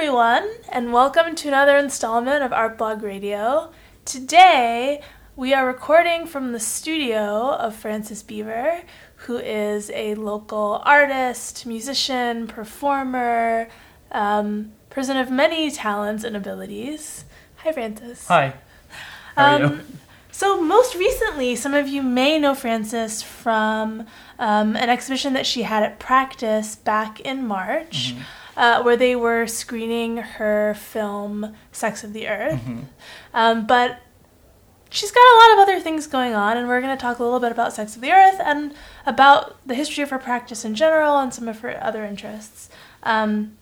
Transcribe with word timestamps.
everyone, 0.00 0.48
and 0.70 0.92
welcome 0.92 1.34
to 1.34 1.48
another 1.48 1.76
installment 1.76 2.40
of 2.44 2.52
Art 2.52 2.78
Blog 2.78 3.02
Radio. 3.02 3.72
Today, 4.04 5.02
we 5.34 5.52
are 5.52 5.66
recording 5.66 6.24
from 6.24 6.52
the 6.52 6.60
studio 6.60 7.54
of 7.54 7.74
Frances 7.74 8.22
Beaver, 8.22 8.82
who 9.16 9.38
is 9.38 9.90
a 9.92 10.14
local 10.14 10.80
artist, 10.84 11.66
musician, 11.66 12.46
performer, 12.46 13.66
um, 14.12 14.70
person 14.88 15.16
of 15.16 15.32
many 15.32 15.68
talents 15.68 16.22
and 16.22 16.36
abilities. 16.36 17.24
Hi, 17.56 17.72
Frances. 17.72 18.24
Hi. 18.28 18.54
How 19.34 19.44
are 19.56 19.64
Um, 19.64 19.72
you? 19.72 19.80
so, 20.30 20.62
most 20.62 20.94
recently, 20.94 21.56
some 21.56 21.74
of 21.74 21.88
you 21.88 22.04
may 22.04 22.38
know 22.38 22.54
Frances 22.54 23.20
from 23.20 24.06
um, 24.38 24.76
an 24.76 24.90
exhibition 24.90 25.32
that 25.32 25.44
she 25.44 25.62
had 25.62 25.82
at 25.82 25.98
Practice 25.98 26.76
back 26.76 27.18
in 27.18 27.44
March, 27.48 28.14
Mm-hmm. 28.14 28.22
Uh, 28.58 28.82
where 28.82 28.96
they 28.96 29.14
were 29.16 29.46
screening 29.46 30.16
her 30.18 30.74
film 30.74 31.54
Sex 31.72 32.02
of 32.04 32.12
the 32.12 32.26
Earth. 32.28 32.60
Mm-hmm. 32.60 32.80
Um, 33.32 33.66
but 33.66 34.00
she's 34.90 35.12
got 35.12 35.20
a 35.20 35.36
lot 35.40 35.52
of 35.54 35.58
other 35.68 35.80
things 35.80 36.06
going 36.06 36.34
on, 36.34 36.56
and 36.56 36.66
we're 36.68 36.80
going 36.80 36.96
to 36.96 37.00
talk 37.00 37.18
a 37.18 37.22
little 37.24 37.40
bit 37.40 37.52
about 37.52 37.72
Sex 37.72 37.94
of 37.96 38.02
the 38.02 38.10
Earth 38.10 38.40
and 38.44 38.74
about 39.06 39.56
the 39.66 39.74
history 39.74 40.02
of 40.02 40.10
her 40.10 40.18
practice 40.18 40.64
in 40.64 40.74
general 40.74 41.18
and 41.18 41.32
some 41.32 41.46
of 41.48 41.60
her 41.60 41.78
other 41.82 42.04
interests. 42.04 42.68
Um, 43.02 43.56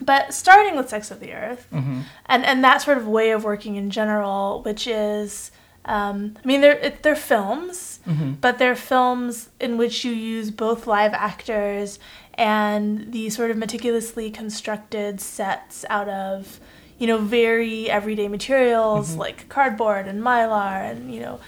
but 0.00 0.34
starting 0.34 0.74
with 0.76 0.88
Sex 0.88 1.10
of 1.12 1.20
the 1.20 1.32
Earth, 1.32 1.68
Mm-hmm. 1.72 2.00
and 2.26 2.44
and 2.44 2.64
that 2.64 2.82
sort 2.82 2.98
of 2.98 3.06
way 3.06 3.30
of 3.30 3.44
working 3.44 3.76
in 3.76 3.90
general, 3.90 4.62
which 4.64 4.88
is, 4.88 5.52
um, 5.84 6.36
I 6.42 6.46
mean, 6.46 6.60
they're 6.62 6.78
it, 6.78 7.02
they're 7.04 7.14
films, 7.14 8.00
Mm-hmm. 8.08 8.32
but 8.40 8.58
they're 8.58 8.74
films 8.74 9.50
in 9.60 9.76
which 9.78 10.04
you 10.04 10.12
use 10.12 10.50
both 10.50 10.86
live 10.88 11.12
actors 11.14 11.98
and 12.36 13.12
the 13.12 13.30
sort 13.30 13.50
of 13.50 13.56
meticulously 13.56 14.30
constructed 14.30 15.20
sets 15.20 15.84
out 15.88 16.08
of, 16.08 16.60
you 16.98 17.06
know, 17.06 17.18
very 17.18 17.88
everyday 17.90 18.28
materials 18.28 19.14
Mhm. 19.14 19.18
like 19.18 19.48
cardboard 19.48 20.06
and 20.06 20.22
mylar 20.22 20.88
and 20.90 21.12
you 21.14 21.20
know, 21.20 21.40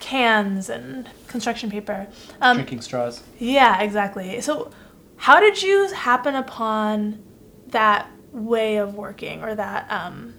cans 0.00 0.68
and 0.68 1.08
construction 1.28 1.70
paper. 1.70 2.06
Um, 2.40 2.56
Drinking 2.58 2.80
straws. 2.82 3.22
yeah, 3.38 3.80
exactly. 3.80 4.40
So, 4.40 4.70
how 5.16 5.40
did 5.40 5.62
you 5.62 5.88
happen 5.92 6.34
upon 6.34 7.22
that 7.68 8.06
way 8.32 8.76
of 8.76 8.94
working, 8.94 9.42
or 9.42 9.54
that? 9.54 9.86
Um, 9.90 10.34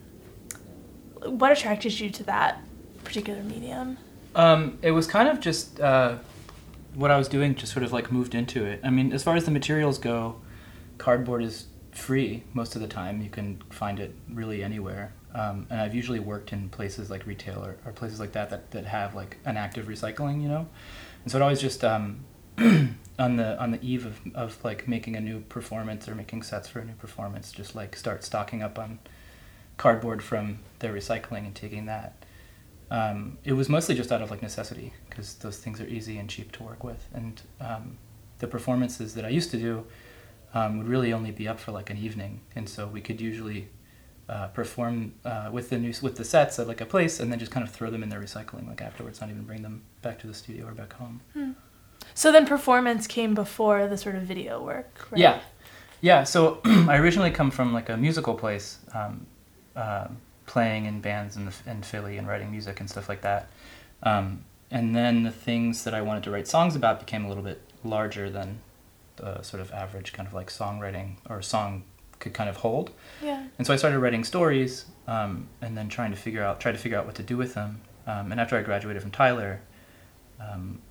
what 1.26 1.52
attracted 1.52 2.00
you 2.00 2.10
to 2.12 2.24
that 2.24 2.62
particular 3.04 3.42
medium? 3.42 3.98
Um, 4.36 4.78
it 4.82 4.92
was 4.92 5.08
kind 5.08 5.28
of 5.30 5.40
just 5.40 5.80
uh, 5.80 6.18
what 6.96 7.12
I 7.12 7.18
was 7.18 7.28
doing, 7.28 7.56
just 7.56 7.74
sort 7.74 7.84
of 7.84 7.92
like 7.92 8.12
moved 8.12 8.34
into 8.34 8.66
it. 8.66 8.80
I 8.84 8.90
mean, 8.90 9.12
as 9.12 9.24
far 9.24 9.36
as 9.36 9.46
the 9.46 9.52
materials 9.52 9.98
go, 9.98 10.42
cardboard 10.98 11.44
is 11.44 11.68
free 11.92 12.44
most 12.54 12.76
of 12.76 12.82
the 12.82 12.88
time. 12.88 13.22
You 13.22 13.30
can 13.30 13.62
find 13.70 14.00
it 14.00 14.14
really 14.30 14.64
anywhere. 14.64 15.14
Um, 15.34 15.68
and 15.70 15.82
I've 15.82 15.94
usually 15.94 16.20
worked 16.20 16.54
in 16.54 16.70
places 16.70 17.10
like 17.10 17.26
retail 17.26 17.64
or, 17.64 17.78
or 17.86 17.92
places 17.92 18.20
like 18.20 18.32
that, 18.34 18.50
that 18.50 18.72
that 18.72 18.86
have 18.86 19.16
like 19.16 19.38
an 19.46 19.58
active 19.58 19.88
recycling, 19.88 20.42
you 20.42 20.48
know. 20.48 20.68
And 21.24 21.32
so 21.32 21.38
it 21.38 21.42
always 21.42 21.60
just 21.60 21.84
um, 21.84 22.24
on 22.58 23.36
the 23.36 23.60
on 23.60 23.72
the 23.72 23.84
eve 23.84 24.06
of, 24.06 24.20
of 24.34 24.64
like 24.64 24.88
making 24.88 25.16
a 25.18 25.22
new 25.22 25.42
performance 25.42 26.08
or 26.08 26.16
making 26.16 26.44
sets 26.44 26.70
for 26.70 26.80
a 26.80 26.86
new 26.86 26.94
performance, 26.94 27.52
just 27.52 27.76
like 27.76 27.96
start 27.98 28.24
stocking 28.24 28.64
up 28.64 28.80
on 28.80 29.00
cardboard 29.78 30.24
from 30.24 30.60
their 30.80 30.94
recycling 30.94 31.46
and 31.46 31.54
taking 31.54 31.86
that. 31.86 32.26
Um, 32.90 33.40
it 33.44 33.54
was 33.54 33.68
mostly 33.68 33.96
just 33.96 34.12
out 34.12 34.22
of 34.22 34.32
like 34.32 34.42
necessity 34.42 34.94
because 35.16 35.36
those 35.36 35.58
things 35.58 35.80
are 35.80 35.88
easy 35.88 36.18
and 36.18 36.30
cheap 36.30 36.52
to 36.54 36.64
work 36.64 36.84
with, 36.84 37.08
and 37.14 37.42
um, 37.62 37.98
the 38.40 38.48
performances 38.48 39.14
that 39.16 39.24
I 39.26 39.30
used 39.30 39.50
to 39.52 39.58
do 39.58 39.86
um, 40.54 40.78
would 40.78 40.88
really 40.88 41.14
only 41.14 41.32
be 41.32 41.48
up 41.48 41.60
for 41.60 41.72
like 41.72 41.90
an 41.90 41.98
evening, 41.98 42.42
and 42.56 42.68
so 42.68 42.88
we 42.88 43.02
could 43.02 43.22
usually 43.22 43.70
uh, 44.28 44.48
perform 44.48 45.14
uh, 45.24 45.50
with 45.52 45.70
the 45.70 45.78
new 45.78 45.94
with 46.02 46.16
the 46.16 46.24
sets 46.24 46.60
at 46.60 46.68
like 46.68 46.82
a 46.82 46.86
place, 46.86 47.20
and 47.20 47.32
then 47.32 47.40
just 47.40 47.52
kind 47.52 47.66
of 47.66 47.72
throw 47.72 47.90
them 47.90 48.04
in 48.04 48.10
their 48.10 48.22
recycling 48.22 48.68
like 48.68 48.82
afterwards, 48.82 49.22
not 49.22 49.30
even 49.30 49.44
bring 49.44 49.62
them 49.62 49.82
back 50.02 50.20
to 50.20 50.28
the 50.28 50.34
studio 50.34 50.68
or 50.68 50.72
back 50.72 50.94
home. 50.94 51.22
So 52.14 52.32
then, 52.32 52.46
performance 52.46 53.08
came 53.08 53.34
before 53.34 53.88
the 53.88 53.98
sort 53.98 54.16
of 54.16 54.24
video 54.24 54.62
work. 54.64 55.08
Right? 55.12 55.20
Yeah, 55.22 55.40
yeah. 56.02 56.24
So 56.24 56.60
I 56.66 56.98
originally 56.98 57.32
come 57.32 57.52
from 57.52 57.74
like 57.74 57.90
a 57.90 57.98
musical 57.98 58.36
place, 58.36 58.80
um, 58.94 59.26
um 59.76 60.18
playing 60.46 60.86
in 60.86 61.02
bands 61.02 61.36
in, 61.36 61.46
the, 61.46 61.54
in 61.66 61.82
Philly 61.82 62.18
and 62.18 62.28
writing 62.28 62.52
music 62.52 62.80
and 62.80 62.90
stuff 62.90 63.10
like 63.10 63.22
that. 63.22 63.48
Um, 64.04 64.44
and 64.72 64.96
then 64.96 65.24
the 65.24 65.32
things 65.32 65.84
that 65.84 65.94
I 65.94 66.02
wanted 66.02 66.24
to 66.24 66.32
write 66.32 66.48
songs 66.48 66.76
about 66.76 67.00
became 67.00 67.26
a 67.26 67.28
little 67.28 67.44
bit 67.44 67.62
larger 67.84 68.30
than 68.30 68.60
the 69.18 69.42
sort 69.42 69.62
of 69.62 69.72
average 69.72 70.14
kind 70.14 70.28
of 70.28 70.34
like 70.34 70.50
songwriting 70.50 71.16
or 71.30 71.42
song 71.42 71.84
could 72.20 72.34
kind 72.34 72.50
of 72.50 72.58
hold. 72.58 72.92
Yeah. 73.22 73.46
And 73.58 73.68
so 73.68 73.74
I 73.74 73.78
started 73.78 74.00
writing 74.00 74.24
stories, 74.24 74.86
um, 75.08 75.48
and 75.62 75.78
then 75.78 75.90
trying 75.90 76.12
to 76.12 76.18
figure 76.18 76.44
out 76.44 76.60
try 76.60 76.72
to 76.72 76.78
figure 76.78 76.98
out 76.98 77.06
what 77.06 77.16
to 77.16 77.24
do 77.24 77.38
with 77.38 77.54
them. 77.54 77.82
Um, 78.08 78.32
and 78.32 78.40
after 78.40 78.58
I 78.58 78.62
graduated 78.62 79.02
from 79.02 79.12
Tyler, 79.12 79.62
um, 80.40 80.82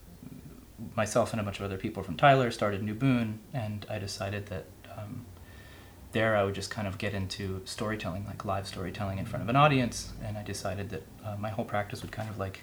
myself 0.97 1.33
and 1.33 1.41
a 1.41 1.45
bunch 1.45 1.59
of 1.59 1.65
other 1.65 1.77
people 1.77 2.03
from 2.03 2.17
Tyler 2.17 2.51
started 2.51 2.83
New 2.83 2.95
Boon, 2.95 3.41
and 3.53 3.87
I 3.89 3.99
decided 3.99 4.47
that 4.47 4.67
um, 4.97 5.25
there 6.13 6.37
I 6.37 6.45
would 6.45 6.55
just 6.55 6.71
kind 6.71 6.87
of 6.87 6.99
get 6.99 7.15
into 7.15 7.61
storytelling, 7.65 8.25
like 8.27 8.45
live 8.45 8.67
storytelling 8.67 9.19
in 9.19 9.27
front 9.27 9.43
of 9.43 9.49
an 9.49 9.57
audience. 9.57 10.13
And 10.25 10.37
I 10.39 10.43
decided 10.43 10.91
that 10.91 11.03
uh, 11.25 11.37
my 11.39 11.51
whole 11.51 11.65
practice 11.65 12.03
would 12.03 12.13
kind 12.13 12.29
of 12.29 12.39
like 12.39 12.63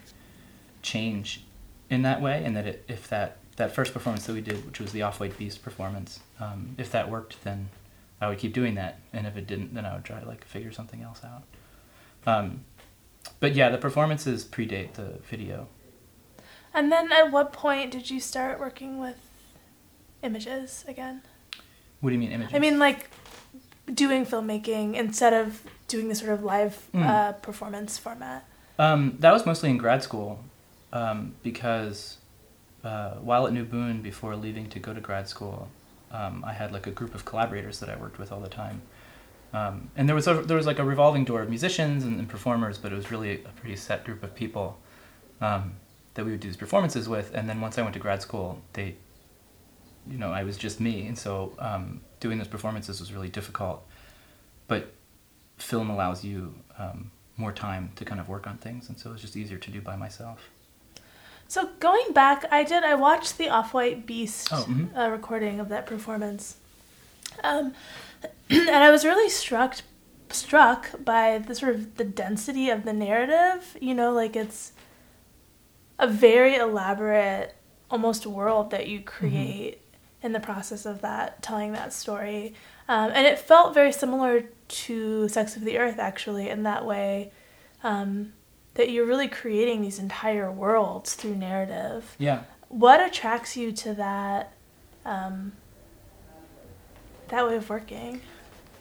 change 0.82 1.44
in 1.90 2.02
that 2.04 2.22
way, 2.22 2.44
and 2.44 2.56
that 2.56 2.66
it, 2.68 2.86
if 2.88 3.08
that 3.10 3.38
that 3.58 3.74
first 3.76 3.94
performance 3.94 4.26
that 4.26 4.34
we 4.34 4.42
did, 4.42 4.66
which 4.66 4.80
was 4.80 4.92
the 4.92 5.02
Off 5.02 5.20
White 5.20 5.38
Beast 5.38 5.62
performance, 5.62 6.20
um, 6.40 6.76
if 6.78 6.92
that 6.92 7.10
worked, 7.10 7.44
then 7.44 7.70
I 8.22 8.30
would 8.30 8.38
keep 8.40 8.54
doing 8.54 8.76
that, 8.76 9.00
and 9.14 9.28
if 9.28 9.36
it 9.38 9.46
didn't, 9.48 9.74
then 9.74 9.86
I 9.86 9.94
would 9.94 10.06
try 10.06 10.20
to 10.20 10.28
like 10.28 10.46
figure 10.46 10.72
something 10.72 11.02
else 11.02 11.22
out. 11.24 11.44
Um, 12.26 12.62
but 13.40 13.54
yeah, 13.56 13.70
the 13.70 13.78
performances 13.78 14.46
predate 14.46 14.94
the 14.94 15.20
video. 15.30 15.68
And 16.74 16.92
then, 16.92 17.12
at 17.12 17.32
what 17.32 17.52
point 17.52 17.92
did 17.92 18.10
you 18.10 18.20
start 18.20 18.60
working 18.60 19.00
with 19.00 19.18
images 20.24 20.86
again? 20.88 21.22
What 22.00 22.10
do 22.12 22.14
you 22.16 22.20
mean 22.20 22.32
images? 22.32 22.54
I 22.56 22.60
mean, 22.60 22.80
like 22.80 23.10
doing 23.94 24.26
filmmaking 24.26 24.96
instead 24.96 25.34
of 25.34 25.62
doing 25.88 26.08
the 26.08 26.16
sort 26.16 26.32
of 26.32 26.44
live 26.44 26.88
Mm. 26.94 27.06
uh, 27.06 27.32
performance 27.34 27.98
format. 27.98 28.46
um, 28.80 29.18
that 29.20 29.32
was 29.34 29.46
mostly 29.46 29.70
in 29.70 29.78
grad 29.78 30.02
school, 30.02 30.44
um, 30.94 31.36
because 31.44 32.18
uh, 32.84 33.12
while 33.16 33.48
at 33.48 33.54
New 33.54 33.64
Boon, 33.64 34.02
before 34.02 34.36
leaving 34.36 34.70
to 34.70 34.80
go 34.80 34.94
to 34.94 35.02
grad 35.02 35.28
school, 35.28 35.70
um, 36.12 36.44
I 36.46 36.54
had 36.54 36.72
like 36.72 36.88
a 36.88 36.92
group 36.92 37.16
of 37.16 37.26
collaborators 37.26 37.80
that 37.80 37.90
I 37.90 37.96
worked 37.96 38.20
with 38.20 38.32
all 38.32 38.40
the 38.40 38.50
time. 38.50 38.82
Um, 39.54 39.92
and 39.96 40.08
there 40.08 40.16
was 40.16 40.28
a, 40.28 40.36
there 40.36 40.58
was 40.58 40.66
like 40.66 40.80
a 40.80 40.84
revolving 40.84 41.26
door 41.26 41.42
of 41.42 41.50
musicians 41.50 42.04
and, 42.04 42.20
and 42.20 42.30
performers, 42.30 42.78
but 42.78 42.92
it 42.92 42.96
was 42.96 43.12
really 43.12 43.34
a 43.44 43.50
pretty 43.50 43.76
set 43.76 44.06
group 44.06 44.24
of 44.24 44.34
people 44.34 44.80
um, 45.42 45.74
that 46.14 46.26
we 46.26 46.32
would 46.32 46.40
do 46.40 46.48
these 46.48 46.58
performances 46.58 47.10
with. 47.10 47.34
And 47.34 47.50
then 47.50 47.60
once 47.60 47.78
I 47.78 47.82
went 47.82 47.94
to 47.94 48.00
grad 48.00 48.22
school, 48.22 48.62
they, 48.74 48.96
you 50.10 50.18
know, 50.18 50.32
I 50.32 50.44
was 50.44 50.58
just 50.58 50.80
me, 50.80 51.06
and 51.06 51.18
so 51.18 51.54
um, 51.60 52.02
doing 52.20 52.38
those 52.38 52.48
performances 52.48 53.00
was 53.00 53.12
really 53.14 53.30
difficult. 53.30 53.86
But 54.68 54.94
film 55.58 55.90
allows 55.90 56.24
you 56.24 56.56
um, 56.78 57.12
more 57.38 57.52
time 57.52 57.92
to 57.98 58.06
kind 58.06 58.22
of 58.22 58.30
work 58.30 58.48
on 58.48 58.58
things, 58.58 58.88
and 58.88 58.98
so 58.98 59.10
it 59.10 59.14
was 59.14 59.22
just 59.22 59.36
easier 59.36 59.58
to 59.58 59.70
do 59.70 59.82
by 59.82 59.96
myself. 59.96 60.50
So 61.52 61.68
going 61.82 62.14
back, 62.14 62.46
I 62.50 62.64
did. 62.64 62.86
I 62.86 62.96
watched 62.96 63.38
the 63.38 63.50
Off 63.50 63.74
White 63.74 64.06
Beast 64.06 64.48
Oh, 64.54 64.66
mhm. 64.70 64.98
uh, 64.98 65.10
recording 65.10 65.60
of 65.60 65.68
that 65.68 65.86
performance, 65.86 66.56
um, 67.44 67.74
and 68.50 68.70
I 68.70 68.90
was 68.90 69.04
really 69.04 69.30
struck 69.30 69.76
struck 70.30 70.92
by 71.04 71.40
the 71.40 71.54
sort 71.54 71.76
of 71.76 71.98
the 71.98 72.06
density 72.06 72.70
of 72.70 72.86
the 72.86 72.94
narrative. 72.94 73.76
You 73.82 73.94
know, 73.94 74.14
like 74.14 74.38
it's 74.38 74.72
a 76.00 76.08
very 76.08 76.56
elaborate, 76.56 77.54
almost 77.90 78.26
world 78.26 78.72
that 78.72 78.88
you 78.88 79.02
create 79.02 79.82
in 80.24 80.32
the 80.32 80.40
process 80.40 80.86
of 80.86 81.02
that 81.02 81.44
telling 81.44 81.74
that 81.74 81.92
story, 81.92 82.54
um, 82.88 83.12
and 83.14 83.28
it 83.28 83.38
felt 83.38 83.74
very 83.74 83.92
similar 83.92 84.46
to 84.70 85.28
Sex 85.28 85.58
of 85.58 85.66
the 85.66 85.78
Earth, 85.78 86.00
actually, 86.00 86.48
in 86.48 86.64
that 86.64 86.86
way. 86.86 87.34
Um, 87.84 88.32
that 88.76 88.90
you're 88.90 89.06
really 89.06 89.28
creating 89.28 89.82
these 89.82 90.00
entire 90.00 90.52
worlds 90.52 91.14
through 91.14 91.36
narrative. 91.36 92.16
Yeah. 92.18 92.44
What 92.70 93.06
attracts 93.06 93.58
you 93.58 93.72
to 93.74 93.94
that 93.96 94.54
um, 95.06 95.54
that 97.28 97.48
way 97.48 97.56
of 97.56 97.70
working? 97.70 98.22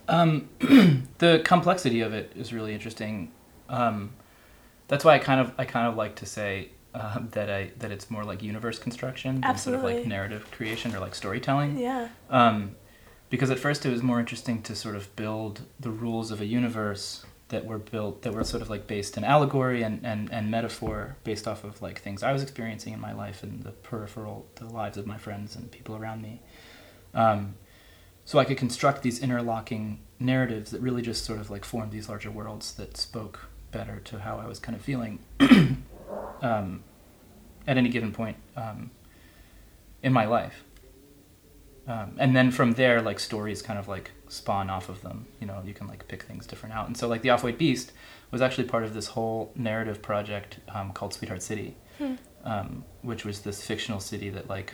Um, 0.07 0.49
the 1.17 1.41
complexity 1.43 2.01
of 2.01 2.13
it 2.13 2.31
is 2.35 2.53
really 2.53 2.73
interesting. 2.73 3.31
Um, 3.69 4.11
that's 4.87 5.05
why 5.05 5.15
I 5.15 5.19
kind 5.19 5.41
of 5.41 5.53
I 5.57 5.65
kind 5.65 5.87
of 5.87 5.95
like 5.95 6.15
to 6.17 6.25
say 6.25 6.69
um, 6.93 7.29
that 7.31 7.49
I 7.49 7.71
that 7.79 7.91
it's 7.91 8.09
more 8.09 8.23
like 8.23 8.43
universe 8.43 8.79
construction 8.79 9.41
than 9.41 9.57
sort 9.57 9.75
of 9.75 9.83
like 9.83 10.05
narrative 10.05 10.49
creation 10.51 10.93
or 10.95 10.99
like 10.99 11.15
storytelling. 11.15 11.77
Yeah. 11.77 12.09
Um, 12.29 12.75
because 13.29 13.49
at 13.49 13.59
first 13.59 13.85
it 13.85 13.89
was 13.89 14.03
more 14.03 14.19
interesting 14.19 14.61
to 14.63 14.75
sort 14.75 14.95
of 14.95 15.15
build 15.15 15.61
the 15.79 15.89
rules 15.89 16.31
of 16.31 16.41
a 16.41 16.45
universe 16.45 17.25
that 17.51 17.65
were 17.65 17.77
built 17.77 18.23
that 18.23 18.33
were 18.33 18.43
sort 18.43 18.61
of 18.61 18.69
like 18.69 18.87
based 18.87 19.17
in 19.17 19.23
allegory 19.23 19.83
and, 19.83 20.05
and, 20.05 20.31
and 20.31 20.49
metaphor 20.49 21.17
based 21.23 21.47
off 21.47 21.63
of 21.63 21.81
like 21.81 21.99
things 21.99 22.23
I 22.23 22.31
was 22.31 22.41
experiencing 22.41 22.93
in 22.93 22.99
my 22.99 23.13
life 23.13 23.43
and 23.43 23.63
the 23.63 23.71
peripheral 23.71 24.47
the 24.55 24.65
lives 24.65 24.97
of 24.97 25.05
my 25.05 25.17
friends 25.17 25.55
and 25.55 25.69
people 25.69 25.95
around 25.95 26.21
me. 26.21 26.41
Um, 27.13 27.55
so 28.25 28.39
I 28.39 28.45
could 28.45 28.57
construct 28.57 29.03
these 29.03 29.21
interlocking 29.21 29.99
narratives 30.19 30.71
that 30.71 30.81
really 30.81 31.01
just 31.01 31.25
sort 31.25 31.39
of 31.39 31.49
like 31.49 31.65
formed 31.65 31.91
these 31.91 32.07
larger 32.07 32.31
worlds 32.31 32.73
that 32.75 32.97
spoke 32.97 33.49
better 33.71 33.99
to 34.05 34.19
how 34.19 34.37
I 34.37 34.47
was 34.47 34.59
kind 34.59 34.75
of 34.75 34.81
feeling 34.81 35.19
um, 36.41 36.83
at 37.67 37.77
any 37.77 37.89
given 37.89 38.11
point 38.11 38.37
um, 38.55 38.91
in 40.01 40.13
my 40.13 40.25
life. 40.25 40.63
Um, 41.87 42.15
and 42.17 42.35
then 42.35 42.51
from 42.51 42.73
there, 42.73 43.01
like 43.01 43.19
stories 43.19 43.61
kind 43.61 43.79
of 43.79 43.87
like 43.87 44.11
spawn 44.27 44.69
off 44.69 44.87
of 44.87 45.01
them. 45.01 45.25
You 45.39 45.47
know, 45.47 45.61
you 45.65 45.73
can 45.73 45.87
like 45.87 46.07
pick 46.07 46.23
things 46.23 46.45
different 46.45 46.75
out. 46.75 46.87
And 46.87 46.95
so, 46.95 47.07
like 47.07 47.21
the 47.21 47.31
Off 47.31 47.43
White 47.43 47.57
Beast 47.57 47.91
was 48.29 48.41
actually 48.41 48.65
part 48.67 48.83
of 48.83 48.93
this 48.93 49.07
whole 49.07 49.51
narrative 49.55 50.01
project 50.01 50.59
um, 50.73 50.91
called 50.93 51.13
Sweetheart 51.13 51.41
City, 51.41 51.75
Hmm. 51.97 52.15
um, 52.43 52.85
which 53.01 53.25
was 53.25 53.41
this 53.41 53.65
fictional 53.65 53.99
city 53.99 54.29
that 54.29 54.47
like 54.47 54.73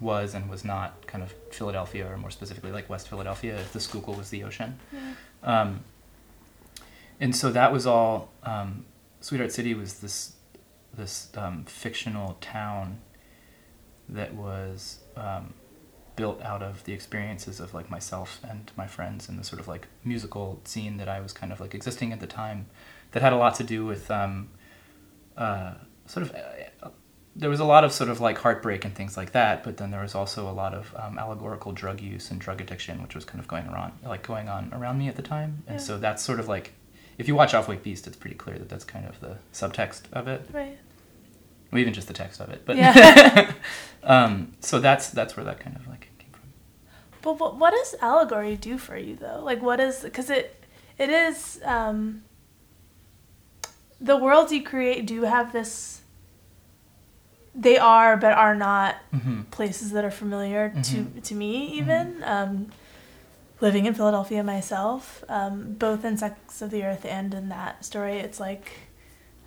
was 0.00 0.34
and 0.34 0.50
was 0.50 0.64
not 0.64 1.06
kind 1.06 1.22
of 1.22 1.32
Philadelphia, 1.52 2.06
or 2.10 2.16
more 2.16 2.30
specifically 2.30 2.72
like 2.72 2.90
West 2.90 3.08
Philadelphia, 3.08 3.54
if 3.54 3.72
the 3.72 3.80
Schuylkill 3.80 4.14
was 4.14 4.30
the 4.30 4.42
ocean. 4.42 4.78
Yeah. 4.92 5.60
Um, 5.60 5.84
and 7.20 7.34
so 7.36 7.52
that 7.52 7.72
was 7.72 7.86
all. 7.86 8.30
Um, 8.42 8.84
Sweetheart 9.20 9.52
City 9.52 9.74
was 9.74 10.00
this 10.00 10.32
this 10.92 11.28
um, 11.36 11.64
fictional 11.64 12.36
town 12.40 12.98
that 14.08 14.34
was 14.34 14.98
um, 15.16 15.54
built 16.16 16.42
out 16.42 16.62
of 16.62 16.84
the 16.84 16.92
experiences 16.92 17.58
of 17.60 17.72
like 17.74 17.88
myself 17.90 18.40
and 18.48 18.70
my 18.76 18.86
friends 18.86 19.28
and 19.28 19.38
the 19.38 19.44
sort 19.44 19.60
of 19.60 19.66
like 19.68 19.86
musical 20.04 20.60
scene 20.64 20.96
that 20.98 21.08
I 21.08 21.20
was 21.20 21.32
kind 21.32 21.52
of 21.52 21.60
like 21.60 21.74
existing 21.74 22.12
at 22.12 22.20
the 22.20 22.26
time. 22.26 22.66
That 23.12 23.22
had 23.22 23.32
a 23.32 23.36
lot 23.36 23.54
to 23.56 23.64
do 23.64 23.84
with 23.86 24.10
um, 24.10 24.48
uh, 25.36 25.74
sort 26.06 26.26
of. 26.26 26.34
Uh, 26.82 26.88
there 27.34 27.48
was 27.48 27.60
a 27.60 27.64
lot 27.64 27.82
of 27.82 27.92
sort 27.92 28.10
of 28.10 28.20
like 28.20 28.36
heartbreak 28.38 28.84
and 28.84 28.94
things 28.94 29.16
like 29.16 29.32
that, 29.32 29.64
but 29.64 29.78
then 29.78 29.90
there 29.90 30.02
was 30.02 30.14
also 30.14 30.50
a 30.50 30.52
lot 30.52 30.74
of 30.74 30.94
um, 30.98 31.18
allegorical 31.18 31.72
drug 31.72 31.98
use 32.00 32.30
and 32.30 32.38
drug 32.38 32.60
addiction, 32.60 33.00
which 33.02 33.14
was 33.14 33.24
kind 33.24 33.40
of 33.40 33.48
going 33.48 33.66
around, 33.68 33.92
like 34.04 34.22
going 34.22 34.50
on 34.50 34.70
around 34.74 34.98
me 34.98 35.08
at 35.08 35.16
the 35.16 35.22
time. 35.22 35.62
And 35.66 35.78
Yeah. 35.78 35.84
so 35.84 35.98
that's 35.98 36.22
sort 36.22 36.40
of 36.40 36.46
like, 36.48 36.72
if 37.16 37.26
you 37.28 37.34
watch 37.34 37.54
Off 37.54 37.68
White 37.68 37.82
Beast, 37.82 38.06
it's 38.06 38.16
pretty 38.18 38.36
clear 38.36 38.58
that 38.58 38.68
that's 38.68 38.84
kind 38.84 39.06
of 39.06 39.18
the 39.20 39.38
subtext 39.54 40.02
of 40.12 40.28
it, 40.28 40.46
Right. 40.52 40.76
or 41.72 41.78
even 41.78 41.94
just 41.94 42.06
the 42.06 42.12
text 42.14 42.38
of 42.38 42.50
it. 42.50 42.66
But 42.66 42.76
Yeah. 42.76 43.52
um, 44.02 44.52
so 44.60 44.78
that's 44.78 45.08
that's 45.08 45.34
where 45.34 45.44
that 45.44 45.58
kind 45.58 45.76
of 45.76 45.86
like. 45.88 46.01
But 47.22 47.38
what, 47.40 47.56
what 47.56 47.70
does 47.70 47.94
allegory 48.00 48.56
do 48.56 48.76
for 48.78 48.96
you 48.96 49.16
though? 49.16 49.40
Like 49.42 49.62
what 49.62 49.80
is 49.80 50.00
because 50.00 50.28
it 50.30 50.62
it 50.98 51.08
is 51.10 51.60
um, 51.64 52.22
the 54.00 54.16
worlds 54.16 54.52
you 54.52 54.62
create 54.62 55.06
do 55.06 55.22
have 55.22 55.52
this. 55.52 56.00
They 57.54 57.76
are, 57.78 58.16
but 58.16 58.32
are 58.32 58.54
not 58.54 58.96
hmm 59.12 59.42
places 59.50 59.90
that 59.92 60.02
are 60.04 60.10
familiar 60.10 60.70
Mhm. 60.70 60.82
to 61.14 61.20
to 61.20 61.34
me 61.34 61.66
even. 61.78 62.22
Um, 62.24 62.70
living 63.60 63.86
in 63.86 63.94
Philadelphia 63.94 64.42
myself, 64.42 65.22
um, 65.28 65.74
both 65.74 66.04
in 66.04 66.16
Sex 66.16 66.60
of 66.62 66.70
the 66.72 66.82
Earth 66.82 67.04
and 67.04 67.32
in 67.32 67.48
that 67.50 67.84
story, 67.84 68.18
it's 68.18 68.40
like 68.40 68.72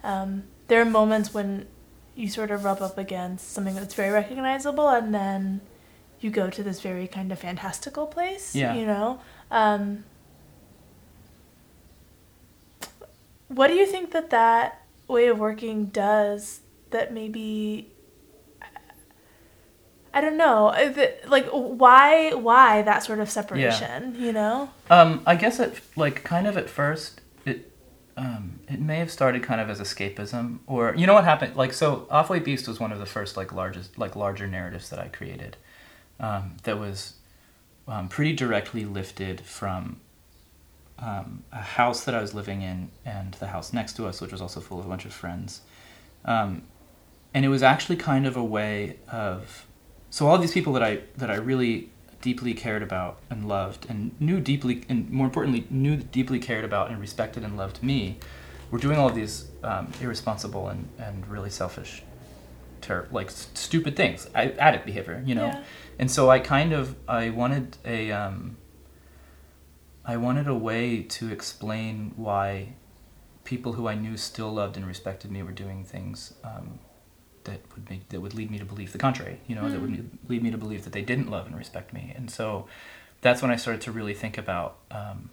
um, 0.05 0.43
there 0.67 0.79
are 0.81 0.85
moments 0.85 1.33
when 1.33 1.67
you 2.15 2.29
sort 2.29 2.49
of 2.51 2.63
rub 2.63 2.81
up 2.81 2.97
against 2.97 3.51
something 3.51 3.75
that's 3.75 3.93
very 3.95 4.11
recognizable, 4.11 4.87
and 4.87 5.13
then 5.13 5.59
you 6.25 6.31
go 6.31 6.49
to 6.49 6.63
this 6.63 6.81
very 6.81 7.07
kind 7.07 7.31
of 7.31 7.37
fantastical 7.37 8.07
place. 8.07 8.55
Yeah. 8.55 8.73
You 8.73 8.87
know. 8.87 9.21
Um, 9.51 10.03
what 13.47 13.67
do 13.67 13.75
you 13.75 13.85
think 13.85 14.11
that 14.11 14.31
that 14.31 14.81
way 15.07 15.27
of 15.27 15.37
working 15.37 15.85
does 15.85 16.61
that 16.89 17.13
maybe 17.13 17.91
I 20.11 20.21
don't 20.21 20.37
know. 20.37 20.73
Like 21.27 21.47
why 21.51 22.33
why 22.33 22.81
that 22.81 23.03
sort 23.03 23.19
of 23.19 23.29
separation, 23.29 24.15
you 24.17 24.33
know? 24.33 24.71
Um, 24.89 25.21
I 25.27 25.35
guess 25.35 25.59
it 25.59 25.79
like 25.95 26.23
kind 26.23 26.47
of 26.47 26.57
at 26.57 26.69
first 26.69 27.21
it 27.45 27.71
um, 28.17 28.61
it 28.67 28.79
may 28.79 28.97
have 28.97 29.11
started 29.11 29.43
kind 29.43 29.61
of 29.61 29.69
as 29.69 29.79
escapism, 29.79 30.59
or 30.65 30.95
you 30.95 31.05
know 31.05 31.13
what 31.13 31.25
happened? 31.25 31.55
Like 31.55 31.73
so, 31.73 32.07
Off 32.09 32.29
White 32.31 32.45
Beast 32.45 32.67
was 32.67 32.79
one 32.79 32.91
of 32.91 32.99
the 32.99 33.05
first 33.05 33.37
like 33.37 33.51
largest 33.53 33.99
like 33.99 34.15
larger 34.15 34.47
narratives 34.47 34.89
that 34.89 34.99
I 34.99 35.09
created. 35.09 35.57
Um, 36.19 36.57
that 36.63 36.79
was 36.79 37.15
um, 37.87 38.07
pretty 38.07 38.33
directly 38.33 38.85
lifted 38.85 39.41
from 39.41 39.97
um, 40.99 41.43
a 41.51 41.61
house 41.61 42.05
that 42.05 42.15
I 42.15 42.21
was 42.21 42.33
living 42.33 42.61
in 42.61 42.89
and 43.05 43.33
the 43.35 43.47
house 43.47 43.73
next 43.73 43.93
to 43.97 44.07
us, 44.07 44.21
which 44.21 44.31
was 44.31 44.41
also 44.41 44.59
full 44.59 44.79
of 44.79 44.85
a 44.85 44.89
bunch 44.89 45.05
of 45.05 45.13
friends. 45.13 45.61
Um, 46.23 46.63
and 47.33 47.43
it 47.43 47.49
was 47.49 47.61
actually 47.61 47.97
kind 47.97 48.25
of 48.25 48.37
a 48.37 48.43
way 48.43 48.97
of 49.11 49.65
so 50.09 50.27
all 50.27 50.37
these 50.37 50.53
people 50.53 50.71
that 50.73 50.83
I 50.83 51.01
that 51.17 51.29
I 51.29 51.35
really 51.35 51.89
deeply 52.21 52.53
cared 52.53 52.81
about 52.81 53.19
and 53.29 53.47
loved 53.47 53.85
and 53.89 54.19
knew 54.19 54.39
deeply 54.39 54.83
and 54.87 55.09
more 55.11 55.27
importantly 55.27 55.67
knew 55.69 55.97
deeply 55.97 56.39
cared 56.39 56.63
about 56.63 56.89
and 56.89 56.99
respected 56.99 57.43
and 57.43 57.57
loved 57.57 57.83
me 57.83 58.17
were 58.71 58.79
doing 58.79 58.97
all 58.97 59.09
these 59.09 59.47
um, 59.63 59.91
irresponsible 60.01 60.69
and, 60.69 60.87
and 60.97 61.27
really 61.27 61.49
selfish 61.49 62.01
ter- 62.85 63.07
like 63.11 63.29
stupid 63.31 63.95
things 63.95 64.27
I, 64.33 64.43
addict 64.67 64.85
behavior 64.85 65.17
you 65.25 65.35
know 65.39 65.47
Yeah. 65.47 65.63
and 65.99 66.09
so 66.15 66.29
I 66.35 66.39
kind 66.39 66.71
of 66.79 66.95
I 67.07 67.23
wanted 67.41 67.65
a 67.85 68.11
um, 68.11 68.57
I 70.05 70.17
wanted 70.17 70.47
a 70.47 70.55
way 70.55 71.01
to 71.17 71.31
explain 71.31 72.13
why 72.15 72.73
people 73.43 73.73
who 73.73 73.87
I 73.87 73.95
knew 73.95 74.17
still 74.17 74.51
loved 74.53 74.77
and 74.77 74.85
respected 74.85 75.31
me 75.31 75.41
were 75.43 75.51
doing 75.51 75.83
things 75.83 76.33
um, 76.43 76.79
that 77.45 77.59
would 77.73 77.89
make 77.89 78.09
that 78.09 78.19
would 78.21 78.33
lead 78.35 78.49
me 78.51 78.59
to 78.59 78.65
believe 78.65 78.91
the 78.91 78.97
contrary. 78.99 79.39
You 79.47 79.55
know, 79.55 79.69
that 79.69 79.79
would 79.81 79.91
Mm. 79.91 80.09
lead 80.27 80.43
me 80.43 80.51
to 80.51 80.57
believe 80.57 80.83
that 80.83 80.93
they 80.93 81.01
didn't 81.01 81.29
love 81.29 81.45
and 81.47 81.55
respect 81.57 81.91
me. 81.93 82.13
And 82.15 82.29
so 82.29 82.67
that's 83.21 83.41
when 83.41 83.51
I 83.51 83.55
started 83.55 83.81
to 83.83 83.91
really 83.91 84.13
think 84.13 84.37
about 84.37 84.77
um, 84.91 85.29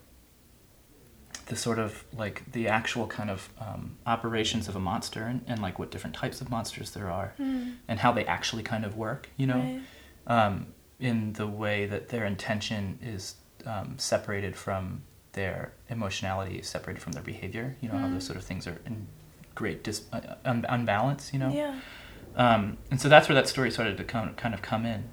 the 1.47 1.57
sort 1.57 1.79
of 1.79 2.05
like 2.17 2.51
the 2.53 2.69
actual 2.69 3.07
kind 3.07 3.31
of 3.31 3.49
um, 3.61 3.97
operations 4.07 4.69
of 4.69 4.77
a 4.77 4.81
monster 4.81 5.25
and, 5.25 5.43
and 5.47 5.61
like 5.61 5.79
what 5.79 5.91
different 5.91 6.15
types 6.17 6.41
of 6.41 6.49
monsters 6.51 6.91
there 6.93 7.11
are 7.11 7.35
Mm, 7.39 7.77
and 7.89 7.99
how 8.01 8.13
they 8.13 8.25
actually 8.27 8.63
kind 8.63 8.85
of 8.85 8.97
work. 8.97 9.29
You 9.37 9.47
know 9.49 9.57
right. 9.59 9.81
um, 10.27 10.67
in 11.01 11.33
the 11.35 11.47
way 11.47 11.87
that 11.87 12.09
their 12.11 12.25
intention 12.25 12.99
is 13.03 13.35
um, 13.67 13.95
separated 13.99 14.55
from 14.57 15.03
their 15.33 15.73
emotionality, 15.89 16.63
separated 16.63 17.01
from 17.03 17.13
their 17.13 17.23
behavior. 17.25 17.77
You 17.81 17.89
know 17.89 17.99
how 17.99 18.07
Mhm. 18.07 18.13
those 18.15 18.27
sort 18.27 18.37
of 18.39 18.45
things 18.45 18.67
are 18.67 18.79
in 18.87 19.07
great 19.55 19.83
dis- 19.85 20.05
uh, 20.13 20.21
un- 20.45 20.67
unbalance. 20.69 21.33
You 21.33 21.39
know, 21.41 21.51
Yeah. 21.53 21.75
um, 22.37 22.77
and 22.91 23.01
so 23.01 23.09
that's 23.09 23.29
where 23.29 23.35
that 23.35 23.49
story 23.49 23.71
started 23.71 23.97
to 23.99 24.05
come, 24.05 24.35
kind 24.35 24.55
of 24.55 24.63
come 24.63 24.85
in, 24.87 25.05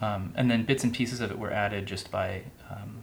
um, 0.00 0.32
and 0.36 0.50
then 0.50 0.64
bits 0.64 0.84
and 0.84 0.92
pieces 0.92 1.20
of 1.20 1.30
it 1.30 1.38
were 1.38 1.52
added 1.52 1.86
just 1.86 2.10
by 2.10 2.42
um, 2.70 3.02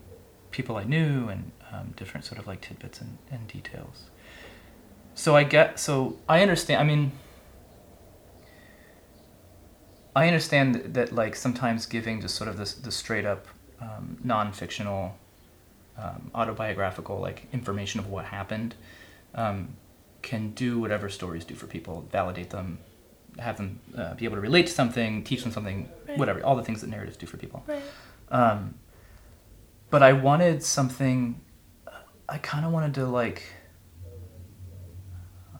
people 0.50 0.76
I 0.76 0.84
knew 0.84 1.28
and 1.28 1.52
um, 1.72 1.94
different 1.96 2.24
sort 2.24 2.38
of 2.38 2.46
like 2.46 2.60
tidbits 2.60 3.00
and, 3.00 3.18
and 3.30 3.46
details. 3.48 4.04
So 5.14 5.36
I 5.36 5.44
get 5.44 5.78
so 5.78 6.16
I 6.28 6.42
understand. 6.42 6.80
I 6.80 6.84
mean. 6.84 7.12
I 10.16 10.26
understand 10.26 10.74
that, 10.74 10.94
that, 10.94 11.12
like 11.12 11.36
sometimes 11.36 11.86
giving 11.86 12.20
just 12.20 12.34
sort 12.34 12.48
of 12.50 12.56
this 12.56 12.74
the 12.74 12.90
straight 12.90 13.24
up 13.24 13.46
um, 13.80 14.18
non-fictional 14.24 15.16
um, 15.96 16.30
autobiographical 16.34 17.20
like 17.20 17.46
information 17.52 18.00
of 18.00 18.08
what 18.08 18.24
happened 18.24 18.74
um, 19.36 19.76
can 20.22 20.50
do 20.50 20.80
whatever 20.80 21.08
stories 21.08 21.44
do 21.44 21.54
for 21.54 21.66
people 21.68 22.06
validate 22.10 22.50
them 22.50 22.78
have 23.38 23.56
them 23.56 23.78
uh, 23.96 24.14
be 24.14 24.24
able 24.24 24.34
to 24.34 24.40
relate 24.40 24.66
to 24.66 24.72
something 24.72 25.22
teach 25.22 25.42
them 25.42 25.52
something 25.52 25.88
Right. 26.08 26.18
whatever 26.18 26.44
all 26.44 26.56
the 26.56 26.64
things 26.64 26.80
that 26.80 26.90
narratives 26.90 27.16
do 27.16 27.26
for 27.26 27.36
people 27.36 27.62
Right. 27.68 27.82
um, 28.32 28.74
but 29.90 30.02
I 30.02 30.12
wanted 30.12 30.62
something. 30.64 31.40
I 32.30 32.38
kind 32.38 32.64
of 32.64 32.72
wanted 32.72 32.94
to 32.94 33.06
like. 33.06 33.42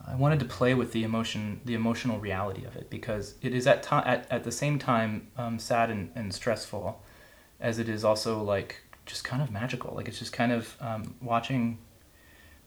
I 0.07 0.15
wanted 0.17 0.41
to 0.41 0.45
play 0.47 0.75
with 0.75 0.93
the 0.93 1.05
emotion, 1.05 1.61
the 1.65 1.75
emotional 1.75 2.19
reality 2.19 2.65
of 2.65 2.75
it, 2.75 2.91
because 2.91 3.35
it 3.43 3.55
is 3.55 3.67
at 3.67 3.83
time 3.83 4.05
at, 4.07 4.27
at 4.31 4.45
the 4.45 4.53
same 4.53 4.79
time 4.79 5.29
um, 5.37 5.59
sad 5.59 5.91
and, 5.91 6.11
and 6.15 6.33
stressful, 6.35 7.03
as 7.61 7.79
it 7.79 7.89
is 7.89 8.05
also 8.05 8.43
like 8.43 8.83
just 9.07 9.25
kind 9.25 9.43
of 9.43 9.51
magical. 9.51 9.95
Like 9.95 10.09
it's 10.09 10.19
just 10.19 10.33
kind 10.33 10.53
of 10.53 10.77
um, 10.81 11.15
watching 11.21 11.79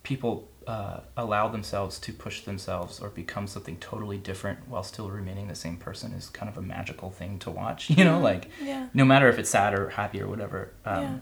people 0.03 0.49
uh, 0.67 0.99
allow 1.17 1.47
themselves 1.47 1.97
to 1.99 2.13
push 2.13 2.41
themselves 2.41 2.99
or 2.99 3.09
become 3.09 3.47
something 3.47 3.77
totally 3.77 4.17
different 4.17 4.67
while 4.67 4.83
still 4.83 5.09
remaining 5.09 5.47
the 5.47 5.55
same 5.55 5.77
person 5.77 6.11
is 6.13 6.29
kind 6.29 6.49
of 6.49 6.57
a 6.57 6.61
magical 6.61 7.09
thing 7.09 7.39
to 7.39 7.49
watch. 7.49 7.89
You 7.97 8.03
know, 8.05 8.19
like 8.19 8.49
Yeah. 8.61 8.87
no 8.93 9.05
matter 9.05 9.27
if 9.29 9.39
it's 9.39 9.49
sad 9.49 9.73
or 9.77 9.89
happy 9.89 10.21
or 10.21 10.27
whatever. 10.27 10.73
Um, 10.85 11.01
Yeah. 11.03 11.17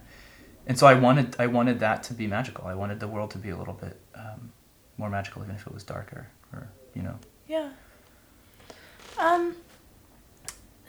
And 0.67 0.77
so 0.77 0.87
I 0.87 0.93
wanted 0.93 1.35
I 1.39 1.47
wanted 1.47 1.79
that 1.79 2.03
to 2.03 2.13
be 2.13 2.27
magical. 2.27 2.65
I 2.67 2.75
wanted 2.75 2.99
the 2.99 3.07
world 3.07 3.31
to 3.31 3.37
be 3.37 3.49
a 3.49 3.57
little 3.57 3.73
bit 3.73 3.99
um, 4.15 4.51
more 4.97 5.09
magical, 5.09 5.41
even 5.43 5.55
if 5.55 5.65
it 5.67 5.73
was 5.73 5.83
darker, 5.83 6.27
or 6.53 6.69
you 6.93 7.01
know. 7.01 7.15
Yeah. 7.47 7.69
Um. 9.17 9.55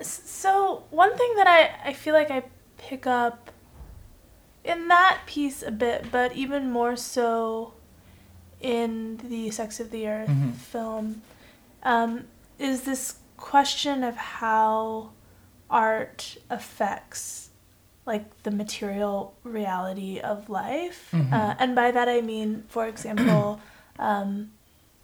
So 0.00 0.84
one 0.90 1.16
thing 1.16 1.34
that 1.36 1.46
I 1.46 1.88
I 1.90 1.92
feel 1.92 2.14
like 2.14 2.30
I 2.30 2.44
pick 2.78 3.06
up 3.06 3.50
in 4.64 4.88
that 4.88 5.20
piece 5.26 5.62
a 5.62 5.70
bit, 5.70 6.06
but 6.12 6.32
even 6.34 6.70
more 6.70 6.96
so 6.96 7.74
in 8.60 9.16
the 9.28 9.50
Sex 9.50 9.80
of 9.80 9.90
the 9.90 10.06
Earth 10.06 10.28
Mhm. 10.28 10.54
film, 10.54 11.22
um, 11.82 12.24
is 12.58 12.82
this 12.82 13.16
question 13.36 14.04
of 14.04 14.14
how 14.16 15.10
art 15.68 16.36
affects 16.48 17.41
like 18.04 18.42
the 18.42 18.50
material 18.50 19.34
reality 19.44 20.18
of 20.20 20.50
life. 20.50 21.08
Mhm. 21.12 21.32
Uh, 21.32 21.54
and 21.58 21.74
by 21.74 21.90
that 21.90 22.08
I 22.08 22.20
mean, 22.20 22.64
for 22.68 22.86
example, 22.86 23.60
um, 23.98 24.50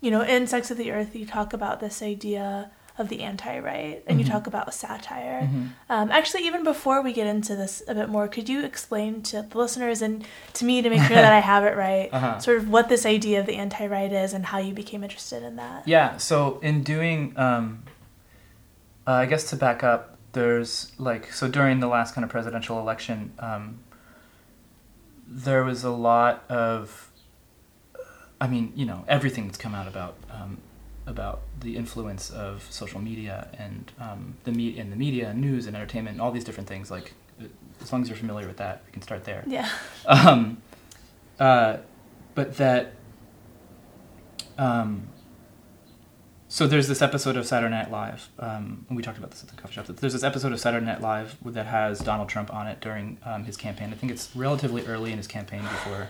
you 0.00 0.10
know, 0.10 0.22
in 0.22 0.46
Sex 0.46 0.70
of 0.70 0.76
the 0.78 0.90
Earth, 0.92 1.14
you 1.14 1.26
talk 1.26 1.52
about 1.52 1.80
this 1.80 2.02
idea 2.02 2.70
of 2.98 3.08
the 3.08 3.22
anti-right, 3.22 4.02
and 4.08 4.18
you 4.18 4.26
Mhm. 4.26 4.30
talk 4.30 4.46
about 4.48 4.74
satire. 4.74 5.42
Mhm. 5.48 5.68
Um, 5.88 6.10
actually, 6.10 6.44
even 6.46 6.64
before 6.64 7.00
we 7.00 7.12
get 7.12 7.28
into 7.28 7.54
this 7.54 7.80
a 7.86 7.94
bit 7.94 8.08
more, 8.08 8.26
could 8.26 8.48
you 8.48 8.64
explain 8.64 9.22
to 9.22 9.42
the 9.42 9.56
listeners 9.58 10.02
and 10.02 10.24
to 10.54 10.64
me 10.64 10.82
to 10.82 10.90
make 10.90 11.02
sure 11.02 11.14
that 11.16 11.32
I 11.32 11.38
have 11.38 11.62
it 11.62 11.76
right, 11.76 12.08
Uh-huh. 12.12 12.40
sort 12.40 12.56
of 12.58 12.68
what 12.68 12.88
this 12.88 13.06
idea 13.06 13.38
of 13.38 13.46
the 13.46 13.54
anti-right 13.54 14.12
is 14.12 14.32
and 14.34 14.46
how 14.46 14.58
you 14.58 14.74
became 14.74 15.04
interested 15.04 15.44
in 15.44 15.54
that? 15.56 15.86
Yeah, 15.86 16.16
so 16.16 16.58
in 16.60 16.82
doing, 16.82 17.34
um, 17.36 17.84
uh, 19.06 19.12
I 19.12 19.26
guess 19.26 19.48
to 19.50 19.56
back 19.56 19.84
up, 19.84 20.17
there's 20.32 20.92
like, 20.98 21.32
so 21.32 21.48
during 21.48 21.80
the 21.80 21.86
last 21.86 22.14
kind 22.14 22.24
of 22.24 22.30
presidential 22.30 22.78
election, 22.78 23.32
um, 23.38 23.80
there 25.26 25.64
was 25.64 25.84
a 25.84 25.90
lot 25.90 26.44
of, 26.48 27.10
I 28.40 28.46
mean, 28.46 28.72
you 28.76 28.86
know, 28.86 29.04
everything 29.08 29.46
that's 29.46 29.58
come 29.58 29.74
out 29.74 29.88
about 29.88 30.14
um, 30.30 30.58
about 31.06 31.40
the 31.60 31.76
influence 31.76 32.30
of 32.30 32.66
social 32.70 33.00
media 33.00 33.48
and 33.58 33.90
um, 33.98 34.36
the 34.44 34.52
me- 34.52 34.76
in 34.78 34.90
the 34.90 34.96
media, 34.96 35.30
and 35.30 35.40
news 35.40 35.66
and 35.66 35.74
entertainment, 35.74 36.14
and 36.14 36.20
all 36.20 36.30
these 36.30 36.44
different 36.44 36.68
things. 36.68 36.90
Like, 36.90 37.14
as 37.80 37.92
long 37.92 38.02
as 38.02 38.08
you're 38.08 38.16
familiar 38.16 38.46
with 38.46 38.58
that, 38.58 38.82
we 38.86 38.92
can 38.92 39.02
start 39.02 39.24
there. 39.24 39.42
Yeah. 39.46 39.68
Um, 40.06 40.62
uh, 41.38 41.78
but 42.34 42.56
that. 42.58 42.92
Um, 44.56 45.08
so 46.48 46.66
there's 46.66 46.88
this 46.88 47.02
episode 47.02 47.36
of 47.36 47.46
Saturday 47.46 47.74
Night 47.74 47.90
Live, 47.90 48.30
um, 48.38 48.86
and 48.88 48.96
we 48.96 49.02
talked 49.02 49.18
about 49.18 49.30
this 49.30 49.42
at 49.42 49.50
the 49.50 49.54
coffee 49.54 49.74
shop. 49.74 49.86
There's 49.86 50.14
this 50.14 50.22
episode 50.22 50.52
of 50.52 50.58
Saturday 50.58 50.86
Night 50.86 51.02
Live 51.02 51.36
that 51.44 51.66
has 51.66 52.00
Donald 52.00 52.30
Trump 52.30 52.52
on 52.52 52.66
it 52.66 52.80
during 52.80 53.18
um, 53.24 53.44
his 53.44 53.56
campaign. 53.56 53.90
I 53.92 53.96
think 53.96 54.10
it's 54.10 54.34
relatively 54.34 54.84
early 54.86 55.12
in 55.12 55.18
his 55.18 55.26
campaign 55.26 55.60
before 55.60 56.08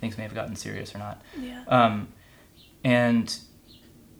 things 0.00 0.16
may 0.16 0.22
have 0.22 0.34
gotten 0.34 0.54
serious 0.54 0.94
or 0.94 0.98
not. 0.98 1.22
Yeah. 1.36 1.64
Um, 1.66 2.08
and 2.84 3.36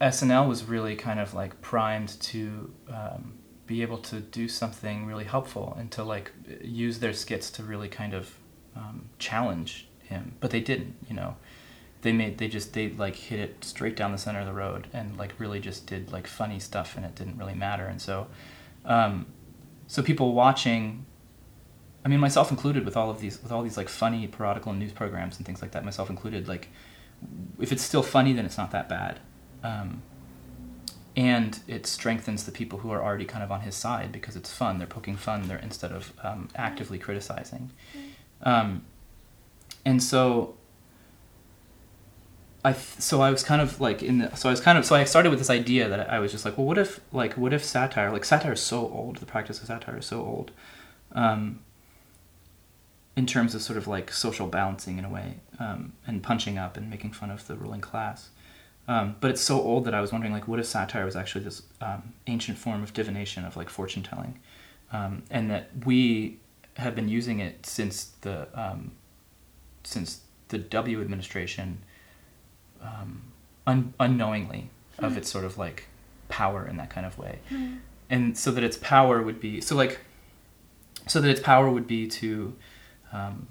SNL 0.00 0.48
was 0.48 0.64
really 0.64 0.96
kind 0.96 1.20
of 1.20 1.34
like 1.34 1.60
primed 1.60 2.20
to 2.20 2.72
um, 2.88 3.34
be 3.66 3.82
able 3.82 3.98
to 3.98 4.18
do 4.18 4.48
something 4.48 5.06
really 5.06 5.24
helpful 5.24 5.76
and 5.78 5.90
to 5.92 6.02
like 6.02 6.32
use 6.62 6.98
their 6.98 7.12
skits 7.12 7.48
to 7.52 7.62
really 7.62 7.88
kind 7.88 8.12
of 8.12 8.34
um, 8.74 9.08
challenge 9.18 9.88
him, 10.02 10.34
but 10.40 10.50
they 10.50 10.60
didn't. 10.60 10.96
You 11.08 11.14
know, 11.14 11.36
they 12.02 12.12
made 12.12 12.38
they 12.38 12.48
just 12.48 12.72
they 12.72 12.90
like 12.90 13.16
hit 13.16 13.38
it 13.38 13.64
straight 13.64 13.96
down 13.96 14.12
the 14.12 14.18
center 14.18 14.40
of 14.40 14.46
the 14.46 14.52
road 14.52 14.88
and 14.92 15.16
like 15.18 15.38
really 15.38 15.60
just 15.60 15.86
did 15.86 16.12
like 16.12 16.26
funny 16.26 16.58
stuff 16.58 16.96
and 16.96 17.04
it 17.04 17.14
didn't 17.14 17.36
really 17.36 17.54
matter. 17.54 17.86
And 17.86 18.00
so, 18.00 18.26
um, 18.84 19.26
so 19.86 20.02
people 20.02 20.32
watching 20.32 21.04
I 22.04 22.08
mean, 22.08 22.20
myself 22.20 22.50
included, 22.50 22.84
with 22.84 22.96
all 22.96 23.10
of 23.10 23.20
these, 23.20 23.42
with 23.42 23.52
all 23.52 23.62
these 23.62 23.76
like 23.76 23.88
funny 23.88 24.26
parodical 24.26 24.72
news 24.72 24.92
programs 24.92 25.36
and 25.36 25.44
things 25.44 25.60
like 25.60 25.72
that, 25.72 25.84
myself 25.84 26.08
included. 26.08 26.48
Like, 26.48 26.68
if 27.58 27.72
it's 27.72 27.82
still 27.82 28.02
funny, 28.02 28.32
then 28.32 28.46
it's 28.46 28.56
not 28.56 28.70
that 28.70 28.88
bad, 28.88 29.20
um, 29.62 30.02
and 31.14 31.60
it 31.68 31.86
strengthens 31.86 32.44
the 32.44 32.52
people 32.52 32.78
who 32.78 32.90
are 32.90 33.02
already 33.02 33.26
kind 33.26 33.44
of 33.44 33.52
on 33.52 33.60
his 33.60 33.74
side 33.74 34.12
because 34.12 34.34
it's 34.34 34.50
fun. 34.50 34.78
They're 34.78 34.86
poking 34.86 35.16
fun 35.16 35.48
there 35.48 35.58
instead 35.58 35.92
of 35.92 36.14
um, 36.22 36.48
actively 36.56 36.98
criticizing, 36.98 37.70
um, 38.42 38.84
and 39.84 40.02
so. 40.02 40.54
I 42.64 42.72
so 42.72 43.22
I 43.22 43.30
was 43.30 43.42
kind 43.42 43.62
of 43.62 43.80
like 43.80 44.02
in 44.02 44.18
the 44.18 44.34
so 44.36 44.48
I 44.48 44.52
was 44.52 44.60
kind 44.60 44.76
of 44.76 44.84
so 44.84 44.94
I 44.94 45.04
started 45.04 45.30
with 45.30 45.38
this 45.38 45.50
idea 45.50 45.88
that 45.88 46.10
I 46.10 46.18
was 46.18 46.30
just 46.32 46.44
like 46.44 46.58
well 46.58 46.66
what 46.66 46.78
if 46.78 47.00
like 47.12 47.34
what 47.34 47.52
if 47.52 47.64
satire 47.64 48.10
like 48.10 48.24
satire 48.24 48.52
is 48.52 48.60
so 48.60 48.80
old 48.80 49.16
the 49.16 49.26
practice 49.26 49.60
of 49.60 49.66
satire 49.66 49.98
is 49.98 50.06
so 50.06 50.20
old 50.20 50.50
um, 51.12 51.60
in 53.16 53.26
terms 53.26 53.54
of 53.54 53.62
sort 53.62 53.76
of 53.76 53.86
like 53.86 54.12
social 54.12 54.46
balancing 54.46 54.98
in 54.98 55.04
a 55.04 55.08
way 55.08 55.36
um, 55.58 55.92
and 56.06 56.22
punching 56.22 56.58
up 56.58 56.76
and 56.76 56.88
making 56.90 57.12
fun 57.12 57.30
of 57.30 57.46
the 57.46 57.54
ruling 57.54 57.80
class. 57.80 58.30
Um, 58.88 59.16
but 59.20 59.30
it's 59.30 59.40
so 59.40 59.60
old 59.60 59.84
that 59.84 59.94
I 59.94 60.00
was 60.00 60.12
wondering 60.12 60.32
like 60.32 60.48
what 60.48 60.58
if 60.58 60.66
satire 60.66 61.04
was 61.04 61.16
actually 61.16 61.44
this 61.44 61.62
um, 61.80 62.14
ancient 62.26 62.58
form 62.58 62.82
of 62.82 62.92
divination 62.92 63.44
of 63.44 63.56
like 63.56 63.68
fortune 63.68 64.02
telling, 64.02 64.38
um, 64.92 65.22
and 65.30 65.50
that 65.50 65.70
we 65.84 66.38
have 66.74 66.94
been 66.94 67.08
using 67.08 67.40
it 67.40 67.66
since 67.66 68.12
the 68.22 68.48
um, 68.54 68.92
since 69.84 70.22
the 70.48 70.58
W 70.58 71.00
administration 71.00 71.82
um, 72.82 73.22
un- 73.66 73.94
unknowingly 73.98 74.70
of 74.98 75.16
its 75.16 75.30
sort 75.30 75.44
of 75.44 75.56
like 75.58 75.86
power 76.28 76.66
in 76.66 76.76
that 76.76 76.90
kind 76.90 77.06
of 77.06 77.18
way, 77.18 77.38
and 78.08 78.36
so 78.36 78.50
that 78.50 78.62
its 78.64 78.76
power 78.76 79.22
would 79.22 79.40
be 79.40 79.60
so 79.60 79.74
like 79.76 80.00
so 81.06 81.20
that 81.20 81.30
its 81.30 81.40
power 81.40 81.70
would 81.70 81.86
be 81.86 82.06
to 82.06 82.54
um, 83.12 83.48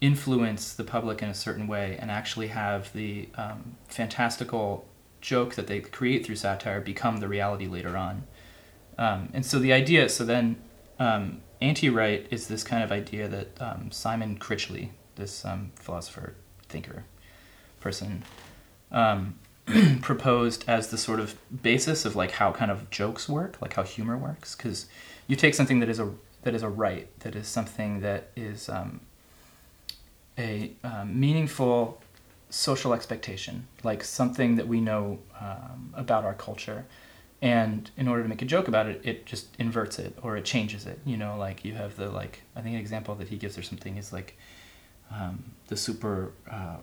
influence 0.00 0.74
the 0.74 0.84
public 0.84 1.22
in 1.22 1.28
a 1.28 1.34
certain 1.34 1.66
way 1.66 1.96
and 2.00 2.10
actually 2.10 2.48
have 2.48 2.92
the 2.92 3.28
um, 3.36 3.76
fantastical 3.88 4.86
joke 5.20 5.54
that 5.54 5.66
they 5.66 5.80
create 5.80 6.24
through 6.24 6.36
satire 6.36 6.80
become 6.80 7.18
the 7.18 7.28
reality 7.28 7.66
later 7.66 7.96
on. 7.96 8.24
Um, 8.98 9.28
and 9.32 9.44
so 9.44 9.58
the 9.58 9.72
idea, 9.72 10.08
so 10.08 10.24
then 10.24 10.56
um, 10.98 11.40
anti-right 11.60 12.26
is 12.30 12.48
this 12.48 12.62
kind 12.62 12.82
of 12.82 12.92
idea 12.92 13.28
that 13.28 13.60
um, 13.60 13.90
Simon 13.90 14.38
Critchley, 14.38 14.90
this 15.16 15.44
um, 15.44 15.72
philosopher, 15.76 16.34
thinker, 16.68 17.04
person, 17.86 18.24
um, 18.90 19.36
proposed 20.02 20.64
as 20.66 20.88
the 20.88 20.98
sort 20.98 21.20
of 21.20 21.36
basis 21.62 22.04
of 22.04 22.16
like 22.16 22.32
how 22.32 22.50
kind 22.50 22.70
of 22.70 22.90
jokes 22.90 23.28
work, 23.28 23.62
like 23.62 23.74
how 23.74 23.84
humor 23.84 24.16
works, 24.16 24.56
because 24.56 24.86
you 25.28 25.36
take 25.36 25.54
something 25.54 25.78
that 25.78 25.88
is 25.88 26.00
a 26.00 26.08
that 26.42 26.54
is 26.54 26.64
a 26.64 26.68
right, 26.68 27.06
that 27.20 27.36
is 27.36 27.46
something 27.46 28.00
that 28.00 28.30
is 28.34 28.68
um, 28.68 29.00
a 30.36 30.72
um, 30.82 31.18
meaningful 31.18 32.00
social 32.50 32.92
expectation, 32.92 33.66
like 33.84 34.02
something 34.02 34.56
that 34.56 34.66
we 34.66 34.80
know 34.80 35.18
um, 35.40 35.92
about 35.94 36.24
our 36.24 36.34
culture. 36.34 36.84
And 37.42 37.88
in 37.96 38.08
order 38.08 38.22
to 38.22 38.28
make 38.28 38.42
a 38.42 38.46
joke 38.46 38.66
about 38.66 38.86
it, 38.86 39.00
it 39.04 39.26
just 39.26 39.46
inverts 39.58 39.98
it 39.98 40.16
or 40.22 40.36
it 40.36 40.44
changes 40.44 40.86
it. 40.86 40.98
You 41.04 41.16
know, 41.16 41.36
like 41.36 41.64
you 41.64 41.74
have 41.74 41.94
the 41.96 42.08
like 42.08 42.42
I 42.56 42.62
think 42.62 42.74
an 42.74 42.80
example 42.80 43.14
that 43.16 43.28
he 43.28 43.36
gives 43.36 43.56
or 43.56 43.62
something 43.62 43.96
is 43.96 44.12
like 44.12 44.36
um, 45.12 45.52
the 45.68 45.76
super 45.76 46.32
uh, 46.50 46.78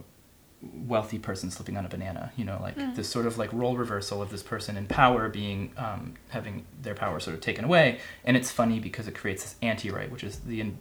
wealthy 0.87 1.19
person 1.19 1.51
slipping 1.51 1.77
on 1.77 1.85
a 1.85 1.89
banana. 1.89 2.31
You 2.35 2.45
know, 2.45 2.57
like 2.61 2.75
this 2.95 3.09
sort 3.09 3.25
of 3.25 3.37
like 3.37 3.51
role 3.53 3.77
reversal 3.77 4.21
of 4.21 4.29
this 4.29 4.43
person 4.43 4.77
in 4.77 4.87
power 4.87 5.29
being 5.29 5.71
um, 5.77 6.13
having 6.29 6.65
their 6.81 6.95
power 6.95 7.19
sort 7.19 7.35
of 7.35 7.41
taken 7.41 7.65
away, 7.65 7.99
and 8.25 8.37
it's 8.37 8.51
funny 8.51 8.79
because 8.79 9.07
it 9.07 9.15
creates 9.15 9.43
this 9.43 9.55
anti-right, 9.61 10.11
which 10.11 10.23
is 10.23 10.39
the 10.39 10.61
in- 10.61 10.79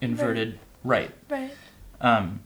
inverted 0.00 0.58
right. 0.84 1.10
Right. 1.28 1.50
Um, 2.00 2.40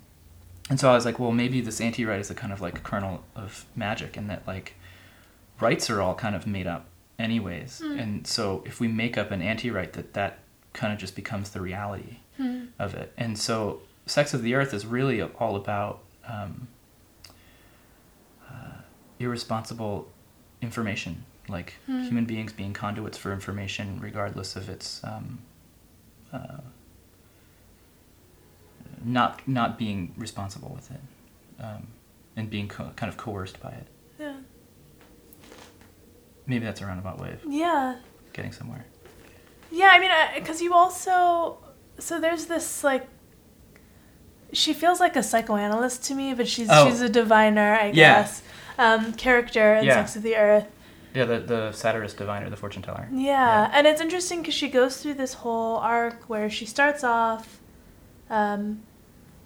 and 0.68 0.78
so 0.78 0.90
I 0.90 0.94
was 0.94 1.04
like, 1.04 1.18
well, 1.18 1.32
maybe 1.32 1.60
this 1.60 1.80
anti-right 1.80 2.20
is 2.20 2.30
a 2.30 2.34
kind 2.34 2.52
of 2.52 2.60
like 2.60 2.82
kernel 2.82 3.24
of 3.34 3.66
magic, 3.74 4.16
and 4.16 4.30
that 4.30 4.46
like 4.46 4.74
rights 5.60 5.90
are 5.90 6.00
all 6.00 6.14
kind 6.14 6.34
of 6.34 6.46
made 6.46 6.66
up 6.66 6.86
anyways. 7.18 7.80
And 7.80 8.26
so 8.26 8.62
if 8.64 8.80
we 8.80 8.88
make 8.88 9.18
up 9.18 9.30
an 9.30 9.42
anti-right, 9.42 9.92
that 9.92 10.14
that 10.14 10.38
kind 10.72 10.92
of 10.92 10.98
just 10.98 11.16
becomes 11.16 11.50
the 11.50 11.60
reality 11.60 12.18
of 12.78 12.94
it. 12.94 13.12
And 13.18 13.38
so 13.38 13.80
Sex 14.06 14.32
of 14.32 14.42
the 14.42 14.54
Earth 14.54 14.72
is 14.72 14.86
really 14.86 15.20
all 15.20 15.56
about 15.56 16.00
um, 16.30 16.68
uh, 18.48 18.82
irresponsible 19.18 20.08
information, 20.62 21.24
like 21.48 21.74
human 21.86 22.24
beings 22.24 22.52
being 22.52 22.72
conduits 22.72 23.18
for 23.18 23.32
information, 23.32 23.98
regardless 24.00 24.56
of 24.56 24.68
its 24.68 25.02
um, 25.04 25.38
uh, 26.32 26.58
not 29.04 29.46
not 29.48 29.78
being 29.78 30.12
responsible 30.16 30.70
with 30.74 30.90
it, 30.90 31.00
um, 31.62 31.86
and 32.36 32.50
being 32.50 32.68
co- 32.68 32.90
kind 32.96 33.10
of 33.10 33.16
coerced 33.16 33.60
by 33.60 33.70
it. 33.70 33.86
Yeah. 34.18 34.36
Maybe 36.46 36.64
that's 36.64 36.80
a 36.80 36.86
roundabout 36.86 37.18
way 37.20 37.32
of 37.32 37.40
Yeah. 37.48 37.96
getting 38.32 38.52
somewhere. 38.52 38.84
Yeah, 39.70 39.90
I 39.92 40.00
mean, 40.00 40.10
because 40.34 40.60
you 40.60 40.74
also 40.74 41.58
so 41.98 42.20
there's 42.20 42.46
this 42.46 42.82
like 42.84 43.06
she 44.52 44.72
feels 44.72 45.00
like 45.00 45.16
a 45.16 45.22
psychoanalyst 45.22 46.04
to 46.04 46.14
me, 46.14 46.34
but 46.34 46.48
she's 46.48 46.68
Oh. 46.70 46.88
she's 46.88 47.00
a 47.00 47.08
diviner, 47.08 47.74
I 47.80 47.86
Yeah. 47.86 47.92
guess. 48.22 48.42
Um, 48.78 49.12
character 49.14 49.74
in 49.74 49.84
Yeah. 49.86 49.94
Sex 49.94 50.16
of 50.16 50.22
the 50.22 50.36
Earth. 50.36 50.66
Yeah, 51.14 51.24
the 51.24 51.38
the 51.40 51.72
satirist 51.72 52.16
diviner, 52.18 52.48
the 52.50 52.56
fortune 52.56 52.82
teller. 52.82 53.08
Yeah, 53.12 53.68
and 53.72 53.86
it's 53.86 54.00
interesting 54.00 54.40
because 54.40 54.54
she 54.54 54.68
goes 54.68 54.98
through 54.98 55.14
this 55.14 55.34
whole 55.34 55.76
arc 55.78 56.24
where 56.28 56.48
she 56.48 56.66
starts 56.66 57.02
off 57.04 57.58
um, 58.30 58.82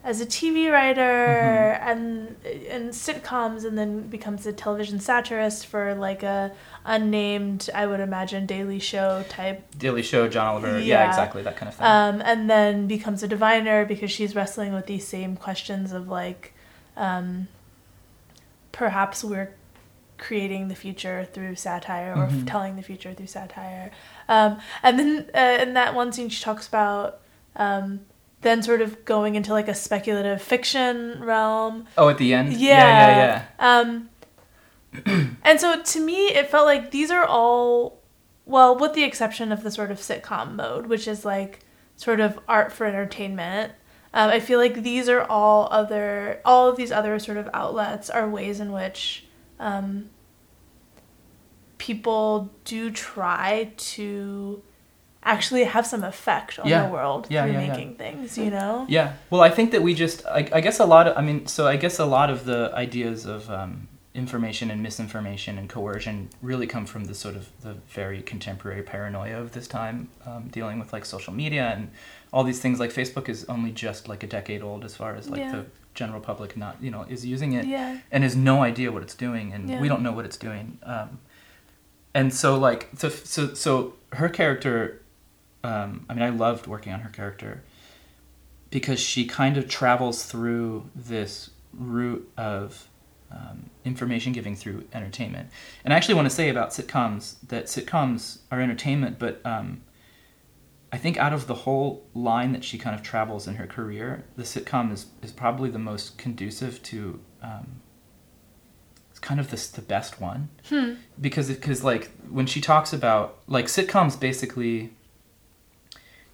as 0.04 0.20
a 0.20 0.26
TV 0.26 0.70
writer 0.70 1.00
Mm-hmm. 1.00 1.88
and 1.88 2.37
in 2.44 2.88
sitcoms, 2.90 3.64
and 3.64 3.76
then 3.78 4.02
becomes 4.02 4.46
a 4.46 4.52
television 4.52 5.00
satirist 5.00 5.66
for 5.66 5.94
like 5.94 6.23
a 6.23 6.52
unnamed, 6.84 7.70
I 7.75 7.87
would 7.87 8.00
imagine, 8.00 8.44
Daily 8.46 8.78
Show 8.78 9.25
type 9.30 9.64
Daily 9.78 10.02
Show, 10.02 10.28
John 10.28 10.46
Oliver. 10.46 10.78
Yeah, 10.78 11.02
Yeah. 11.04 11.08
exactly 11.08 11.42
that 11.42 11.56
kind 11.56 11.68
of 11.70 11.75
thing. 11.76 11.87
um, 11.87 12.20
and 12.25 12.50
then 12.50 12.87
becomes 12.87 13.23
a 13.23 13.28
diviner 13.28 13.84
because 13.87 14.11
she's 14.11 14.37
wrestling 14.37 14.75
with 14.75 14.87
these 14.87 15.06
same 15.08 15.37
questions 15.37 15.90
of 15.92 16.06
like 16.08 16.52
um, 16.96 17.49
perhaps 18.73 19.25
we're 19.25 19.54
creating 20.18 20.68
the 20.68 20.75
future 20.75 21.26
through 21.32 21.54
satire 21.56 22.12
or 22.16 22.26
Mhm. 22.28 22.46
telling 22.46 22.76
the 22.76 22.82
future 22.82 23.12
through 23.14 23.26
satire 23.26 23.90
um, 24.28 24.58
and 24.82 24.99
then 24.99 25.30
uh, 25.34 25.58
in 25.62 25.75
that 25.75 25.94
one 25.94 26.12
scene 26.12 26.28
she 26.28 26.42
talks 26.42 26.68
about 26.68 27.20
um, 27.56 28.00
then 28.44 28.62
sort 28.62 28.80
of 28.80 29.04
going 29.04 29.34
into 29.34 29.52
like 29.52 29.66
a 29.66 29.74
speculative 29.74 30.40
fiction 30.40 31.20
realm. 31.24 31.86
Oh, 31.98 32.08
at 32.08 32.18
the 32.18 32.32
end. 32.32 32.52
Yeah, 32.52 32.78
yeah, 32.78 33.16
yeah. 33.16 33.44
yeah. 33.58 33.80
Um, 33.80 35.38
and 35.42 35.60
so 35.60 35.82
to 35.82 36.00
me, 36.00 36.28
it 36.28 36.48
felt 36.48 36.66
like 36.66 36.92
these 36.92 37.10
are 37.10 37.24
all, 37.24 38.00
well, 38.44 38.78
with 38.78 38.92
the 38.92 39.02
exception 39.02 39.50
of 39.50 39.64
the 39.64 39.70
sort 39.70 39.90
of 39.90 39.98
sitcom 39.98 40.54
mode, 40.54 40.86
which 40.86 41.08
is 41.08 41.24
like 41.24 41.60
sort 41.96 42.20
of 42.20 42.38
art 42.46 42.72
for 42.72 42.86
entertainment. 42.86 43.72
Um, 44.12 44.30
I 44.30 44.38
feel 44.38 44.60
like 44.60 44.84
these 44.84 45.08
are 45.08 45.22
all 45.22 45.66
other, 45.72 46.40
all 46.44 46.68
of 46.68 46.76
these 46.76 46.92
other 46.92 47.18
sort 47.18 47.36
of 47.36 47.50
outlets 47.52 48.08
are 48.08 48.28
ways 48.28 48.60
in 48.60 48.70
which 48.70 49.26
um, 49.58 50.10
people 51.78 52.52
do 52.64 52.92
try 52.92 53.72
to 53.76 54.62
actually 55.25 55.64
have 55.64 55.87
some 55.87 56.04
effect 56.04 56.59
on 56.59 56.66
Yeah. 56.69 56.87
the 56.87 56.93
world 56.93 57.26
Yeah, 57.31 57.45
through 57.45 57.52
yeah, 57.52 57.66
making 57.69 57.95
things, 57.97 58.37
you 58.37 58.50
know? 58.50 58.87
Yeah. 58.88 59.14
Well, 59.31 59.40
I 59.40 59.50
think 59.50 59.71
that 59.73 59.83
we 59.83 59.95
just, 59.95 60.25
I, 60.26 60.49
I 60.52 60.61
guess 60.61 60.81
a 60.81 60.85
lot 60.85 61.09
of, 61.09 61.16
I 61.16 61.23
mean, 61.23 61.47
so 61.47 61.66
I 61.66 61.76
guess 61.76 61.99
a 61.99 62.04
lot 62.04 62.31
of 62.31 62.45
the 62.45 62.71
ideas 62.75 63.25
of 63.25 63.50
um, 63.50 63.88
information 64.14 64.71
and 64.71 64.83
misinformation 64.83 65.59
and 65.59 65.69
coercion 65.69 66.28
really 66.43 66.66
come 66.66 66.87
from 66.87 67.04
the 67.04 67.14
sort 67.14 67.37
of 67.37 67.49
the 67.62 67.75
very 67.88 68.23
contemporary 68.23 68.83
paranoia 68.83 69.40
of 69.40 69.52
this 69.52 69.66
time, 69.66 70.09
um, 70.26 70.49
dealing 70.49 70.78
with 70.78 70.93
like 70.93 71.04
social 71.04 71.33
media 71.33 71.73
and 71.75 71.90
all 72.33 72.45
these 72.45 72.61
things. 72.61 72.78
Like 72.78 72.93
Facebook 72.93 73.28
is 73.28 73.45
only 73.47 73.73
just 73.73 74.09
like 74.09 74.23
a 74.23 74.26
decade 74.26 74.62
old 74.62 74.85
as 74.85 74.95
far 74.95 75.16
as 75.16 75.28
like 75.28 75.50
the 75.50 75.64
general 75.95 76.21
public 76.21 76.57
not, 76.57 76.76
you 76.83 76.90
know, 76.90 77.02
is 77.09 77.25
using 77.25 77.54
it 77.54 77.64
and 78.12 78.25
has 78.25 78.37
no 78.37 78.62
idea 78.62 78.93
what 78.93 79.02
it's 79.02 79.14
doing, 79.14 79.52
and 79.52 79.81
we 79.81 79.88
don't 79.88 80.02
know 80.02 80.12
what 80.12 80.25
it's 80.26 80.37
doing. 80.37 80.78
Um, 80.83 81.19
and 82.14 82.33
so, 82.33 82.59
like, 82.59 82.90
so 82.97 83.09
so 83.09 83.54
so 83.54 83.95
her 84.12 84.28
character. 84.28 85.00
Um, 85.64 86.04
I 86.09 86.14
mean, 86.14 86.23
I 86.23 86.28
loved 86.28 86.66
working 86.66 86.92
on 86.92 87.00
her 87.00 87.09
character 87.11 87.64
because 88.71 89.00
she 89.00 89.25
kind 89.26 89.56
of 89.56 89.68
travels 89.68 90.25
through 90.25 90.90
this 90.94 91.50
route 91.73 92.30
of 92.37 92.88
um, 93.30 93.71
information 93.85 94.33
giving 94.33 94.54
through 94.54 94.85
entertainment. 94.92 95.49
And 95.85 95.92
I 95.92 95.97
actually 95.97 96.14
want 96.14 96.26
to 96.26 96.35
say 96.35 96.49
about 96.49 96.71
sitcoms 96.71 97.37
that 97.49 97.64
sitcoms 97.66 98.38
are 98.50 98.61
entertainment, 98.61 99.18
but 99.18 99.40
um, 99.44 99.83
I 100.92 100.99
think 100.99 101.16
out 101.16 101.33
of 101.33 101.47
the 101.47 101.54
whole 101.54 102.06
line 102.14 102.52
that 102.52 102.62
she 102.62 102.78
kind 102.78 102.94
of 102.94 103.02
travels 103.02 103.49
in 103.49 103.56
her 103.56 103.66
career, 103.66 104.25
the 104.37 104.44
sitcom 104.44 104.92
is, 104.92 105.06
is 105.23 105.33
probably 105.33 105.71
the 105.71 105.78
most 105.78 106.18
conducive 106.18 106.83
to. 106.85 107.21
Um, 107.42 107.80
it's 109.11 109.18
kind 109.21 109.38
of 109.38 109.50
the 109.50 109.71
the 109.76 109.83
best 109.83 110.21
one 110.21 110.49
Hmm. 110.68 110.94
because 111.21 111.49
because 111.49 111.85
like 111.85 112.11
when 112.28 112.47
she 112.47 112.61
talks 112.61 112.92
about 112.92 113.38
like 113.47 113.66
sitcoms, 113.66 114.18
basically 114.18 114.92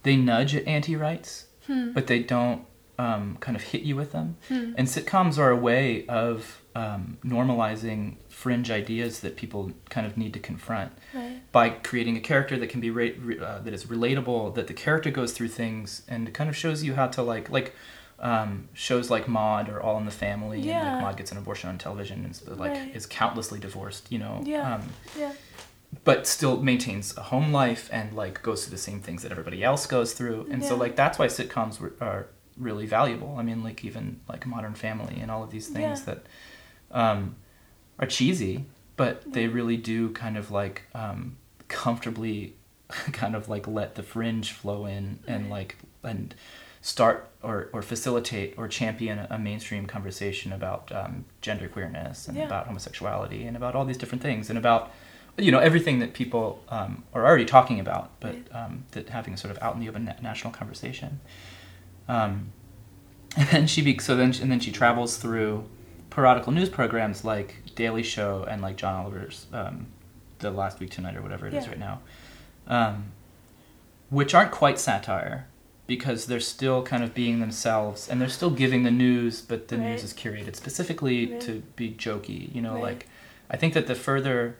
they 0.03 0.15
nudge 0.15 0.55
at 0.55 0.67
anti-rights, 0.67 1.45
Hmm. 1.67 1.91
but 1.93 2.07
they 2.07 2.19
don't 2.19 2.65
um, 2.99 3.37
kind 3.39 3.55
of 3.55 3.63
hit 3.63 3.81
you 3.81 3.95
with 3.95 4.11
them. 4.11 4.37
Hmm. 4.47 4.73
And 4.77 4.87
sitcoms 4.87 5.39
are 5.39 5.49
a 5.49 5.55
way 5.55 6.05
of 6.07 6.61
um, 6.75 7.17
normalizing 7.25 8.15
fringe 8.29 8.69
ideas 8.69 9.21
that 9.21 9.35
people 9.35 9.71
kind 9.89 10.05
of 10.05 10.17
need 10.17 10.33
to 10.33 10.39
confront 10.39 10.91
Right. 11.13 11.41
by 11.51 11.69
creating 11.69 12.15
a 12.17 12.19
character 12.19 12.57
that 12.59 12.67
can 12.69 12.79
be 12.79 12.91
re- 12.91 13.13
re- 13.19 13.39
uh, 13.39 13.59
that 13.59 13.73
is 13.73 13.85
relatable 13.85 14.53
that 14.55 14.67
the 14.67 14.73
character 14.75 15.09
goes 15.09 15.33
through 15.33 15.47
things 15.47 16.03
and 16.07 16.31
kind 16.33 16.47
of 16.49 16.55
shows 16.55 16.83
you 16.83 16.93
how 16.93 17.07
to 17.07 17.21
like 17.23 17.49
like 17.49 17.73
um, 18.19 18.69
shows 18.73 19.09
like 19.09 19.27
Maude 19.27 19.67
or 19.67 19.81
All 19.81 19.97
in 19.97 20.05
the 20.05 20.11
Family 20.11 20.57
and 20.57 20.65
Yeah. 20.65 20.93
like 20.93 21.01
Maude 21.01 21.17
gets 21.17 21.31
an 21.31 21.39
abortion 21.39 21.69
on 21.69 21.79
television 21.79 22.23
and 22.23 22.35
so, 22.35 22.53
like 22.53 22.71
Right. 22.73 22.95
is 22.95 23.07
countlessly 23.07 23.59
divorced 23.59 24.11
you 24.11 24.19
know 24.19 24.41
Yeah. 24.45 24.75
um, 24.75 24.81
Yeah. 25.17 25.31
But 26.03 26.25
still 26.25 26.61
maintains 26.61 27.15
a 27.17 27.21
home 27.23 27.51
life 27.51 27.89
and 27.91 28.13
like 28.13 28.41
goes 28.41 28.63
through 28.65 28.71
the 28.71 28.81
same 28.81 29.01
things 29.01 29.23
that 29.23 29.31
everybody 29.31 29.63
else 29.63 29.85
goes 29.85 30.13
through. 30.13 30.47
And 30.49 30.63
so 30.63 30.75
like 30.75 30.95
that's 30.95 31.19
why 31.19 31.27
sitcoms 31.27 31.79
were, 31.79 31.93
are 31.99 32.27
really 32.57 32.85
valuable. 32.85 33.35
I 33.37 33.43
mean 33.43 33.63
like 33.63 33.83
even 33.83 34.21
like 34.29 34.45
modern 34.45 34.73
family 34.73 35.19
and 35.21 35.29
all 35.29 35.43
of 35.43 35.51
these 35.51 35.67
things 35.67 35.99
Yeah. 36.07 36.15
that 36.15 36.25
um, 36.91 37.35
are 37.99 38.07
cheesy 38.07 38.65
but 38.97 39.23
they 39.33 39.47
really 39.47 39.77
do 39.77 40.09
kind 40.11 40.37
of 40.37 40.51
like 40.51 40.83
um, 40.93 41.37
comfortably 41.67 42.55
kind 43.13 43.35
of 43.35 43.49
like 43.49 43.67
let 43.67 43.95
the 43.95 44.03
fringe 44.03 44.51
flow 44.51 44.85
in 44.85 45.19
and 45.27 45.49
like 45.49 45.77
and 46.03 46.35
start 46.81 47.29
or, 47.43 47.69
or 47.73 47.81
facilitate 47.81 48.53
or 48.57 48.67
champion 48.67 49.17
a, 49.19 49.27
a 49.31 49.39
mainstream 49.39 49.85
conversation 49.85 50.51
about 50.51 50.91
um, 50.91 51.25
gender 51.41 51.67
queerness 51.67 52.27
and 52.27 52.37
Yeah. 52.37 52.45
about 52.45 52.67
homosexuality 52.67 53.43
and 53.45 53.55
about 53.55 53.75
all 53.75 53.85
these 53.85 53.97
different 53.97 54.21
things 54.21 54.49
and 54.49 54.57
about 54.59 54.91
you 55.37 55.51
know 55.51 55.59
everything 55.59 55.99
that 55.99 56.13
people 56.13 56.63
um, 56.69 57.03
are 57.13 57.25
already 57.25 57.45
talking 57.45 57.79
about 57.79 58.11
but 58.19 58.35
um, 58.51 58.83
that 58.91 59.09
having 59.09 59.33
a 59.33 59.37
sort 59.37 59.49
of 59.55 59.61
out 59.63 59.73
in 59.73 59.79
the 59.79 59.89
open 59.89 60.05
na- 60.05 60.13
national 60.21 60.51
conversation 60.53 61.19
um, 62.07 62.49
and 63.37 63.47
then 63.49 63.67
she 63.67 63.81
be, 63.81 63.97
so 63.99 64.15
then 64.15 64.33
and 64.41 64.51
then 64.51 64.59
she 64.59 64.71
travels 64.71 65.17
through 65.17 65.63
parodical 66.09 66.51
news 66.51 66.67
programs 66.69 67.23
like 67.23 67.55
Daily 67.75 68.03
Show 68.03 68.43
and 68.49 68.61
like 68.61 68.75
John 68.75 68.93
Oliver's 68.95 69.45
um, 69.53 69.87
The 70.39 70.51
Last 70.51 70.79
Week 70.81 70.89
Tonight 70.89 71.15
or 71.15 71.21
whatever 71.21 71.47
it 71.47 71.53
is 71.53 71.63
Yeah. 71.63 71.69
right 71.69 71.79
now, 71.79 72.01
um, 72.67 73.05
which 74.09 74.33
aren't 74.33 74.51
quite 74.51 74.77
satire 74.77 75.47
because 75.87 76.25
they're 76.25 76.41
still 76.41 76.83
kind 76.83 77.03
of 77.03 77.13
being 77.13 77.39
themselves 77.39 78.09
and 78.09 78.19
they're 78.19 78.27
still 78.29 78.49
giving 78.49 78.83
the 78.83 78.91
news, 78.91 79.41
but 79.41 79.69
the 79.69 79.77
news 79.77 80.03
is 80.03 80.13
curated 80.13 80.55
specifically 80.57 81.31
Right. 81.31 81.41
to 81.41 81.63
be 81.77 81.91
jokey. 81.91 82.53
You 82.53 82.61
know, 82.61 82.73
Right. 82.73 82.83
like 82.83 83.07
I 83.49 83.55
think 83.55 83.73
that 83.73 83.87
the 83.87 83.95
further 83.95 84.57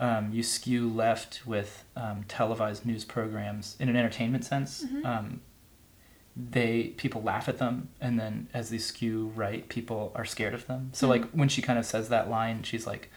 um, 0.00 0.32
you 0.32 0.42
skew 0.42 0.88
left 0.88 1.46
with 1.46 1.84
um, 1.94 2.24
televised 2.26 2.84
news 2.86 3.04
programs 3.04 3.76
in 3.78 3.88
an 3.88 3.94
entertainment 3.96 4.44
sense, 4.44 4.84
Mhm. 4.84 5.04
um, 5.04 5.40
they 6.36 6.94
people 6.96 7.22
laugh 7.22 7.48
at 7.48 7.58
them, 7.58 7.88
and 8.00 8.18
then 8.18 8.48
as 8.54 8.70
they 8.70 8.78
skew 8.78 9.30
right, 9.36 9.68
people 9.68 10.10
are 10.14 10.24
scared 10.24 10.54
of 10.54 10.66
them. 10.66 10.90
So 10.92 11.06
Mhm. 11.06 11.10
like 11.10 11.24
when 11.32 11.48
she 11.48 11.60
kind 11.60 11.78
of 11.78 11.84
says 11.84 12.08
that 12.08 12.30
line, 12.30 12.62
she's 12.62 12.86
like, 12.86 13.10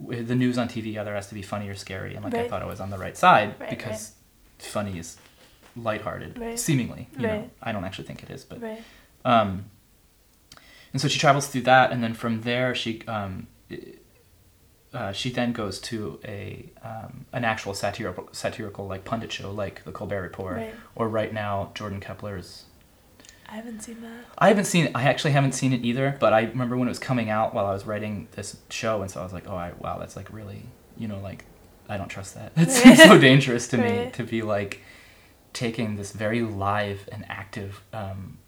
"The 0.00 0.34
news 0.34 0.58
on 0.58 0.68
TV 0.68 0.98
either 0.98 1.14
has 1.14 1.28
to 1.28 1.34
be 1.34 1.42
funny 1.42 1.68
or 1.68 1.74
scary," 1.74 2.14
and 2.14 2.22
like 2.24 2.36
I 2.36 2.46
thought 2.46 2.62
I 2.62 2.66
was 2.66 2.80
on 2.80 2.90
the 2.90 2.98
right 2.98 3.16
side 3.16 3.54
Right, 3.58 3.70
because 3.70 4.12
funny 4.58 4.98
is 4.98 5.16
lighthearted, 5.76 6.38
Right. 6.38 6.58
seemingly. 6.58 7.08
You 7.16 7.26
know, 7.26 7.50
I 7.62 7.72
don't 7.72 7.84
actually 7.84 8.06
think 8.06 8.22
it 8.22 8.30
is, 8.30 8.44
but 8.44 8.60
Right. 8.60 8.82
um, 9.24 9.64
and 10.92 11.00
so 11.00 11.08
she 11.08 11.18
travels 11.18 11.46
through 11.48 11.62
that, 11.62 11.90
and 11.92 12.02
then 12.02 12.12
from 12.12 12.42
there 12.42 12.74
she 12.74 13.02
um, 13.06 13.46
uh, 14.96 15.12
she 15.12 15.30
then 15.30 15.52
goes 15.52 15.78
to 15.80 16.18
a 16.24 16.70
um, 16.82 17.26
an 17.32 17.44
actual 17.44 17.74
satirical 17.74 18.28
satirical 18.32 18.86
like 18.86 19.04
pundit 19.04 19.30
show 19.30 19.50
like 19.52 19.84
the 19.84 19.92
Colbert 19.92 20.22
Report, 20.22 20.56
Right. 20.56 20.74
or 20.94 21.08
right 21.08 21.32
now 21.32 21.70
Jordan 21.74 22.00
Klepper's. 22.00 22.64
I 23.48 23.56
haven't 23.56 23.80
seen 23.80 24.00
that. 24.02 24.24
I 24.38 24.48
haven't 24.48 24.64
seen. 24.64 24.90
I 24.94 25.04
actually 25.04 25.30
haven't 25.32 25.52
seen 25.52 25.72
it 25.72 25.84
either, 25.84 26.16
but 26.18 26.32
I 26.32 26.40
remember 26.44 26.76
when 26.76 26.88
it 26.88 26.90
was 26.90 26.98
coming 26.98 27.30
out 27.30 27.54
while 27.54 27.66
I 27.66 27.72
was 27.72 27.86
writing 27.86 28.26
this 28.32 28.56
show, 28.70 29.02
and 29.02 29.10
so 29.10 29.20
I 29.20 29.24
was 29.24 29.32
like, 29.32 29.46
oh, 29.46 29.54
I, 29.54 29.72
wow, 29.78 29.98
that's 29.98 30.16
like 30.16 30.32
really, 30.32 30.62
you 30.98 31.06
know, 31.06 31.20
like 31.20 31.44
I 31.88 31.96
don't 31.96 32.08
trust 32.08 32.34
that. 32.34 32.52
It 32.56 32.70
seems 32.72 33.02
so 33.02 33.18
dangerous 33.18 33.68
to 33.68 33.78
me 33.78 34.10
to 34.14 34.24
be 34.24 34.42
like 34.42 34.80
taking 35.52 35.96
this 35.96 36.10
very 36.12 36.42
live 36.42 37.08
and 37.12 37.24
active 37.28 37.82
um, 37.92 38.38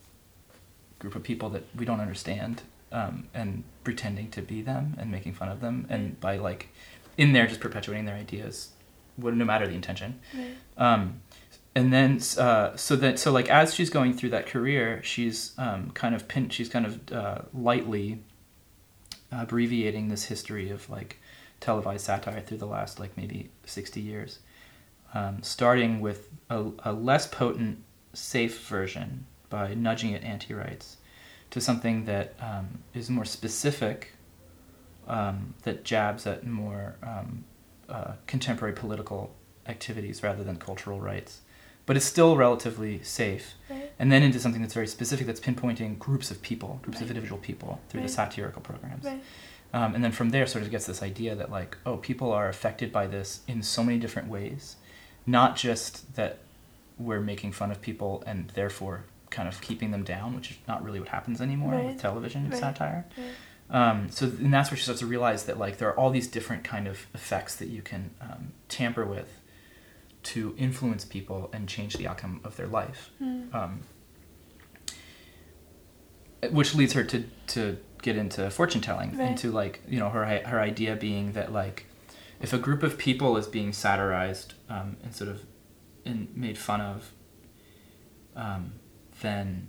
group 0.98 1.14
of 1.14 1.22
people 1.22 1.48
that 1.50 1.64
we 1.76 1.84
don't 1.84 2.00
understand 2.00 2.62
um, 2.92 3.28
and 3.34 3.64
pretending 3.84 4.30
to 4.30 4.42
be 4.42 4.62
them 4.62 4.94
and 4.98 5.10
making 5.10 5.32
fun 5.34 5.48
of 5.48 5.60
them 5.60 5.86
and 5.88 6.18
by 6.20 6.36
like 6.36 6.68
in 7.16 7.32
there 7.32 7.46
just 7.46 7.60
perpetuating 7.60 8.04
their 8.04 8.16
ideas 8.16 8.70
no 9.16 9.44
matter 9.44 9.66
the 9.66 9.74
intention 9.74 10.20
Right. 10.34 10.54
um, 10.76 11.20
and 11.74 11.92
then 11.92 12.20
uh, 12.38 12.76
so 12.76 12.96
that 12.96 13.18
so 13.18 13.30
like 13.32 13.48
as 13.50 13.74
she's 13.74 13.90
going 13.90 14.14
through 14.14 14.30
that 14.30 14.46
career 14.46 15.00
she's 15.02 15.52
um, 15.58 15.90
kind 15.92 16.14
of 16.14 16.26
pin 16.28 16.48
she's 16.50 16.68
kind 16.68 16.86
of 16.86 17.12
uh, 17.12 17.38
lightly 17.54 18.20
abbreviating 19.30 20.08
this 20.08 20.24
history 20.24 20.70
of 20.70 20.88
like 20.88 21.18
televised 21.60 22.04
satire 22.06 22.40
through 22.40 22.56
the 22.58 22.66
last 22.66 22.98
like 22.98 23.16
maybe 23.16 23.50
60 23.66 24.00
years 24.00 24.38
um, 25.14 25.38
starting 25.42 26.00
with 26.00 26.30
a, 26.50 26.70
a 26.84 26.92
less 26.92 27.26
potent 27.26 27.82
safe 28.12 28.66
version 28.66 29.26
by 29.50 29.74
nudging 29.74 30.14
at 30.14 30.22
anti-rights 30.22 30.96
to 31.50 31.60
something 31.60 32.04
that 32.04 32.34
um, 32.40 32.80
is 32.94 33.08
more 33.08 33.24
specific 33.24 34.12
um, 35.06 35.54
that 35.62 35.84
jabs 35.84 36.26
at 36.26 36.46
more 36.46 36.96
um, 37.02 37.44
uh, 37.88 38.12
contemporary 38.26 38.74
political 38.74 39.34
activities 39.66 40.22
rather 40.22 40.44
than 40.44 40.56
cultural 40.56 41.00
rights. 41.00 41.40
But 41.86 41.96
it's 41.96 42.04
still 42.04 42.36
relatively 42.36 43.02
safe. 43.02 43.54
Right. 43.70 43.90
and 43.98 44.12
then 44.12 44.22
into 44.22 44.38
something 44.38 44.60
that's 44.60 44.74
very 44.74 44.86
specific 44.86 45.26
that's 45.26 45.40
pinpointing 45.40 45.98
groups 45.98 46.30
of 46.30 46.42
people 46.42 46.80
groups 46.82 47.00
of 47.00 47.08
individual 47.08 47.40
people 47.40 47.80
through 47.88 48.02
the 48.02 48.08
satirical 48.08 48.60
programs. 48.60 49.04
Right. 49.04 49.22
um, 49.72 49.94
and 49.94 50.04
then 50.04 50.12
from 50.12 50.30
there 50.30 50.46
sort 50.46 50.64
of 50.64 50.70
gets 50.70 50.86
this 50.86 51.02
idea 51.02 51.34
that 51.34 51.50
like 51.50 51.78
oh 51.86 51.96
people 51.96 52.30
are 52.32 52.48
affected 52.48 52.92
by 52.92 53.06
this 53.06 53.40
in 53.48 53.62
so 53.62 53.82
many 53.82 53.98
different 53.98 54.28
ways. 54.28 54.76
Not 55.26 55.56
just 55.56 56.14
that 56.16 56.38
we're 56.98 57.20
making 57.20 57.52
fun 57.52 57.70
of 57.70 57.80
people 57.80 58.22
and 58.26 58.50
therefore 58.50 59.04
kind 59.30 59.48
of 59.48 59.60
keeping 59.60 59.90
them 59.90 60.02
down 60.04 60.34
which 60.34 60.50
is 60.50 60.56
not 60.66 60.82
really 60.84 61.00
what 61.00 61.08
happens 61.08 61.40
anymore 61.40 61.72
Right. 61.72 61.86
with 61.86 62.00
television 62.00 62.48
Right. 62.50 62.58
satire 62.58 63.06
Right. 63.16 63.88
um, 63.90 64.08
so 64.10 64.26
and 64.26 64.52
that's 64.52 64.70
where 64.70 64.76
she 64.78 64.82
starts 64.84 65.00
to 65.00 65.06
realize 65.06 65.44
that 65.44 65.58
like 65.58 65.78
there 65.78 65.88
are 65.88 65.98
all 65.98 66.10
these 66.10 66.26
different 66.28 66.64
kind 66.64 66.86
of 66.88 67.06
effects 67.14 67.56
that 67.56 67.68
you 67.68 67.82
can 67.82 68.10
um, 68.20 68.52
tamper 68.68 69.04
with 69.04 69.40
to 70.24 70.54
influence 70.58 71.04
people 71.04 71.48
and 71.52 71.68
change 71.68 71.94
the 71.96 72.06
outcome 72.08 72.40
of 72.44 72.56
their 72.56 72.66
life. 72.66 73.10
Mm. 73.22 73.54
Um, 73.54 73.80
which 76.50 76.74
leads 76.74 76.92
her 76.92 77.04
to 77.04 77.24
to 77.48 77.78
get 78.02 78.16
into 78.16 78.48
fortune 78.50 78.80
telling, 78.80 79.18
into 79.18 79.50
like 79.50 79.82
you 79.88 79.98
know 79.98 80.08
her 80.08 80.24
her 80.46 80.60
idea 80.60 80.94
being 80.94 81.32
that 81.32 81.52
like 81.52 81.86
if 82.40 82.52
a 82.52 82.58
group 82.58 82.82
of 82.84 82.96
people 82.96 83.36
is 83.36 83.46
being 83.48 83.72
satirized 83.72 84.54
um, 84.68 84.96
and 85.02 85.14
sort 85.14 85.28
of 85.30 85.44
in, 86.04 86.28
made 86.34 86.56
fun 86.56 86.80
of, 86.80 87.10
um, 88.36 88.74
then 89.22 89.68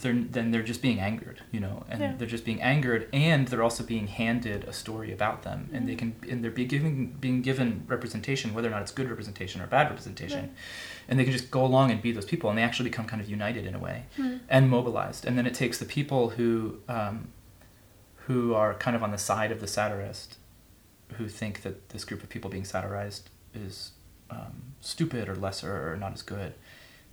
they're 0.00 0.12
then 0.14 0.50
they're 0.50 0.62
just 0.64 0.82
being 0.82 0.98
angered, 0.98 1.40
you 1.52 1.60
know, 1.60 1.84
and 1.88 2.00
Yeah. 2.00 2.14
they're 2.18 2.26
just 2.26 2.44
being 2.44 2.60
angered, 2.60 3.08
and 3.12 3.46
they're 3.46 3.62
also 3.62 3.84
being 3.84 4.08
handed 4.08 4.64
a 4.64 4.72
story 4.72 5.12
about 5.12 5.42
them, 5.44 5.70
and 5.72 5.88
they 5.88 5.94
Mhm. 5.94 5.98
can 5.98 6.16
and 6.30 6.42
they're 6.44 6.50
be 6.50 6.64
giving 6.64 7.12
being 7.20 7.42
given 7.42 7.84
representation, 7.86 8.54
whether 8.54 8.66
or 8.68 8.72
not 8.72 8.82
it's 8.82 8.90
good 8.90 9.08
representation 9.08 9.60
or 9.62 9.68
bad 9.68 9.88
representation, 9.88 10.40
Right. 10.40 10.52
and 11.08 11.18
they 11.18 11.22
can 11.24 11.32
just 11.32 11.50
go 11.50 11.64
along 11.64 11.92
and 11.92 12.02
be 12.02 12.10
those 12.10 12.24
people, 12.24 12.50
and 12.50 12.58
they 12.58 12.62
actually 12.64 12.90
become 12.90 13.06
kind 13.06 13.22
of 13.22 13.30
united 13.30 13.66
in 13.66 13.74
a 13.74 13.78
way 13.78 14.06
Mm. 14.18 14.40
and 14.48 14.68
mobilized, 14.68 15.24
and 15.24 15.38
then 15.38 15.46
it 15.46 15.54
takes 15.54 15.78
the 15.78 15.86
people 15.86 16.30
who 16.30 16.80
um, 16.88 17.28
who 18.26 18.52
are 18.54 18.74
kind 18.74 18.96
of 18.96 19.02
on 19.02 19.10
the 19.12 19.18
side 19.18 19.52
of 19.52 19.60
the 19.60 19.66
satirist, 19.68 20.38
who 21.18 21.28
think 21.28 21.62
that 21.62 21.90
this 21.90 22.04
group 22.04 22.22
of 22.22 22.28
people 22.30 22.50
being 22.50 22.64
satirized 22.64 23.30
is 23.54 23.92
um, 24.30 24.62
stupid 24.80 25.28
or 25.28 25.36
lesser 25.36 25.92
or 25.92 25.96
not 25.96 26.12
as 26.14 26.22
good, 26.22 26.54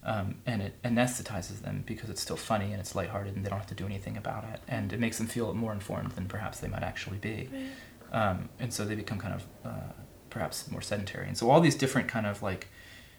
um, 0.04 0.36
and 0.46 0.62
it 0.62 0.82
anesthetizes 0.84 1.62
them 1.62 1.84
because 1.86 2.10
it's 2.10 2.22
still 2.22 2.36
funny 2.38 2.72
and 2.72 2.80
it's 2.80 2.96
lighthearted 2.96 3.36
and 3.36 3.46
they 3.46 3.50
don't 3.50 3.60
have 3.60 3.68
to 3.68 3.76
do 3.76 3.86
anything 3.86 4.18
about 4.18 4.44
it, 4.54 4.60
and 4.68 4.92
it 4.94 5.00
makes 5.00 5.18
them 5.18 5.28
feel 5.28 5.54
more 5.54 5.74
informed 5.74 6.12
than 6.14 6.28
perhaps 6.28 6.60
they 6.60 6.68
might 6.68 6.84
actually 6.84 7.18
be, 7.18 7.50
Right. 7.52 8.30
um, 8.30 8.50
and 8.60 8.74
so 8.74 8.84
they 8.86 8.96
become 8.96 9.20
kind 9.20 9.34
of 9.36 9.46
uh, 9.66 9.92
perhaps 10.30 10.70
more 10.72 10.82
sedentary, 10.82 11.28
and 11.28 11.38
so 11.38 11.50
all 11.50 11.62
these 11.62 11.76
different 11.76 12.08
kind 12.08 12.26
of 12.26 12.42
like, 12.42 12.68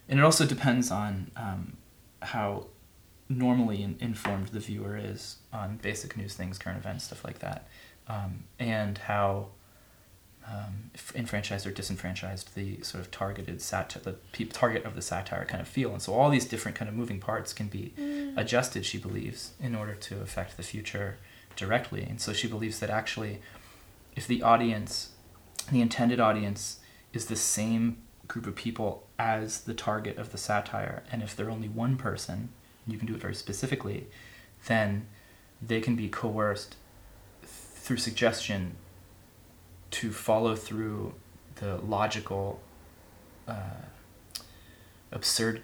and 0.08 0.18
it 0.18 0.22
also 0.24 0.44
depends 0.46 0.90
on 0.90 1.30
um, 1.36 1.76
how 2.22 2.66
normally 3.28 3.82
in, 3.82 3.96
informed 4.00 4.48
the 4.48 4.60
viewer 4.60 4.96
is 4.96 5.36
on 5.52 5.76
basic 5.82 6.16
news 6.16 6.34
things, 6.34 6.58
current 6.58 6.78
events, 6.78 7.04
stuff 7.04 7.24
like 7.24 7.38
that, 7.38 7.68
um, 8.08 8.44
and 8.58 8.98
how 8.98 9.46
um, 10.50 10.90
enfranchised 11.14 11.66
or 11.66 11.70
disenfranchised 11.70 12.54
the 12.54 12.82
sort 12.82 13.00
of 13.02 13.10
targeted 13.10 13.60
sat 13.62 13.90
the 14.02 14.12
pe- 14.32 14.44
target 14.44 14.84
of 14.84 14.94
the 14.94 15.02
satire 15.02 15.44
kind 15.44 15.60
of 15.60 15.68
feel, 15.68 15.92
and 15.92 16.02
so 16.02 16.12
all 16.14 16.30
these 16.30 16.44
different 16.46 16.76
kind 16.76 16.88
of 16.88 16.94
moving 16.94 17.20
parts 17.20 17.52
can 17.52 17.68
be 17.68 17.92
Mm. 17.98 18.36
adjusted. 18.36 18.84
She 18.84 18.98
believes 18.98 19.52
in 19.60 19.74
order 19.74 19.94
to 19.94 20.20
affect 20.20 20.56
the 20.56 20.62
future 20.62 21.18
directly, 21.56 22.02
and 22.02 22.20
so 22.20 22.32
she 22.32 22.48
believes 22.48 22.80
that 22.80 22.90
actually, 22.90 23.40
if 24.16 24.26
the 24.26 24.42
audience, 24.42 25.10
the 25.70 25.80
intended 25.80 26.18
audience, 26.20 26.80
is 27.12 27.26
the 27.26 27.36
same 27.36 27.98
group 28.26 28.46
of 28.46 28.54
people 28.54 29.06
as 29.18 29.60
the 29.62 29.74
target 29.74 30.16
of 30.18 30.32
the 30.32 30.38
satire, 30.38 31.02
and 31.12 31.22
if 31.22 31.36
they're 31.36 31.50
only 31.50 31.68
one 31.68 31.96
person, 31.96 32.48
and 32.84 32.92
you 32.92 32.98
can 32.98 33.06
do 33.06 33.14
it 33.14 33.20
very 33.20 33.34
specifically, 33.34 34.06
then 34.66 35.06
they 35.60 35.80
can 35.80 35.94
be 35.94 36.08
coerced 36.08 36.74
through 37.44 37.96
suggestion 37.98 38.76
to 39.92 40.12
follow 40.12 40.54
through 40.56 41.14
the 41.56 41.76
logical, 41.76 42.60
uh, 43.46 43.54
absurd, 45.10 45.62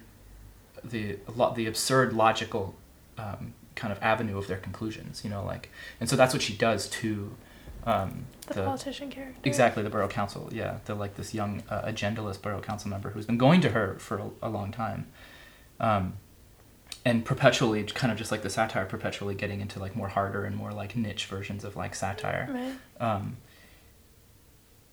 the 0.83 1.17
the 1.55 1.65
absurd 1.67 2.13
logical 2.13 2.75
um, 3.17 3.53
kind 3.75 3.91
of 3.91 4.01
avenue 4.01 4.37
of 4.37 4.47
their 4.47 4.57
conclusions. 4.57 5.23
You 5.23 5.29
know, 5.29 5.43
like, 5.43 5.69
and 5.99 6.09
so 6.09 6.15
that's 6.15 6.33
what 6.33 6.41
she 6.41 6.53
does 6.55 6.87
to 6.89 7.35
um, 7.85 8.25
The, 8.47 8.63
politician 8.63 9.09
character. 9.09 9.39
Exactly, 9.43 9.83
the 9.83 9.89
borough 9.89 10.07
council. 10.07 10.49
Yeah, 10.51 10.77
the 10.85 10.95
like 10.95 11.15
this 11.15 11.33
young 11.33 11.63
uh, 11.69 11.81
agendalist 11.83 12.41
borough 12.41 12.61
council 12.61 12.89
member 12.89 13.09
who's 13.11 13.25
been 13.25 13.37
going 13.37 13.61
to 13.61 13.69
her 13.69 13.95
for 13.99 14.17
a, 14.19 14.29
a 14.43 14.49
long 14.49 14.71
time, 14.71 15.07
um, 15.79 16.13
and 17.05 17.25
perpetually, 17.25 17.83
kind 17.83 18.11
of 18.11 18.17
just 18.17 18.31
like 18.31 18.41
the 18.43 18.49
satire, 18.49 18.85
perpetually 18.85 19.33
getting 19.35 19.61
into 19.61 19.79
like 19.79 19.95
more 19.95 20.09
harder 20.09 20.45
and 20.45 20.55
more 20.55 20.71
like 20.71 20.95
niche 20.95 21.25
versions 21.25 21.63
of 21.63 21.75
like 21.75 21.95
satire, 21.95 22.49
Right. 22.51 22.75
um, 23.15 23.37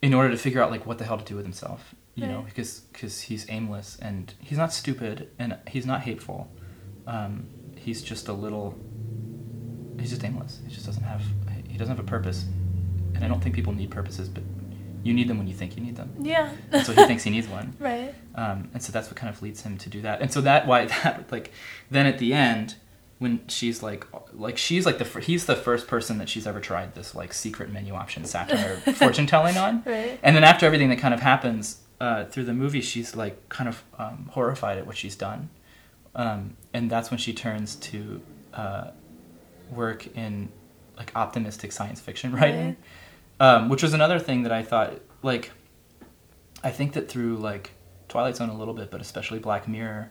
in 0.07 0.15
order 0.15 0.31
to 0.31 0.37
figure 0.37 0.63
out 0.63 0.71
like 0.71 0.87
what 0.87 0.99
the 0.99 1.05
hell 1.05 1.19
to 1.19 1.25
do 1.25 1.35
with 1.35 1.45
himself. 1.45 1.95
You 2.15 2.27
know, 2.27 2.43
because 2.47 2.81
because 2.93 3.21
he's 3.21 3.45
aimless 3.51 3.99
and 4.01 4.33
he's 4.41 4.57
not 4.57 4.73
stupid 4.73 5.29
and 5.39 5.59
he's 5.69 5.85
not 5.85 6.01
hateful. 6.01 6.51
Um, 7.07 7.47
he's 7.77 8.01
just 8.03 8.29
a 8.29 8.33
little. 8.33 8.75
He's 10.01 10.11
just 10.11 10.25
aimless. 10.25 10.61
He 10.67 10.73
just 10.73 10.87
doesn't 10.87 11.03
have. 11.03 11.23
He 11.69 11.77
doesn't 11.77 11.95
have 11.95 12.03
a 12.03 12.09
purpose, 12.09 12.47
and 13.15 13.23
I 13.23 13.29
don't 13.29 13.43
think 13.43 13.55
people 13.55 13.75
need 13.75 13.91
purposes, 13.91 14.31
but 14.31 14.45
you 15.03 15.13
need 15.13 15.29
them 15.29 15.37
when 15.37 15.47
you 15.47 15.53
think 15.53 15.77
you 15.77 15.83
need 15.83 15.97
them. 15.97 16.15
Yeah. 16.19 16.51
And 16.73 16.87
so 16.87 16.93
he 16.95 17.05
thinks 17.05 17.23
he 17.23 17.31
needs 17.31 17.49
one. 17.49 17.77
Right. 17.81 18.15
Um, 18.35 18.71
and 18.73 18.83
so 18.83 18.93
that's 18.93 19.09
what 19.09 19.17
kind 19.17 19.33
of 19.33 19.43
leads 19.43 19.61
him 19.61 19.77
to 19.79 19.91
do 19.91 20.01
that. 20.03 20.23
And 20.23 20.33
so 20.33 20.41
that 20.41 20.67
why 20.67 20.87
that 21.03 21.31
like 21.31 21.53
then 21.91 22.07
at 22.07 22.19
the 22.19 22.33
end 22.33 22.77
when 23.19 23.41
she's 23.49 23.83
like 23.83 24.07
like 24.35 24.59
she's 24.59 24.85
like 24.85 24.99
the 24.99 25.21
he's 25.21 25.47
the 25.47 25.57
first 25.57 25.87
person 25.87 26.19
that 26.19 26.29
she's 26.29 26.47
ever 26.47 26.61
tried 26.61 26.95
this 26.95 27.15
like 27.15 27.33
secret 27.33 27.73
menu 27.73 27.95
option 27.95 28.25
satire 28.25 28.77
fortune 28.95 29.27
telling 29.27 29.57
on. 29.57 29.83
Right. 29.87 30.19
And 30.23 30.37
then 30.37 30.45
after 30.45 30.67
everything 30.67 30.91
that 30.91 30.99
kind 30.99 31.15
of 31.15 31.21
happens 31.21 31.81
uh, 32.01 32.27
through 32.27 32.45
the 32.45 32.53
movie, 32.53 32.83
she's 32.83 33.17
like 33.17 33.49
kind 33.49 33.69
of 33.69 33.83
um, 33.99 34.31
horrified 34.33 34.79
at 34.79 34.87
what 34.87 34.97
she's 34.97 35.17
done, 35.17 35.49
um, 36.15 36.57
and 36.75 36.91
that's 36.91 37.11
when 37.11 37.19
she 37.19 37.33
turns 37.33 37.77
to 37.77 38.21
uh, 38.53 38.91
work 39.71 40.07
in 40.17 40.51
like 40.99 41.11
optimistic 41.15 41.73
science 41.73 42.01
fiction 42.01 42.33
writing, 42.35 42.77
um, 43.41 43.69
which 43.69 43.83
was 43.83 43.95
another 43.95 44.19
thing 44.19 44.43
that 44.43 44.53
I 44.53 44.63
thought 44.63 45.01
like 45.23 45.53
I 46.63 46.71
think 46.71 46.93
that 46.95 47.09
through 47.09 47.37
like 47.37 47.71
Twilight 48.09 48.37
Zone 48.37 48.51
a 48.51 48.57
little 48.57 48.75
bit, 48.75 48.91
but 48.91 49.01
especially 49.01 49.39
Black 49.39 49.67
Mirror 49.67 50.11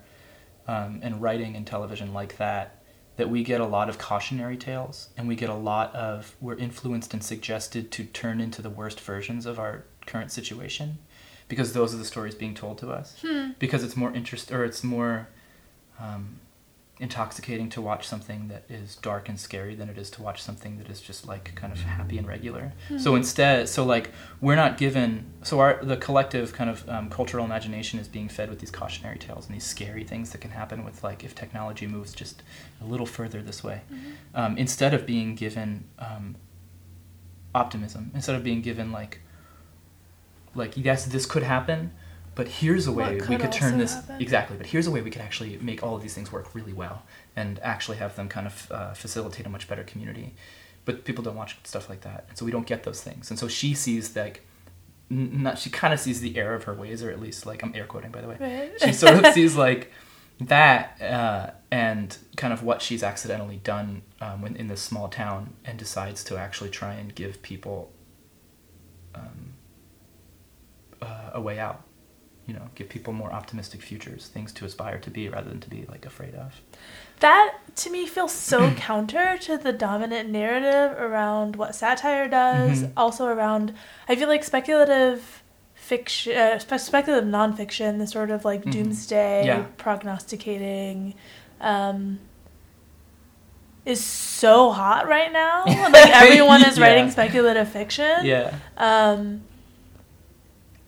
um, 0.68 1.00
and 1.04 1.22
writing 1.22 1.56
and 1.56 1.66
television 1.66 2.14
like 2.14 2.38
that, 2.38 2.75
that 3.18 3.30
we 3.30 3.44
get 3.44 3.62
a 3.62 3.66
lot 3.66 3.88
of 3.90 3.98
cautionary 3.98 4.58
tales 4.58 5.10
and 5.18 5.28
we 5.28 5.36
get 5.36 5.50
a 5.50 5.54
lot 5.56 5.94
of 5.96 6.36
we're 6.42 6.56
influenced 6.56 7.14
and 7.14 7.24
suggested 7.24 7.92
to 7.92 8.04
turn 8.06 8.42
into 8.42 8.62
the 8.62 8.70
worst 8.70 9.00
versions 9.00 9.46
of 9.46 9.58
our 9.60 9.84
current 10.06 10.32
situation 10.32 10.98
because 11.48 11.74
those 11.74 11.94
are 11.94 11.98
the 11.98 12.06
stories 12.06 12.36
being 12.36 12.54
told 12.54 12.78
to 12.80 12.90
us 12.92 13.18
Hmm. 13.22 13.52
because 13.60 13.84
it's 13.84 13.96
more 13.96 14.12
interest 14.14 14.52
or 14.52 14.66
it's 14.66 14.84
more 14.84 15.28
um, 16.00 16.40
intoxicating 16.98 17.70
to 17.70 17.82
watch 17.82 18.08
something 18.08 18.48
that 18.48 18.64
is 18.70 18.96
dark 18.96 19.28
and 19.28 19.38
scary 19.38 19.76
than 19.76 19.90
it 19.90 19.98
is 19.98 20.10
to 20.10 20.22
watch 20.22 20.42
something 20.42 20.78
that 20.78 20.90
is 20.90 21.02
just 21.02 21.28
like 21.28 21.54
kind 21.54 21.74
of 21.74 21.82
happy 21.82 22.18
and 22.18 22.26
regular. 22.26 22.72
So 22.98 23.16
instead, 23.16 23.68
so 23.68 23.84
like 23.84 24.12
we're 24.40 24.56
not 24.56 24.78
given. 24.78 25.26
So 25.44 25.60
our 25.60 25.84
the 25.84 25.98
collective 25.98 26.54
kind 26.54 26.70
of 26.70 26.88
um, 26.88 27.10
cultural 27.10 27.44
imagination 27.44 28.00
is 28.00 28.08
being 28.08 28.30
fed 28.30 28.50
with 28.50 28.60
these 28.60 28.72
cautionary 28.72 29.20
tales 29.20 29.46
and 29.48 29.56
these 29.56 29.66
scary 29.66 30.06
things 30.06 30.32
that 30.32 30.40
can 30.40 30.52
happen 30.52 30.86
with 30.86 31.04
like 31.04 31.24
if 31.24 31.36
technology 31.36 31.86
moves 31.86 32.14
just 32.14 32.44
a 32.82 32.86
little 32.86 33.06
further 33.06 33.42
this 33.42 33.62
way, 33.64 33.82
um, 34.34 34.58
instead 34.58 34.94
of 34.94 35.06
being 35.06 35.36
given 35.36 35.84
um, 36.00 36.38
optimism, 37.54 38.12
instead 38.14 38.36
of 38.36 38.44
being 38.44 38.62
given 38.62 38.94
like 38.94 39.20
like 40.54 40.78
yes, 40.78 41.06
this 41.06 41.26
could 41.26 41.44
happen. 41.44 41.92
But 42.36 42.50
here's 42.50 42.86
a 42.86 42.92
way 42.92 43.16
we 43.16 43.22
could 43.22 43.40
could 43.40 43.52
turn 43.54 43.78
this 43.78 43.94
happen. 43.94 44.22
exactly. 44.22 44.58
But 44.58 44.68
here's 44.68 44.88
a 44.88 44.92
way 44.92 45.02
we 45.02 45.10
could 45.10 45.22
actually 45.22 45.58
make 45.62 45.82
all 45.82 45.96
of 45.96 46.02
these 46.02 46.14
things 46.14 46.32
work 46.34 46.54
really 46.54 46.74
well 46.74 47.04
and 47.36 47.60
actually 47.64 47.98
have 47.98 48.16
them 48.18 48.28
kind 48.28 48.46
of 48.46 48.72
uh, 48.72 48.94
facilitate 48.94 49.46
a 49.46 49.50
much 49.50 49.68
better 49.70 49.84
community. 49.84 50.36
But 50.84 51.06
people 51.06 51.24
don't 51.24 51.38
watch 51.38 51.58
stuff 51.64 51.90
like 51.90 52.02
that, 52.02 52.26
and 52.30 52.38
so 52.38 52.46
we 52.46 52.52
don't 52.52 52.68
get 52.68 52.84
those 52.84 53.02
things. 53.02 53.30
And 53.32 53.40
so 53.40 53.48
she 53.48 53.74
sees 53.74 54.16
like, 54.16 54.46
not 55.10 55.58
she 55.58 55.70
kind 55.70 55.94
of 55.94 56.00
sees 56.00 56.20
the 56.20 56.38
error 56.38 56.56
of 56.56 56.66
her 56.66 56.74
ways, 56.74 57.02
or 57.02 57.10
at 57.10 57.20
least 57.20 57.46
like 57.46 57.64
I'm 57.64 57.74
air 57.74 57.86
quoting 57.86 58.12
by 58.12 58.22
the 58.22 58.28
way. 58.28 58.38
Right. 58.40 58.82
She 58.82 58.94
sort 58.94 59.24
of 59.24 59.26
sees 59.34 59.56
like 59.56 59.92
that 60.42 61.02
uh, 61.02 61.52
and 61.72 62.16
kind 62.36 62.52
of 62.52 62.64
what 62.64 62.82
she's 62.82 63.02
accidentally 63.02 63.58
done 63.64 64.02
um, 64.20 64.42
when 64.42 64.56
in 64.58 64.68
this 64.68 64.82
small 64.82 65.08
town, 65.08 65.54
and 65.64 65.80
decides 65.80 66.24
to 66.26 66.38
actually 66.38 66.70
try 66.70 66.94
and 66.94 67.16
give 67.16 67.42
people 67.42 67.94
um, 69.16 69.54
uh, 71.02 71.32
a 71.34 71.42
way 71.42 71.60
out. 71.60 71.85
You 72.48 72.54
know, 72.54 72.70
give 72.76 72.90
people 72.90 73.12
more 73.12 73.32
optimistic 73.34 73.82
futures, 73.82 74.28
things 74.28 74.52
to 74.54 74.66
aspire 74.66 75.00
to 75.00 75.10
be 75.10 75.28
rather 75.30 75.50
than 75.50 75.60
to 75.62 75.70
be 75.70 75.86
like 75.90 76.06
afraid 76.06 76.36
of. 76.36 76.62
That 77.20 77.56
to 77.78 77.90
me 77.90 78.06
feels 78.06 78.32
so 78.34 78.72
counter 78.76 79.38
to 79.42 79.58
the 79.58 79.74
dominant 79.74 80.30
narrative 80.30 80.96
around 81.00 81.56
what 81.56 81.74
satire 81.74 82.28
does. 82.28 82.84
Mhm. 82.84 82.92
Also 82.96 83.26
around, 83.26 83.74
I 84.08 84.16
feel 84.16 84.28
like 84.28 84.44
speculative 84.44 85.42
fiction, 85.74 86.36
uh, 86.38 86.60
speculative 86.60 87.28
nonfiction, 87.28 87.98
the 87.98 88.08
sort 88.08 88.30
of 88.30 88.46
like 88.46 88.64
Mhm. 88.66 88.72
doomsday 88.72 89.46
Yeah. 89.48 89.64
prognosticating, 89.78 91.16
um, 91.62 92.20
is 93.86 94.04
so 94.04 94.72
hot 94.72 95.08
right 95.08 95.32
now. 95.32 95.64
like 95.92 96.10
everyone 96.10 96.64
is 96.64 96.78
Yeah. 96.78 96.86
writing 96.86 97.12
speculative 97.12 97.70
fiction. 97.70 98.26
Yeah. 98.26 98.52
Um, 98.78 99.42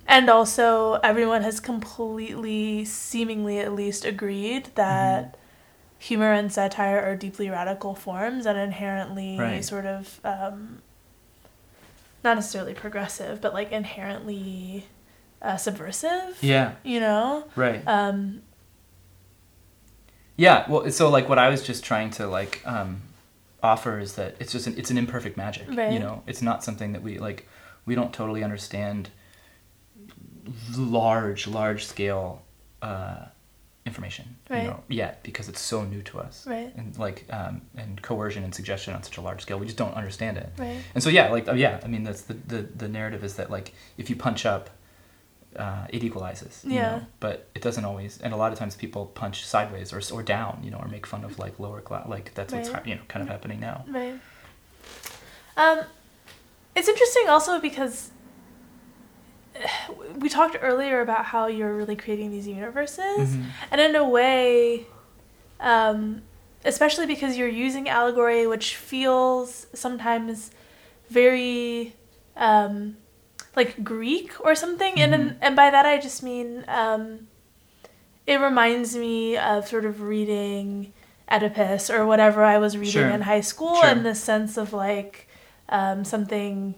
and 0.07 0.29
also, 0.29 0.93
everyone 1.03 1.41
has 1.43 1.59
completely, 1.59 2.85
seemingly 2.85 3.59
at 3.59 3.73
least, 3.73 4.05
agreed 4.05 4.69
that 4.75 5.37
humor 5.99 6.31
and 6.31 6.51
satire 6.51 6.99
are 7.03 7.15
deeply 7.15 7.49
radical 7.49 7.95
forms 7.95 8.45
and 8.45 8.57
inherently 8.57 9.37
Right. 9.39 9.65
sort 9.65 9.85
of, 9.85 10.19
um, 10.23 10.81
not 12.23 12.35
necessarily 12.35 12.73
progressive, 12.73 13.41
but 13.41 13.53
like 13.53 13.71
inherently 13.71 14.85
uh, 15.41 15.57
subversive. 15.57 16.37
Yeah. 16.41 16.73
You 16.83 16.99
know. 16.99 17.45
Right. 17.55 17.81
Um, 17.87 18.41
Yeah, 20.35 20.69
well, 20.69 20.89
so 20.91 21.09
like 21.09 21.27
what 21.29 21.39
I 21.39 21.49
was 21.49 21.63
just 21.63 21.83
trying 21.83 22.11
to 22.11 22.27
like 22.27 22.61
um, 22.65 23.01
offer 23.63 23.99
is 23.99 24.13
that 24.13 24.35
it's 24.39 24.51
just 24.51 24.67
an, 24.67 24.75
it's 24.77 24.91
an 24.91 24.97
imperfect 24.97 25.35
magic. 25.35 25.67
Right. 25.69 25.91
You 25.91 25.99
know, 25.99 26.23
it's 26.27 26.41
not 26.41 26.63
something 26.63 26.93
that 26.93 27.01
we 27.01 27.17
like. 27.17 27.47
We 27.85 27.95
don't 27.95 28.13
totally 28.13 28.43
understand 28.43 29.09
large, 30.77 31.47
large 31.47 31.85
scale 31.85 32.41
uh, 32.81 33.25
information. 33.85 34.35
Right. 34.49 34.63
You 34.63 34.69
know, 34.69 34.83
yet 34.89 35.23
because 35.23 35.47
it's 35.49 35.61
so 35.61 35.83
new 35.83 36.01
to 36.03 36.19
us. 36.19 36.45
Right. 36.45 36.73
And 36.75 36.97
like 36.97 37.25
um, 37.31 37.61
and 37.77 38.01
coercion 38.01 38.43
and 38.43 38.53
suggestion 38.53 38.93
on 38.93 39.03
such 39.03 39.17
a 39.17 39.21
large 39.21 39.41
scale, 39.41 39.59
we 39.59 39.65
just 39.65 39.77
don't 39.77 39.93
understand 39.95 40.37
it. 40.37 40.49
right. 40.57 40.81
And 40.93 41.03
so 41.03 41.09
yeah, 41.09 41.29
like 41.31 41.47
uh, 41.47 41.53
yeah, 41.53 41.79
I 41.83 41.87
mean 41.87 42.03
that's 42.03 42.21
the, 42.23 42.33
the 42.33 42.61
the 42.63 42.87
narrative 42.87 43.23
is 43.23 43.35
that 43.35 43.49
like 43.49 43.73
if 43.97 44.09
you 44.09 44.15
punch 44.15 44.45
up, 44.45 44.69
uh, 45.55 45.87
it 45.89 46.03
equalizes. 46.03 46.63
you 46.65 46.73
Yeah. 46.75 46.81
know, 46.97 47.05
But 47.19 47.47
it 47.55 47.61
doesn't 47.61 47.85
always, 47.85 48.19
and 48.21 48.33
a 48.33 48.37
lot 48.37 48.51
of 48.51 48.59
times 48.59 48.75
people 48.75 49.05
punch 49.07 49.45
sideways 49.45 49.91
or 49.93 50.01
or 50.13 50.21
down, 50.21 50.59
you 50.63 50.69
know, 50.71 50.77
or 50.77 50.87
make 50.87 51.05
fun 51.07 51.23
of 51.23 51.39
like 51.39 51.57
lower 51.59 51.81
class. 51.81 52.07
Like 52.07 52.33
that's 52.35 52.53
what's 52.53 52.67
Right. 52.69 52.75
hap- 52.75 52.87
you 52.87 52.95
know 52.95 53.01
kind 53.07 53.23
of 53.23 53.29
happening 53.29 53.59
now. 53.59 53.85
Right. 53.87 54.15
Um, 55.55 55.79
it's 56.75 56.87
interesting 56.87 57.27
also 57.29 57.59
because 57.59 58.11
we 60.19 60.29
talked 60.29 60.57
earlier 60.61 61.01
about 61.01 61.25
how 61.25 61.47
you're 61.47 61.75
really 61.75 61.95
creating 61.95 62.31
these 62.31 62.47
universes, 62.47 63.29
Mhm. 63.35 63.45
and 63.71 63.81
in 63.81 63.95
a 63.95 64.07
way, 64.07 64.85
um, 65.59 66.21
especially 66.65 67.05
because 67.05 67.37
you're 67.37 67.47
using 67.47 67.87
allegory, 67.89 68.45
which 68.47 68.75
feels 68.75 69.67
sometimes 69.73 70.51
very 71.09 71.93
um, 72.35 72.97
like 73.55 73.83
Greek 73.83 74.33
or 74.45 74.53
something, 74.53 74.99
and 75.01 75.13
Mhm. 75.13 75.35
and 75.41 75.55
by 75.55 75.69
that 75.71 75.85
I 75.85 75.97
just 75.97 76.21
mean 76.21 76.63
um, 76.67 77.27
it 78.27 78.39
reminds 78.39 78.95
me 78.95 79.37
of 79.37 79.67
sort 79.67 79.85
of 79.85 80.01
reading 80.01 80.93
Oedipus 81.31 81.89
or 81.89 82.05
whatever 82.05 82.43
I 82.43 82.57
was 82.59 82.77
reading 82.77 82.91
Sure. 82.91 83.09
in 83.09 83.21
high 83.21 83.41
school, 83.41 83.75
Sure. 83.81 83.89
in 83.89 84.03
the 84.03 84.13
sense 84.15 84.57
of 84.57 84.71
like 84.73 85.27
um, 85.69 86.05
something. 86.05 86.75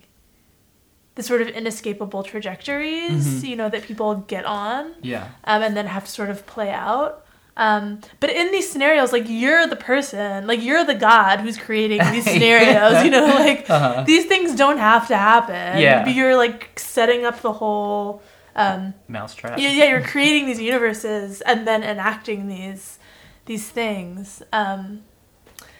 The 1.19 1.23
sort 1.23 1.41
of 1.41 1.49
inescapable 1.49 2.23
trajectories, 2.23 3.25
Mhm. 3.43 3.49
you 3.49 3.55
know, 3.57 3.67
that 3.73 3.83
people 3.83 4.09
get 4.35 4.45
on 4.45 4.93
Yeah. 5.01 5.25
um, 5.43 5.61
and 5.65 5.75
then 5.75 5.85
have 5.87 6.05
to 6.05 6.11
sort 6.19 6.29
of 6.29 6.45
play 6.45 6.71
out. 6.71 7.25
Um, 7.57 7.99
but 8.21 8.29
in 8.29 8.51
these 8.53 8.67
scenarios, 8.71 9.11
like 9.11 9.25
you're 9.27 9.67
the 9.67 9.75
person, 9.75 10.47
like 10.47 10.61
you're 10.63 10.85
the 10.85 10.95
god 10.95 11.41
who's 11.41 11.57
creating 11.57 11.99
these 12.13 12.23
scenarios. 12.33 13.03
You 13.03 13.11
know, 13.11 13.25
like 13.47 13.69
Uh-huh. 13.69 14.03
these 14.11 14.25
things 14.31 14.55
don't 14.55 14.77
have 14.77 15.09
to 15.09 15.17
happen. 15.17 15.79
Yeah. 15.81 16.05
but 16.05 16.13
you're 16.13 16.37
like 16.37 16.79
setting 16.79 17.25
up 17.25 17.41
the 17.41 17.51
whole. 17.51 18.21
Um, 18.55 18.93
Mousetrap. 19.09 19.59
yeah, 19.59 19.71
yeah, 19.71 19.85
you're 19.91 20.01
creating 20.13 20.45
these 20.45 20.61
universes 20.61 21.41
and 21.41 21.67
then 21.67 21.83
enacting 21.83 22.47
these 22.47 22.97
these 23.45 23.67
things. 23.67 24.41
Um, 24.53 25.01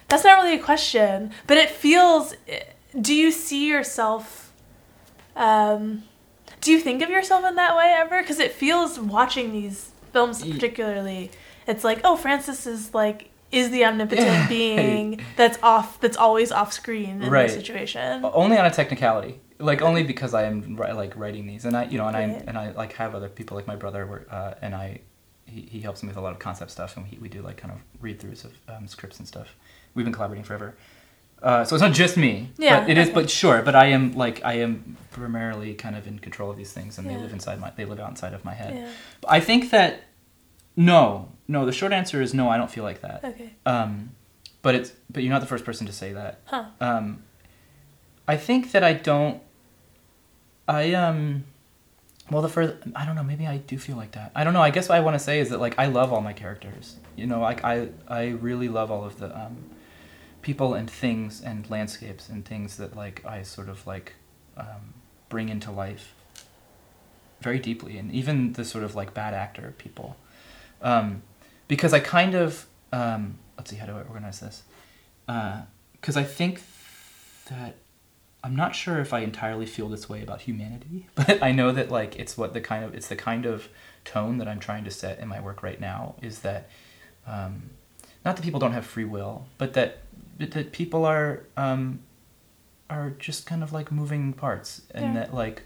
that's 0.10 0.26
not 0.26 0.36
really 0.44 0.56
a 0.60 0.64
question, 0.72 1.32
but 1.48 1.56
it 1.58 1.70
feels. 1.70 2.36
Do 3.00 3.14
you 3.16 3.32
see 3.32 3.68
yourself? 3.70 4.49
Um, 5.40 6.04
do 6.62 6.72
you 6.72 6.80
think 6.80 7.02
of 7.02 7.10
yourself 7.10 7.46
in 7.46 7.56
that 7.56 7.76
way 7.76 7.94
ever? 7.98 8.22
Because 8.22 8.40
it 8.40 8.52
feels 8.52 9.00
watching 9.00 9.52
these 9.54 9.92
films, 10.14 10.44
particularly, 10.44 11.32
it's 11.68 11.84
like, 11.84 12.02
oh, 12.04 12.16
Frances 12.18 12.68
is 12.68 12.94
like 12.94 13.30
is 13.52 13.72
the 13.72 13.84
omnipotent 13.86 14.28
Yeah. 14.28 14.48
being 14.48 15.22
that's 15.36 15.58
off 15.64 16.00
that's 16.02 16.18
always 16.18 16.52
off 16.52 16.72
screen 16.72 17.24
in 17.24 17.30
Right. 17.32 17.48
this 17.48 17.56
situation. 17.56 18.24
only 18.24 18.58
on 18.58 18.66
a 18.68 18.70
technicality 18.72 19.40
like 19.58 19.82
only 19.82 20.04
because 20.04 20.34
i 20.36 20.44
am 20.44 20.76
like 20.78 21.16
writing 21.18 21.48
these 21.48 21.66
and 21.66 21.76
i 21.76 21.84
you 21.86 21.98
know 21.98 22.08
and 22.08 22.16
i 22.16 22.22
and 22.22 22.58
i 22.58 22.70
like 22.72 22.94
have 22.94 23.14
other 23.16 23.28
people 23.28 23.58
like 23.58 23.66
my 23.68 23.76
brother 23.76 24.26
uh, 24.30 24.54
and 24.62 24.74
i 24.76 25.00
he, 25.46 25.62
he 25.62 25.80
helps 25.82 26.02
me 26.04 26.08
with 26.10 26.16
a 26.18 26.22
lot 26.22 26.32
of 26.32 26.38
concept 26.40 26.70
stuff 26.72 26.96
and 26.96 27.06
we, 27.12 27.18
we 27.18 27.28
do 27.28 27.42
like 27.42 27.58
kind 27.58 27.74
of 27.74 27.80
read 28.00 28.20
throughs 28.20 28.46
of 28.46 28.54
um, 28.70 28.88
scripts 28.88 29.18
and 29.20 29.28
stuff 29.28 29.56
we've 29.96 30.06
been 30.06 30.14
collaborating 30.14 30.44
forever 30.46 30.76
uh, 31.42 31.64
so 31.64 31.76
it's 31.76 31.82
not 31.82 31.94
just 31.94 32.18
me 32.18 32.50
Yeah, 32.58 32.82
but 32.82 32.90
it 32.90 32.98
is 32.98 33.10
but 33.10 33.30
sure 33.30 33.62
but 33.62 33.76
i 33.76 33.86
am 33.86 34.14
like 34.14 34.42
i 34.44 34.54
am 34.54 34.98
primarily 35.12 35.74
kind 35.74 35.96
of 35.96 36.06
in 36.08 36.20
control 36.20 36.50
of 36.52 36.58
these 36.58 36.72
things 36.74 36.98
and 36.98 37.08
Yeah. 37.08 37.16
they 37.18 37.24
live 37.24 37.34
inside 37.34 37.60
my 37.60 37.72
they 37.76 37.86
live 37.86 38.00
outside 38.00 38.34
of 38.34 38.44
my 38.44 38.54
head 38.54 38.74
Yeah. 38.76 38.90
But 39.22 39.32
i 39.32 39.40
think 39.40 39.72
that 39.72 40.02
no 40.76 41.30
no 41.48 41.66
the 41.66 41.72
short 41.72 41.92
answer 41.94 42.22
is 42.22 42.34
no 42.34 42.50
i 42.50 42.58
don't 42.58 42.72
feel 42.72 42.84
like 42.84 43.02
that 43.02 43.24
Okay. 43.24 43.52
um, 43.66 44.12
but 44.62 44.76
it's 44.76 44.92
but 45.10 45.24
you're 45.24 45.32
not 45.34 45.42
the 45.42 45.48
first 45.48 45.66
person 45.66 45.88
to 45.88 45.94
say 45.94 46.14
that 46.14 46.40
Huh. 46.46 46.66
um, 46.82 47.24
I 48.28 48.38
think 48.38 48.74
that 48.74 48.84
I 48.84 48.94
don't. 48.94 49.42
I 50.68 50.94
um, 50.94 51.46
well, 52.30 52.44
the 52.44 52.50
first 52.50 52.76
I 52.96 53.04
don't 53.06 53.16
know. 53.16 53.24
Maybe 53.24 53.48
I 53.48 53.58
do 53.58 53.80
feel 53.80 53.96
like 53.96 54.12
that. 54.12 54.32
I 54.36 54.44
don't 54.44 54.54
know. 54.54 54.62
I 54.62 54.70
guess 54.70 54.88
what 54.88 54.96
I 54.98 55.00
want 55.02 55.16
to 55.16 55.20
say 55.20 55.40
is 55.40 55.50
that 55.50 55.60
like 55.60 55.74
I 55.80 55.88
love 55.88 56.14
all 56.14 56.22
my 56.22 56.34
characters. 56.34 56.98
You 57.16 57.26
know, 57.26 57.40
like 57.40 57.64
I 57.66 57.88
I 58.08 58.28
really 58.28 58.70
love 58.70 58.92
all 58.92 59.04
of 59.04 59.18
the 59.18 59.36
um, 59.36 59.58
people 60.42 60.74
and 60.74 60.90
things 60.90 61.42
and 61.42 61.70
landscapes 61.70 62.30
and 62.30 62.46
things 62.46 62.78
that 62.78 62.96
like 62.96 63.24
I 63.26 63.44
sort 63.44 63.70
of 63.70 63.86
like 63.86 64.14
um, 64.58 64.94
bring 65.30 65.50
into 65.50 65.72
life 65.72 66.14
very 67.42 67.60
deeply, 67.60 67.98
and 67.98 68.12
even 68.12 68.54
the 68.54 68.66
sort 68.66 68.84
of 68.84 68.96
like 68.96 69.14
bad 69.14 69.34
actor 69.34 69.74
people, 69.78 70.18
um, 70.82 71.22
because 71.68 71.94
I 71.94 72.00
kind 72.00 72.36
of 72.36 72.66
um, 72.92 73.38
let's 73.58 73.70
see 73.70 73.78
how 73.78 73.86
do 73.86 73.94
I 73.94 74.02
organize 74.02 74.40
this? 74.40 74.64
Because 75.26 76.18
I 76.18 76.24
think 76.24 76.62
that 77.50 77.76
I'm 78.44 78.56
not 78.56 78.76
sure 78.76 79.00
if 79.00 79.14
I 79.14 79.20
entirely 79.20 79.66
feel 79.66 79.90
this 79.90 80.08
way 80.08 80.22
about 80.22 80.42
humanity, 80.42 81.08
but 81.16 81.44
I 81.44 81.52
know 81.52 81.72
that 81.72 81.92
like 81.92 82.18
it's 82.18 82.38
what 82.38 82.54
the 82.54 82.62
kind 82.62 82.84
of 82.84 82.94
it's 82.94 83.08
the 83.08 83.16
kind 83.16 83.46
of 83.46 83.70
tone 84.06 84.38
that 84.38 84.48
I'm 84.48 84.60
trying 84.60 84.86
to 84.86 84.92
set 84.92 85.20
in 85.20 85.28
my 85.28 85.40
work 85.40 85.62
right 85.62 85.80
now 85.80 86.16
is 86.22 86.40
that 86.40 86.70
um, 87.28 87.72
not 88.26 88.36
that 88.36 88.42
people 88.42 88.60
don't 88.60 88.74
have 88.74 88.86
free 88.86 89.06
will, 89.06 89.48
but 89.58 89.74
that 89.74 90.00
that 90.40 90.72
people 90.72 91.06
are 91.06 91.44
um, 91.58 92.00
are 92.90 93.12
just 93.20 93.46
kind 93.46 93.62
of 93.64 93.72
like 93.74 93.92
moving 93.92 94.34
parts, 94.34 94.82
and 94.92 95.14
Yeah. 95.14 95.22
that 95.22 95.34
like 95.34 95.64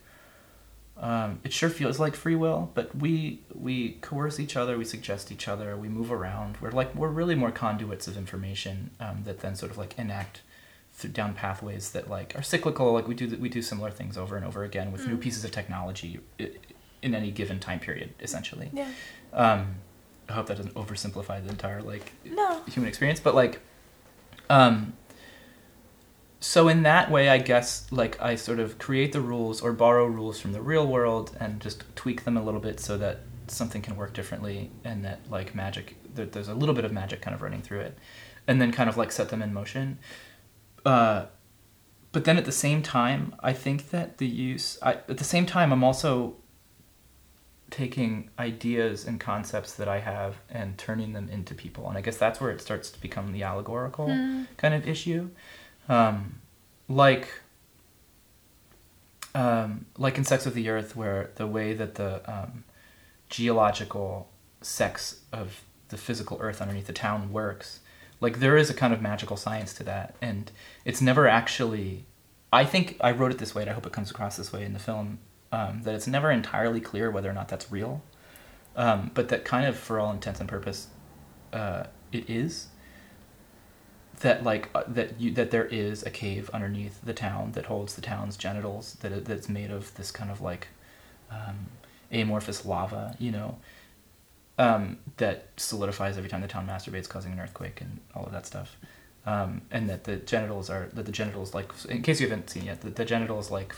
um, 0.98 1.40
it 1.44 1.52
sure 1.52 1.70
feels 1.70 2.00
like 2.00 2.16
free 2.16 2.36
will, 2.36 2.72
but 2.76 2.96
we 2.96 3.40
we 3.54 3.94
coerce 4.02 4.40
each 4.40 4.56
other, 4.56 4.78
we 4.78 4.86
suggest 4.86 5.32
each 5.32 5.48
other, 5.48 5.76
we 5.76 5.90
move 5.90 6.12
around. 6.12 6.58
We're 6.62 6.72
like 6.72 6.94
we're 6.96 7.10
really 7.10 7.36
more 7.36 7.52
conduits 7.52 8.08
of 8.08 8.16
information 8.18 8.92
um, 9.00 9.24
that 9.26 9.40
then 9.40 9.56
sort 9.56 9.72
of 9.72 9.78
like 9.78 9.98
enact 9.98 10.42
th- 11.00 11.12
down 11.14 11.34
pathways 11.34 11.92
that 11.92 12.10
like 12.10 12.36
are 12.38 12.44
cyclical. 12.44 12.94
Like 12.94 13.08
we 13.08 13.16
do 13.16 13.36
we 13.38 13.50
do 13.50 13.62
similar 13.62 13.90
things 13.90 14.18
over 14.18 14.36
and 14.38 14.46
over 14.46 14.64
again 14.64 14.92
with 14.92 15.08
new 15.08 15.18
Mm. 15.18 15.22
pieces 15.22 15.44
of 15.44 15.52
technology 15.52 16.20
in 17.02 17.16
any 17.16 17.32
given 17.32 17.60
time 17.60 17.80
period, 17.80 18.14
essentially. 18.22 18.70
Yeah. 18.72 18.88
Um, 19.34 19.76
I 20.30 20.34
hope 20.34 20.46
that 20.48 20.58
doesn't 20.58 20.76
oversimplify 20.76 21.44
the 21.44 21.50
entire 21.50 21.82
like 21.82 22.14
No. 22.24 22.62
human 22.66 22.88
experience, 22.88 23.20
but 23.20 23.34
like, 23.36 23.60
um, 24.50 24.94
so 26.40 26.68
in 26.68 26.84
that 26.84 27.10
way, 27.10 27.30
I 27.30 27.38
guess 27.38 27.88
like 27.92 28.22
I 28.22 28.36
sort 28.36 28.60
of 28.60 28.78
create 28.78 29.14
the 29.14 29.22
rules 29.22 29.62
or 29.62 29.72
borrow 29.72 30.06
rules 30.06 30.40
from 30.40 30.52
the 30.52 30.62
real 30.62 30.86
world 30.86 31.36
and 31.40 31.62
just 31.62 31.84
tweak 31.96 32.26
them 32.26 32.36
a 32.36 32.44
little 32.44 32.60
bit 32.60 32.80
so 32.80 32.98
that 32.98 33.20
something 33.48 33.82
can 33.82 33.96
work 33.96 34.14
differently 34.14 34.70
and 34.84 35.06
that 35.06 35.20
like 35.30 35.56
magic, 35.56 35.96
there's 36.14 36.50
a 36.50 36.54
little 36.54 36.76
bit 36.76 36.86
of 36.86 36.92
magic 36.92 37.22
kind 37.22 37.34
of 37.34 37.42
running 37.42 37.62
through 37.62 37.80
it, 37.80 37.98
and 38.48 38.62
then 38.62 38.72
kind 38.72 38.90
of 38.90 38.98
like 38.98 39.12
set 39.12 39.30
them 39.30 39.42
in 39.42 39.54
motion. 39.54 40.00
Uh, 40.86 41.26
but 42.12 42.26
then 42.26 42.38
at 42.38 42.46
the 42.46 42.52
same 42.52 42.84
time, 42.84 43.34
I 43.40 43.54
think 43.54 43.90
that 43.92 44.18
the 44.18 44.28
use, 44.28 44.78
I, 44.82 44.94
at 44.94 45.18
the 45.18 45.24
same 45.24 45.46
time, 45.46 45.72
I'm 45.72 45.84
also 45.84 46.36
taking 47.74 48.30
ideas 48.38 49.04
and 49.06 49.20
concepts 49.20 49.74
that 49.74 49.88
I 49.88 50.00
have 50.00 50.36
and 50.48 50.78
turning 50.78 51.14
them 51.14 51.28
into 51.28 51.56
people. 51.56 51.90
And 51.90 51.98
I 51.98 52.02
guess 52.02 52.18
that's 52.18 52.40
where 52.40 52.52
it 52.52 52.62
starts 52.62 52.92
to 52.92 53.02
become 53.02 53.32
the 53.32 53.42
allegorical 53.42 54.08
Mm. 54.08 54.46
kind 54.58 54.76
of 54.76 54.88
issue. 54.88 55.30
Um, 55.90 56.40
like, 56.88 57.28
um, 59.34 59.86
like 59.98 60.18
in 60.20 60.24
Sex 60.24 60.46
of 60.46 60.54
the 60.54 60.70
Earth, 60.70 60.96
where 60.96 61.32
the 61.36 61.48
way 61.48 61.74
that 61.74 61.96
the 61.96 62.22
um, 62.32 62.64
geological 63.30 64.30
sex 64.62 65.22
of 65.32 65.62
the 65.90 65.98
physical 65.98 66.38
earth 66.42 66.62
underneath 66.62 66.88
the 66.88 66.94
town 66.94 67.32
works, 67.32 67.80
like 68.22 68.40
there 68.40 68.56
is 68.56 68.70
a 68.70 68.74
kind 68.74 68.94
of 68.94 69.02
magical 69.02 69.36
science 69.36 69.74
to 69.74 69.84
that. 69.84 70.16
And 70.22 70.52
it's 70.86 71.02
never 71.02 71.28
actually, 71.28 72.06
I 72.52 72.66
think 72.66 72.98
I 73.02 73.12
wrote 73.12 73.32
it 73.32 73.40
this 73.40 73.56
way, 73.56 73.64
and 73.64 73.72
I 73.72 73.74
hope 73.74 73.88
it 73.88 73.92
comes 73.94 74.12
across 74.12 74.38
this 74.38 74.54
way 74.54 74.64
in 74.64 74.74
the 74.74 74.80
film, 74.80 75.18
um, 75.54 75.84
that 75.84 75.94
it's 75.94 76.08
never 76.08 76.32
entirely 76.32 76.82
clear 76.82 77.12
whether 77.12 77.30
or 77.30 77.34
not 77.34 77.48
that's 77.48 77.72
real. 77.72 78.02
Um, 78.76 79.12
but 79.14 79.30
that 79.30 79.46
kind 79.46 79.68
of, 79.68 79.78
for 79.78 80.00
all 80.00 80.12
intents 80.12 80.40
and 80.40 80.50
purpose, 80.50 80.88
uh, 81.54 81.84
it 82.12 82.28
is 82.28 82.70
that 84.22 84.44
like 84.44 84.70
uh, 84.74 84.84
that 84.88 85.20
you 85.22 85.32
that 85.32 85.52
there 85.52 85.66
is 85.66 86.04
a 86.04 86.10
cave 86.10 86.50
underneath 86.54 87.00
the 87.04 87.14
town 87.14 87.52
that 87.52 87.68
holds 87.68 87.94
the 87.94 88.02
town's 88.02 88.36
genitals 88.36 88.96
that 89.02 89.26
that's 89.26 89.48
made 89.48 89.70
of 89.70 89.94
this 89.96 90.10
kind 90.10 90.32
of 90.32 90.42
like 90.42 90.70
um, 91.30 91.68
amorphous 92.12 92.66
lava, 92.66 93.16
you 93.20 93.32
know, 93.32 93.58
um, 94.58 94.98
that 95.18 95.50
solidifies 95.58 96.18
every 96.18 96.30
time 96.30 96.42
the 96.42 96.48
town 96.48 96.66
masturbates, 96.68 97.08
causing 97.08 97.32
an 97.32 97.40
earthquake 97.40 97.80
and 97.80 98.00
all 98.16 98.26
of 98.26 98.32
that 98.32 98.48
stuff. 98.48 98.76
Um, 99.26 99.62
and 99.70 99.88
that 99.88 100.04
the 100.06 100.16
genitals 100.18 100.72
are 100.72 100.90
that 100.94 101.06
the 101.06 101.12
genitals 101.12 101.54
like 101.54 101.72
in 101.88 102.02
case 102.02 102.20
you 102.20 102.28
haven't 102.28 102.50
seen 102.50 102.66
yet, 102.66 102.82
that 102.82 102.96
the 102.96 103.06
genitals 103.06 103.52
like 103.52 103.76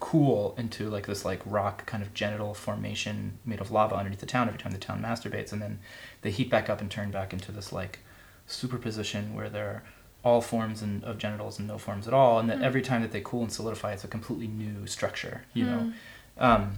cool 0.00 0.54
into 0.56 0.88
like 0.88 1.06
this 1.06 1.24
like 1.24 1.40
rock 1.44 1.86
kind 1.86 2.02
of 2.02 2.14
genital 2.14 2.54
formation 2.54 3.38
made 3.44 3.60
of 3.60 3.70
lava 3.70 3.94
underneath 3.94 4.20
the 4.20 4.26
town 4.26 4.48
every 4.48 4.58
time 4.58 4.72
the 4.72 4.78
town 4.78 5.02
masturbates 5.02 5.52
and 5.52 5.60
then 5.60 5.78
they 6.22 6.30
heat 6.30 6.50
back 6.50 6.68
up 6.68 6.80
and 6.80 6.90
turn 6.90 7.10
back 7.10 7.32
into 7.32 7.52
this 7.52 7.72
like 7.72 8.00
superposition 8.46 9.34
where 9.34 9.48
there 9.48 9.66
are 9.68 9.82
all 10.22 10.40
forms 10.40 10.80
and, 10.80 11.04
of 11.04 11.18
genitals 11.18 11.58
and 11.58 11.68
no 11.68 11.76
forms 11.76 12.08
at 12.08 12.14
all 12.14 12.38
and 12.38 12.48
that 12.48 12.62
every 12.62 12.82
time 12.82 13.02
that 13.02 13.12
they 13.12 13.20
cool 13.20 13.42
and 13.42 13.52
solidify 13.52 13.92
it's 13.92 14.04
a 14.04 14.08
completely 14.08 14.46
new 14.46 14.86
structure 14.86 15.44
you 15.52 15.64
know? 15.64 15.92
Um, 16.38 16.72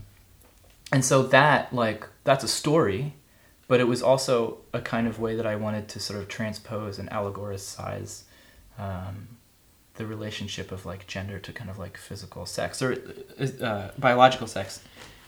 and 0.92 1.04
so 1.04 1.22
that 1.24 1.72
like 1.72 2.06
that's 2.24 2.44
a 2.44 2.48
story 2.48 3.14
but 3.68 3.80
it 3.80 3.84
was 3.84 4.02
also 4.02 4.58
a 4.72 4.80
kind 4.80 5.06
of 5.06 5.18
way 5.18 5.34
that 5.36 5.46
i 5.46 5.56
wanted 5.56 5.88
to 5.88 6.00
sort 6.00 6.18
of 6.18 6.28
transpose 6.28 6.98
and 6.98 7.08
allegoricize 7.10 8.22
um, 8.78 9.35
the 9.96 10.06
relationship 10.06 10.70
of 10.72 10.84
like 10.86 11.06
gender 11.06 11.38
to 11.38 11.52
kind 11.52 11.70
of 11.70 11.78
like 11.78 11.96
physical 11.96 12.46
sex 12.46 12.80
or 12.82 12.96
uh, 13.62 13.88
biological 13.98 14.46
sex 14.46 14.80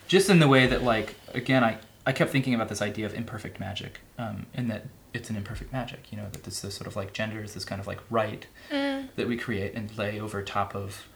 just 0.07 0.29
in 0.31 0.39
the 0.39 0.49
way 0.49 0.67
that 0.67 0.83
like 0.83 1.15
again 1.35 1.63
i 1.65 1.77
i 2.07 2.13
kept 2.13 2.31
thinking 2.31 2.55
about 2.55 2.69
this 2.69 2.81
idea 2.83 3.05
of 3.07 3.15
imperfect 3.15 3.59
magic 3.61 4.01
um, 4.19 4.47
in 4.55 4.69
that 4.69 4.87
it's 5.15 5.31
an 5.31 5.37
imperfect 5.37 5.73
magic 5.73 6.11
you 6.13 6.17
know 6.19 6.27
that 6.33 6.45
this, 6.45 6.61
this 6.61 6.75
sort 6.75 6.87
of 6.87 6.97
like 6.97 7.13
gender 7.13 7.43
is 7.43 7.55
this 7.55 7.65
kind 7.65 7.81
of 7.81 7.87
like 7.87 7.99
right 8.11 8.47
Mm. 8.71 9.09
that 9.17 9.27
we 9.29 9.37
create 9.37 9.75
and 9.75 9.97
lay 9.97 10.21
over 10.21 10.43
top 10.43 10.75
of 10.75 11.07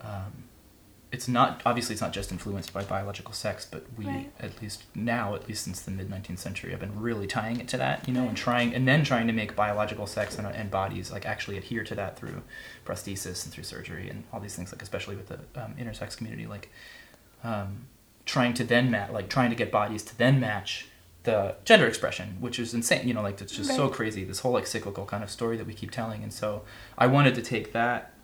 um, 0.00 0.44
it's 1.12 1.26
not 1.26 1.60
obviously 1.66 1.92
it's 1.94 2.00
not 2.02 2.12
just 2.12 2.30
influenced 2.30 2.72
by 2.72 2.84
biological 2.84 3.32
sex 3.34 3.66
but 3.68 3.84
we 3.98 4.04
Right. 4.06 4.32
at 4.38 4.62
least 4.62 4.84
now 4.94 5.34
at 5.34 5.48
least 5.48 5.64
since 5.64 5.80
the 5.80 5.90
mid 5.90 6.08
19th 6.08 6.38
century 6.38 6.70
have 6.70 6.78
been 6.80 7.00
really 7.00 7.26
tying 7.26 7.58
it 7.60 7.66
to 7.68 7.76
that 7.78 8.06
you 8.06 8.14
know 8.14 8.28
and 8.28 8.36
trying 8.36 8.74
and 8.74 8.86
then 8.86 9.02
trying 9.02 9.26
to 9.26 9.32
make 9.32 9.56
biological 9.56 10.06
sex 10.06 10.38
and, 10.38 10.46
and 10.46 10.70
bodies 10.70 11.10
like 11.10 11.26
actually 11.26 11.58
adhere 11.58 11.82
to 11.82 11.94
that 11.96 12.16
through 12.16 12.42
prosthesis 12.86 13.44
and 13.44 13.52
through 13.52 13.64
surgery 13.64 14.08
and 14.08 14.22
all 14.32 14.38
these 14.40 14.54
things 14.54 14.72
like 14.72 14.82
especially 14.82 15.16
with 15.16 15.26
the 15.28 15.38
um, 15.62 15.74
intersex 15.80 16.16
community 16.16 16.46
like 16.46 16.70
um, 17.42 17.86
trying 18.24 18.54
to 18.54 18.62
then 18.64 18.90
match 18.90 19.10
like 19.10 19.28
trying 19.28 19.50
to 19.50 19.56
get 19.56 19.72
bodies 19.72 20.02
to 20.04 20.16
then 20.16 20.38
match 20.38 20.86
the 21.24 21.56
gender 21.64 21.86
expression 21.86 22.36
which 22.38 22.58
is 22.58 22.72
insane 22.72 23.06
you 23.08 23.12
know 23.14 23.22
like 23.22 23.40
it's 23.40 23.52
just 23.56 23.74
so 23.74 23.88
crazy 23.88 24.22
this 24.24 24.38
whole 24.40 24.52
like 24.52 24.66
cyclical 24.66 25.04
kind 25.04 25.24
of 25.24 25.30
story 25.30 25.56
that 25.56 25.66
we 25.66 25.74
keep 25.74 25.90
telling 25.90 26.22
and 26.22 26.32
so 26.32 26.62
i 26.96 27.06
wanted 27.06 27.34
to 27.34 27.42
take 27.42 27.72
that 27.72 28.14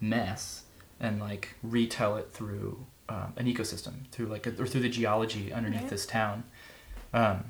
mess 0.00 0.63
and 1.04 1.20
like 1.20 1.54
retell 1.62 2.16
it 2.16 2.28
through 2.32 2.84
um, 3.08 3.32
an 3.36 3.46
ecosystem 3.46 3.92
through 4.10 4.26
like 4.26 4.46
a, 4.46 4.50
or 4.60 4.66
through 4.66 4.80
the 4.80 4.88
geology 4.88 5.52
underneath 5.52 5.82
Right. 5.82 5.90
this 5.90 6.06
town 6.06 6.44
um, 7.12 7.44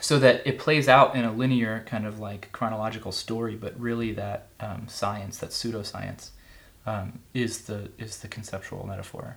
so 0.00 0.18
that 0.18 0.46
it 0.46 0.58
plays 0.58 0.88
out 0.88 1.14
in 1.16 1.24
a 1.24 1.32
linear 1.32 1.82
kind 1.86 2.06
of 2.06 2.18
like 2.18 2.50
chronological 2.52 3.12
story 3.12 3.54
but 3.56 3.78
really 3.78 4.12
that 4.12 4.48
um, 4.60 4.86
science 4.88 5.38
that 5.38 5.50
pseudoscience 5.50 6.30
um, 6.86 7.18
is 7.34 7.62
the 7.62 7.90
is 7.98 8.18
the 8.18 8.28
conceptual 8.28 8.86
metaphor 8.86 9.36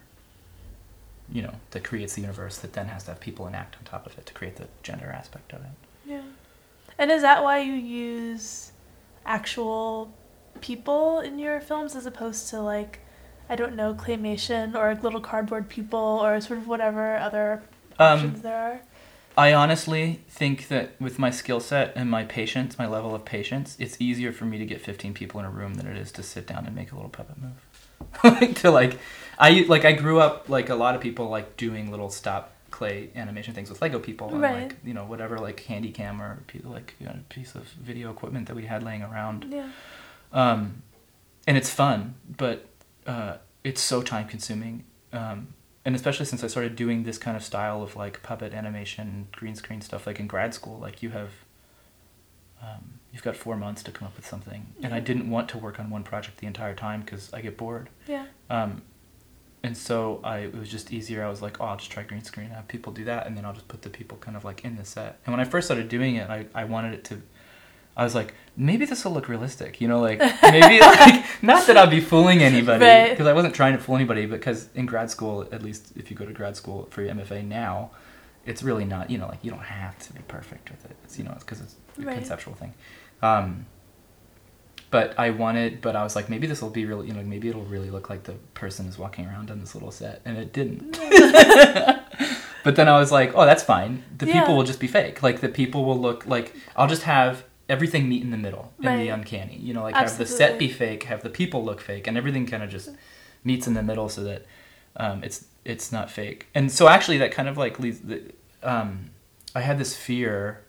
you 1.32 1.42
know 1.42 1.54
that 1.72 1.84
creates 1.84 2.14
the 2.16 2.22
universe 2.22 2.58
that 2.60 2.74
then 2.74 2.88
has 2.88 3.04
to 3.04 3.12
have 3.12 3.20
people 3.20 3.48
enact 3.48 3.76
on 3.78 3.84
top 3.84 4.06
of 4.06 4.18
it 4.18 4.26
to 4.26 4.34
create 4.34 4.56
the 4.58 4.68
gender 4.84 5.10
aspect 5.22 5.52
of 5.54 5.60
it 5.62 5.72
Yeah. 6.06 6.22
And 6.98 7.10
is 7.12 7.22
that 7.24 7.42
why 7.44 7.60
you 7.60 7.74
use 7.74 8.72
actual 9.26 10.12
people 10.62 11.20
in 11.20 11.40
your 11.40 11.60
films 11.60 11.96
as 11.96 12.06
opposed 12.06 12.48
to 12.50 12.62
like 12.62 13.00
I 13.50 13.56
don't 13.56 13.76
know 13.76 13.94
claymation 13.94 14.76
or 14.76 14.96
little 14.96 15.20
cardboard 15.20 15.68
people 15.68 16.00
or 16.00 16.40
sort 16.40 16.60
of 16.60 16.68
whatever 16.68 17.18
other 17.18 17.64
um, 18.00 18.20
options 18.20 18.42
there 18.42 18.56
are? 18.58 18.82
I 19.38 19.54
honestly 19.54 20.22
think 20.30 20.68
that 20.68 21.00
with 21.00 21.18
my 21.18 21.32
skill 21.32 21.60
set 21.62 21.94
and 21.96 22.10
my 22.10 22.24
patience, 22.26 22.78
my 22.78 22.86
level 22.88 23.16
of 23.16 23.24
patience, 23.26 23.78
it's 23.80 24.00
easier 24.00 24.32
for 24.34 24.46
me 24.46 24.58
to 24.58 24.66
get 24.66 24.82
15 24.82 25.14
people 25.14 25.40
in 25.40 25.46
a 25.46 25.50
room 25.50 25.76
than 25.76 25.88
it 25.88 25.98
is 25.98 26.12
to 26.14 26.24
sit 26.24 26.46
down 26.48 26.66
and 26.66 26.76
make 26.76 26.92
a 26.92 26.96
little 26.96 27.10
puppet 27.10 27.38
move. 27.42 27.66
like 28.24 28.56
to 28.56 28.72
like 28.72 29.00
I 29.40 29.66
like 29.68 29.86
I 29.86 29.92
grew 29.94 30.20
up 30.20 30.50
like 30.50 30.70
a 30.70 30.76
lot 30.76 30.96
of 30.96 31.02
people 31.02 31.30
like 31.30 31.56
doing 31.56 31.92
little 31.92 32.10
stop 32.10 32.54
clay 32.72 33.10
animation 33.16 33.54
things 33.54 33.70
with 33.70 33.82
Lego 33.82 34.00
people 34.00 34.30
and 34.30 34.42
Right. 34.42 34.64
like 34.70 34.78
you 34.84 34.94
know 34.94 35.04
whatever 35.06 35.38
like 35.38 35.60
handy 35.62 35.92
cam 35.92 36.22
or 36.22 36.40
like 36.64 36.96
you 37.00 37.06
know, 37.06 37.16
piece 37.30 37.54
of 37.56 37.64
video 37.64 38.10
equipment 38.12 38.48
that 38.48 38.56
we 38.56 38.66
had 38.66 38.82
laying 38.84 39.04
around. 39.04 39.46
Yeah. 39.50 39.70
Um, 40.34 40.84
and 41.48 41.58
it's 41.58 41.70
fun, 41.70 42.16
but 42.38 42.68
uh, 43.06 43.38
it's 43.64 43.82
so 43.82 44.02
time 44.02 44.28
consuming. 44.28 44.86
Um, 45.12 45.54
and 45.84 45.96
especially 45.96 46.26
since 46.26 46.44
I 46.44 46.48
started 46.48 46.76
doing 46.76 47.04
this 47.04 47.18
kind 47.18 47.36
of 47.36 47.44
style 47.44 47.82
of 47.82 47.96
like 47.96 48.22
puppet 48.24 48.54
animation, 48.54 49.28
green 49.32 49.56
screen 49.56 49.82
stuff, 49.82 50.06
like 50.06 50.20
in 50.20 50.28
grad 50.28 50.54
school, 50.54 50.78
like 50.80 51.02
you 51.02 51.10
have, 51.10 51.32
um, 52.62 53.00
you've 53.12 53.24
got 53.24 53.36
four 53.36 53.58
months 53.58 53.82
to 53.84 53.92
come 53.92 54.08
up 54.08 54.16
with 54.16 54.28
something. 54.28 54.68
And 54.84 54.94
I 54.94 55.00
didn't 55.00 55.30
want 55.30 55.50
to 55.50 55.58
work 55.58 55.80
on 55.80 55.90
one 55.90 56.04
project 56.04 56.38
the 56.38 56.48
entire 56.48 56.76
time 56.76 57.02
because 57.02 57.34
I 57.34 57.42
get 57.42 57.58
bored. 57.58 57.90
Yeah. 58.08 58.26
Um, 58.50 58.84
and 59.64 59.78
so 59.78 60.20
I, 60.24 60.40
it 60.40 60.56
was 60.56 60.70
just 60.70 60.92
easier. 60.92 61.24
I 61.24 61.30
was 61.30 61.42
like, 61.42 61.60
oh, 61.60 61.66
I'll 61.66 61.78
just 61.78 61.92
try 61.92 62.04
green 62.04 62.24
screen, 62.24 62.50
have 62.50 62.68
people 62.68 62.92
do 62.92 63.04
that, 63.06 63.28
and 63.28 63.38
then 63.38 63.46
I'll 63.46 63.54
just 63.54 63.68
put 63.68 63.82
the 63.82 63.90
people 63.90 64.18
kind 64.18 64.36
of 64.36 64.44
like 64.44 64.64
in 64.66 64.76
the 64.76 64.86
set. 64.86 65.20
And 65.26 65.34
when 65.34 65.40
I 65.40 65.50
first 65.50 65.68
started 65.68 65.88
doing 65.88 66.16
it, 66.16 66.30
I, 66.30 66.46
I 66.56 66.64
wanted 66.66 66.94
it 66.94 67.04
to, 67.06 67.22
I 67.98 68.04
was 68.04 68.16
like, 68.16 68.34
maybe 68.56 68.86
this 68.86 69.04
will 69.04 69.12
look 69.12 69.28
realistic, 69.28 69.82
you 69.82 69.88
know, 69.88 70.00
like 70.00 70.20
maybe 70.44 70.80
like 70.80 71.26
not 71.44 71.68
that 71.68 71.78
I'd 71.78 71.90
be 71.90 72.00
fooling 72.00 72.42
anybody 72.42 73.10
because 73.12 73.28
I 73.28 73.34
wasn't 73.34 73.54
trying 73.54 73.74
to 73.74 73.80
fool 73.80 73.96
anybody. 73.96 74.26
Because 74.26 74.70
in 74.76 74.86
grad 74.86 75.10
school, 75.12 75.48
at 75.52 75.62
least 75.62 75.92
if 75.96 76.10
you 76.10 76.16
go 76.18 76.26
to 76.26 76.34
grad 76.34 76.56
school 76.56 76.88
for 76.92 77.02
your 77.02 77.14
MFA 77.14 77.46
now, 77.46 77.92
it's 78.46 78.64
really 78.64 78.86
not, 78.86 79.10
you 79.12 79.18
know, 79.18 79.28
like 79.28 79.40
you 79.44 79.52
don't 79.52 79.60
have 79.64 79.98
to 80.00 80.14
be 80.14 80.22
perfect 80.28 80.72
with 80.72 80.84
it. 80.86 80.96
It's 81.04 81.18
you 81.18 81.24
know, 81.26 81.32
it's 81.36 81.44
because 81.44 81.62
it's 81.62 81.76
a 81.98 82.02
Right. 82.02 82.16
conceptual 82.16 82.54
thing. 82.56 82.74
Um, 83.22 83.66
but 84.90 85.18
I 85.18 85.30
wanted, 85.30 85.82
but 85.82 85.96
I 85.96 86.04
was 86.04 86.16
like, 86.18 86.30
maybe 86.30 86.48
this 86.48 86.62
will 86.62 86.70
be 86.70 86.86
really, 86.86 87.08
you 87.08 87.14
know, 87.14 87.22
maybe 87.24 87.48
it'll 87.50 87.64
really 87.64 87.90
look 87.90 88.10
like 88.10 88.24
the 88.24 88.34
person 88.54 88.88
is 88.88 88.98
walking 88.98 89.26
around 89.26 89.50
on 89.52 89.60
this 89.62 89.74
little 89.74 89.92
set, 89.92 90.22
and 90.26 90.38
it 90.38 90.52
didn't. 90.52 90.98
but 92.64 92.76
then 92.76 92.88
I 92.90 93.00
was 93.00 93.12
like, 93.12 93.32
oh, 93.36 93.46
that's 93.46 93.64
fine. 93.64 94.04
The 94.18 94.26
Yeah. 94.28 94.40
people 94.42 94.56
will 94.58 94.64
just 94.64 94.80
be 94.80 94.88
fake. 94.88 95.24
Like 95.24 95.40
the 95.42 95.50
people 95.50 95.86
will 95.86 96.00
look 96.00 96.26
like 96.26 96.56
I'll 96.76 96.88
just 96.88 97.04
have 97.04 97.44
everything 97.72 98.10
meet 98.10 98.22
in 98.22 98.32
the 98.32 98.38
middle 98.38 98.74
in 98.82 98.98
the 99.00 99.08
uncanny. 99.08 99.56
You 99.58 99.74
know, 99.74 99.84
like 99.84 99.96
have 99.96 100.18
the 100.18 100.26
set 100.26 100.60
be 100.60 100.68
fake, 100.68 101.04
have 101.04 101.24
the 101.24 101.30
people 101.30 101.64
look 101.64 101.80
fake, 101.82 102.06
and 102.06 102.18
everything 102.18 102.46
kind 102.46 102.62
of 102.62 102.70
just 102.70 102.90
meets 103.44 103.66
in 103.66 103.74
the 103.74 103.82
middle 103.82 104.10
so 104.10 104.24
that 104.26 104.46
um, 104.98 105.24
it's 105.24 105.46
it's 105.64 105.92
not 105.92 106.12
fake. 106.12 106.48
And 106.54 106.72
so 106.72 106.88
actually, 106.90 107.18
that 107.20 107.32
kind 107.32 107.48
of 107.48 107.58
like 107.58 107.80
leads. 107.80 108.00
The, 108.02 108.34
um, 108.62 109.12
I 109.56 109.62
had 109.62 109.78
this 109.80 109.96
fear 109.96 110.62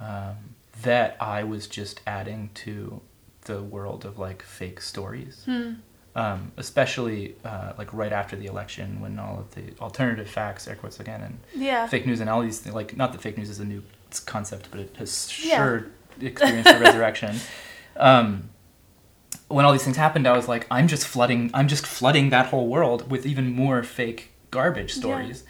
um, 0.00 0.54
that 0.82 1.16
I 1.20 1.42
was 1.42 1.66
just 1.66 2.00
adding 2.06 2.50
to 2.54 3.00
the 3.42 3.60
world 3.62 4.04
of 4.04 4.18
like 4.18 4.42
fake 4.42 4.80
stories. 4.80 5.42
Hmm. 5.44 5.72
Um, 6.14 6.50
especially 6.56 7.36
uh, 7.44 7.74
like 7.78 7.92
right 7.92 8.12
after 8.12 8.34
the 8.34 8.46
election 8.46 9.00
when 9.00 9.20
all 9.20 9.38
of 9.38 9.54
the 9.54 9.62
alternative 9.80 10.28
facts, 10.28 10.66
air 10.66 10.74
quotes 10.74 10.98
again, 10.98 11.20
and 11.20 11.38
Yeah. 11.54 11.86
fake 11.86 12.06
news 12.06 12.18
and 12.20 12.28
all 12.28 12.40
these 12.42 12.58
things, 12.58 12.74
like 12.74 12.96
not 12.96 13.12
that 13.12 13.20
fake 13.20 13.36
news 13.38 13.50
is 13.50 13.60
a 13.60 13.64
new 13.64 13.82
concept, 14.20 14.68
but 14.70 14.80
it 14.80 14.96
has 14.98 15.30
Yeah. 15.44 15.56
sure 15.56 15.86
experienced 16.20 16.70
a 16.70 16.78
resurrection. 16.78 17.36
Um, 18.00 18.50
when 19.48 19.64
all 19.64 19.72
these 19.72 19.82
things 19.82 19.96
happened, 19.96 20.28
I 20.28 20.36
was 20.36 20.46
like, 20.46 20.68
I'm 20.70 20.86
just 20.86 21.04
flooding, 21.04 21.50
I'm 21.52 21.66
just 21.66 21.84
flooding 21.84 22.30
that 22.30 22.46
whole 22.46 22.68
world 22.68 23.10
with 23.10 23.26
even 23.26 23.52
more 23.52 23.82
fake 23.82 24.30
garbage 24.52 24.94
Yeah. 24.94 25.00
stories. 25.00 25.42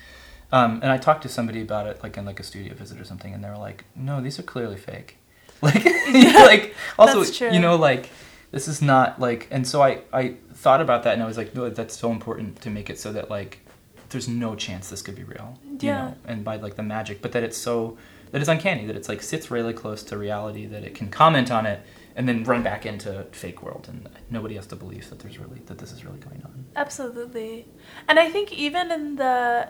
Um, 0.50 0.80
and 0.82 0.90
I 0.90 0.96
talked 0.96 1.22
to 1.24 1.28
somebody 1.28 1.60
about 1.60 1.86
it, 1.86 2.02
like 2.02 2.16
in 2.16 2.24
like 2.24 2.40
a 2.40 2.42
studio 2.42 2.72
visit 2.72 2.98
or 2.98 3.04
something, 3.04 3.34
and 3.34 3.44
they 3.44 3.50
were 3.50 3.58
like, 3.58 3.84
"No, 3.94 4.22
these 4.22 4.38
are 4.38 4.42
clearly 4.42 4.76
fake." 4.78 5.16
Like, 5.60 5.84
like 6.14 6.74
also, 6.98 7.18
That's 7.22 7.36
true. 7.36 7.50
you 7.52 7.60
know, 7.60 7.76
like 7.76 8.08
this 8.50 8.66
is 8.66 8.80
not 8.80 9.20
like. 9.20 9.46
And 9.50 9.66
so 9.68 9.82
I 9.82 10.00
I 10.12 10.36
thought 10.54 10.80
about 10.80 11.02
that, 11.02 11.12
and 11.14 11.22
I 11.22 11.26
was 11.26 11.36
like, 11.36 11.54
no, 11.54 11.68
that's 11.68 11.94
so 11.98 12.10
important 12.10 12.62
to 12.62 12.70
make 12.70 12.88
it 12.88 12.98
so 12.98 13.12
that 13.12 13.28
like 13.28 13.58
there's 14.08 14.26
no 14.28 14.54
chance 14.54 14.88
this 14.88 15.02
could 15.02 15.16
be 15.16 15.24
real. 15.24 15.58
You 15.80 15.92
know, 15.92 16.16
and 16.26 16.44
by 16.44 16.56
like 16.56 16.76
the 16.76 16.82
magic, 16.82 17.20
but 17.20 17.32
that 17.32 17.42
it's 17.42 17.58
so 17.58 17.98
that 18.30 18.40
it's 18.40 18.48
uncanny 18.48 18.86
that 18.86 18.96
it's 18.96 19.08
like 19.08 19.22
sits 19.22 19.50
really 19.50 19.72
close 19.72 20.02
to 20.04 20.16
reality 20.18 20.66
that 20.66 20.84
it 20.84 20.94
can 20.94 21.08
comment 21.08 21.50
on 21.50 21.66
it 21.66 21.80
and 22.16 22.28
then 22.28 22.42
run 22.44 22.62
back 22.62 22.84
into 22.84 23.24
fake 23.32 23.62
world 23.62 23.86
and 23.88 24.08
nobody 24.30 24.54
has 24.56 24.66
to 24.66 24.76
believe 24.76 25.08
that 25.10 25.18
there's 25.20 25.38
really 25.38 25.60
that 25.66 25.78
this 25.78 25.92
is 25.92 26.04
really 26.04 26.18
going 26.18 26.42
on. 26.44 26.64
Absolutely. 26.76 27.66
And 28.08 28.18
I 28.18 28.28
think 28.28 28.52
even 28.52 28.90
in 28.90 29.16
the 29.16 29.68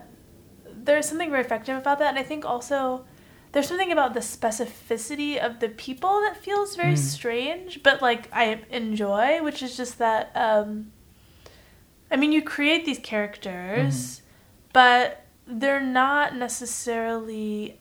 there's 0.71 1.07
something 1.09 1.31
very 1.31 1.43
effective 1.45 1.77
about 1.77 1.99
that 1.99 2.09
and 2.09 2.19
I 2.19 2.23
think 2.23 2.45
also 2.45 3.05
there's 3.53 3.67
something 3.67 3.91
about 3.93 4.13
the 4.15 4.21
specificity 4.21 5.39
of 5.39 5.61
the 5.61 5.69
people 5.71 6.21
that 6.21 6.37
feels 6.37 6.77
very 6.77 6.95
Mm. 6.95 6.99
strange 6.99 7.83
but 7.83 8.01
like 8.03 8.29
I 8.33 8.61
enjoy 8.71 9.43
which 9.43 9.63
is 9.63 9.77
just 9.77 9.99
that 9.99 10.31
um 10.35 10.93
I 12.11 12.17
mean 12.17 12.33
you 12.33 12.43
create 12.43 12.85
these 12.87 12.99
characters 12.99 14.23
but 14.73 15.25
they're 15.47 15.81
not 15.81 16.37
necessarily 16.37 17.81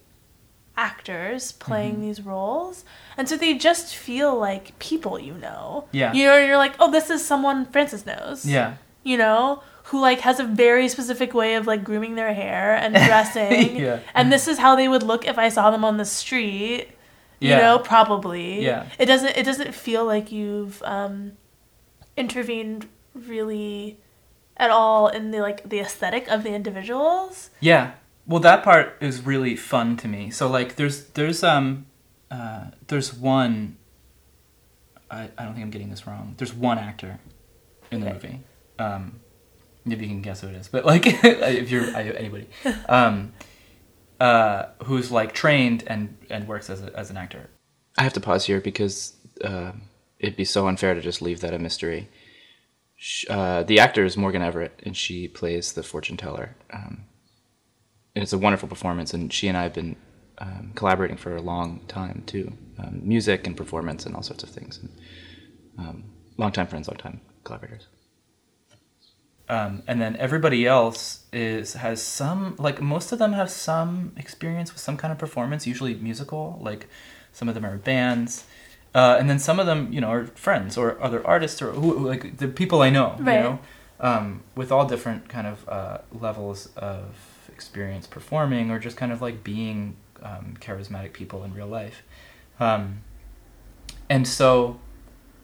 actors 0.78 1.52
playing 1.54 1.96
Mhm. 1.98 2.02
these 2.02 2.22
roles 2.22 2.86
and 3.18 3.28
so 3.28 3.36
they 3.36 3.54
just 3.56 3.96
feel 3.96 4.38
like 4.38 4.78
people 4.80 5.20
you 5.20 5.34
know 5.34 5.86
Yeah. 5.92 6.14
you 6.14 6.26
know 6.28 6.38
you're 6.38 6.58
like 6.58 6.76
oh 6.80 6.92
this 6.92 7.10
is 7.10 7.26
someone 7.26 7.66
Frances 7.66 8.06
knows 8.06 8.46
Yeah. 8.46 8.76
you 9.04 9.18
know, 9.18 9.64
who 9.86 10.00
like 10.02 10.20
has 10.22 10.38
a 10.40 10.44
very 10.44 10.88
specific 10.90 11.34
way 11.34 11.56
of 11.56 11.66
like 11.66 11.82
grooming 11.84 12.16
their 12.16 12.34
hair 12.34 12.76
and 12.76 12.94
dressing. 13.10 13.78
Yeah. 13.78 14.00
And 14.14 14.32
this 14.34 14.46
is 14.48 14.58
how 14.60 14.76
they 14.76 14.88
would 14.90 15.02
look 15.02 15.26
if 15.26 15.38
I 15.38 15.48
saw 15.50 15.72
them 15.72 15.86
on 15.86 15.96
the 15.96 16.04
street. 16.04 16.90
You 17.40 17.50
Yeah. 17.52 17.60
know, 17.62 17.80
probably. 17.80 18.66
Yeah. 18.66 18.84
It 19.00 19.06
doesn't 19.06 19.38
it 19.38 19.44
doesn't 19.44 19.74
feel 19.74 20.04
like 20.06 20.30
you've 20.32 20.84
um 20.84 21.34
intervened 22.18 22.88
really 23.14 23.98
at 24.58 24.70
all 24.72 25.08
in 25.08 25.32
the 25.32 25.40
like 25.40 25.68
the 25.70 25.80
aesthetic 25.80 26.28
of 26.28 26.44
the 26.44 26.54
individuals. 26.54 27.50
Yeah. 27.62 27.92
Well, 28.28 28.42
that 28.42 28.64
part 28.64 28.98
is 29.00 29.26
really 29.26 29.56
fun 29.56 29.96
to 29.98 30.08
me. 30.08 30.30
So 30.32 30.48
like, 30.50 30.76
there's 30.76 31.06
there's 31.10 31.44
um, 31.44 31.86
uh, 32.30 32.66
there's 32.88 33.14
one. 33.14 33.78
I, 35.10 35.30
I 35.38 35.46
don't 35.46 35.54
think 35.54 35.64
I'm 35.64 35.72
getting 35.72 35.90
this 35.90 36.06
wrong. 36.06 36.36
There's 36.38 36.54
one 36.54 36.78
actor 36.78 37.20
in 37.92 38.02
the 38.02 38.08
Okay. 38.08 38.14
movie. 38.16 38.40
Um, 38.80 39.20
maybe 39.86 40.04
you 40.06 40.12
can 40.12 40.22
guess 40.22 40.42
who 40.42 40.50
it 40.50 40.56
is, 40.56 40.68
but 40.68 40.86
like 40.86 41.04
if 41.24 41.72
you're 41.72 41.86
I- 41.96 42.04
anybody, 42.04 42.48
um, 42.90 43.32
uh, 44.20 44.66
who's 44.84 45.10
like 45.12 45.34
trained 45.34 45.84
and 45.88 46.18
and 46.30 46.48
works 46.48 46.70
as 46.70 46.82
a, 46.84 46.94
as 46.98 47.10
an 47.10 47.16
actor. 47.18 47.50
I 47.98 48.04
have 48.04 48.14
to 48.14 48.20
pause 48.20 48.46
here 48.46 48.60
because 48.60 49.16
uh, 49.44 49.72
it'd 50.20 50.36
be 50.36 50.46
so 50.46 50.68
unfair 50.68 50.94
to 50.94 51.02
just 51.02 51.22
leave 51.22 51.40
that 51.42 51.54
a 51.54 51.60
mystery. 51.60 52.10
Uh, 53.30 53.64
the 53.64 53.80
actor 53.80 54.04
is 54.04 54.18
Morgan 54.18 54.42
Everett, 54.42 54.80
and 54.84 54.98
she 54.98 55.28
plays 55.28 55.74
the 55.74 55.84
fortune 55.84 56.18
teller. 56.18 56.56
Um, 56.74 57.04
and 57.06 57.06
it's 58.24 58.34
a 58.34 58.38
wonderful 58.38 58.68
performance, 58.70 59.14
and 59.14 59.32
she 59.32 59.48
and 59.48 59.58
I 59.58 59.64
have 59.64 59.74
been 59.74 59.96
um, 60.40 60.72
collaborating 60.76 61.18
for 61.18 61.36
a 61.36 61.42
long 61.42 61.82
time 61.88 62.24
too, 62.26 62.54
um, 62.80 63.02
music 63.04 63.48
and 63.48 63.56
performance 63.56 64.06
and 64.06 64.16
all 64.16 64.22
sorts 64.24 64.44
of 64.44 64.50
things. 64.50 64.80
And, 64.80 64.90
um, 65.80 66.04
long 66.38 66.52
time 66.52 66.68
friends, 66.68 66.88
long 66.88 66.98
time 66.98 67.22
collaborators. 67.44 67.88
Um, 69.50 69.84
and 69.88 70.02
then 70.02 70.18
everybody 70.18 70.66
else 70.68 71.24
is 71.32 71.74
has 71.76 72.02
some 72.02 72.56
like 72.60 72.82
most 72.82 73.12
of 73.14 73.20
them 73.20 73.32
have 73.34 73.50
some 73.50 74.12
experience 74.18 74.74
with 74.74 74.82
some 74.82 74.98
kind 74.98 75.12
of 75.12 75.18
performance, 75.18 75.66
usually 75.66 75.96
musical. 75.96 76.60
Like 76.62 76.88
some 77.32 77.48
of 77.48 77.56
them 77.56 77.66
are 77.66 77.78
bands, 77.78 78.44
uh, 78.94 79.16
and 79.20 79.30
then 79.30 79.40
some 79.40 79.58
of 79.60 79.66
them 79.66 79.92
you 79.94 80.02
know 80.02 80.10
are 80.10 80.26
friends 80.26 80.78
or 80.78 81.02
other 81.02 81.26
artists 81.26 81.62
or 81.62 81.72
who 81.72 81.98
who- 81.98 82.08
like 82.08 82.38
the 82.38 82.48
people 82.50 82.82
I 82.82 82.90
know. 82.90 83.16
Right. 83.20 83.38
You 83.38 83.44
know, 83.44 83.60
um, 84.02 84.44
with 84.56 84.70
all 84.72 84.86
different 84.86 85.30
kind 85.30 85.48
of 85.48 85.70
uh, 85.70 86.00
levels 86.12 86.70
of 86.76 87.16
experience 87.58 88.06
performing 88.06 88.70
or 88.70 88.78
just 88.78 88.98
kind 88.98 89.12
of 89.12 89.20
like 89.20 89.44
being 89.44 89.96
um, 90.22 90.56
charismatic 90.60 91.12
people 91.12 91.44
in 91.44 91.54
real 91.56 91.66
life. 91.68 92.04
Um, 92.60 93.00
and 94.10 94.28
so 94.28 94.80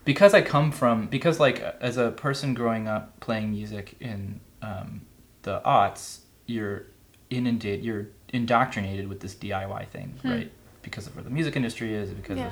because 0.05 0.33
I 0.35 0.41
come 0.43 0.71
from 0.71 1.07
because 1.07 1.39
like 1.39 1.59
as 1.81 1.97
a 1.97 2.11
person 2.11 2.53
growing 2.53 2.87
up 2.87 3.19
playing 3.19 3.49
music 3.51 3.95
in 3.99 4.39
um, 4.61 5.01
the 5.41 5.59
aughts, 5.65 6.19
you're 6.45 6.83
inundated, 7.31 7.83
you're 7.83 8.07
indoctrinated 8.31 9.07
with 9.07 9.19
this 9.21 9.33
DIY 9.33 9.87
thing, 9.89 10.09
Hmm. 10.21 10.29
right? 10.29 10.51
Because 10.83 11.07
of 11.07 11.15
where 11.15 11.23
the 11.23 11.31
music 11.31 11.55
industry 11.55 11.93
is, 11.95 12.11
because 12.11 12.37
Yeah. 12.37 12.47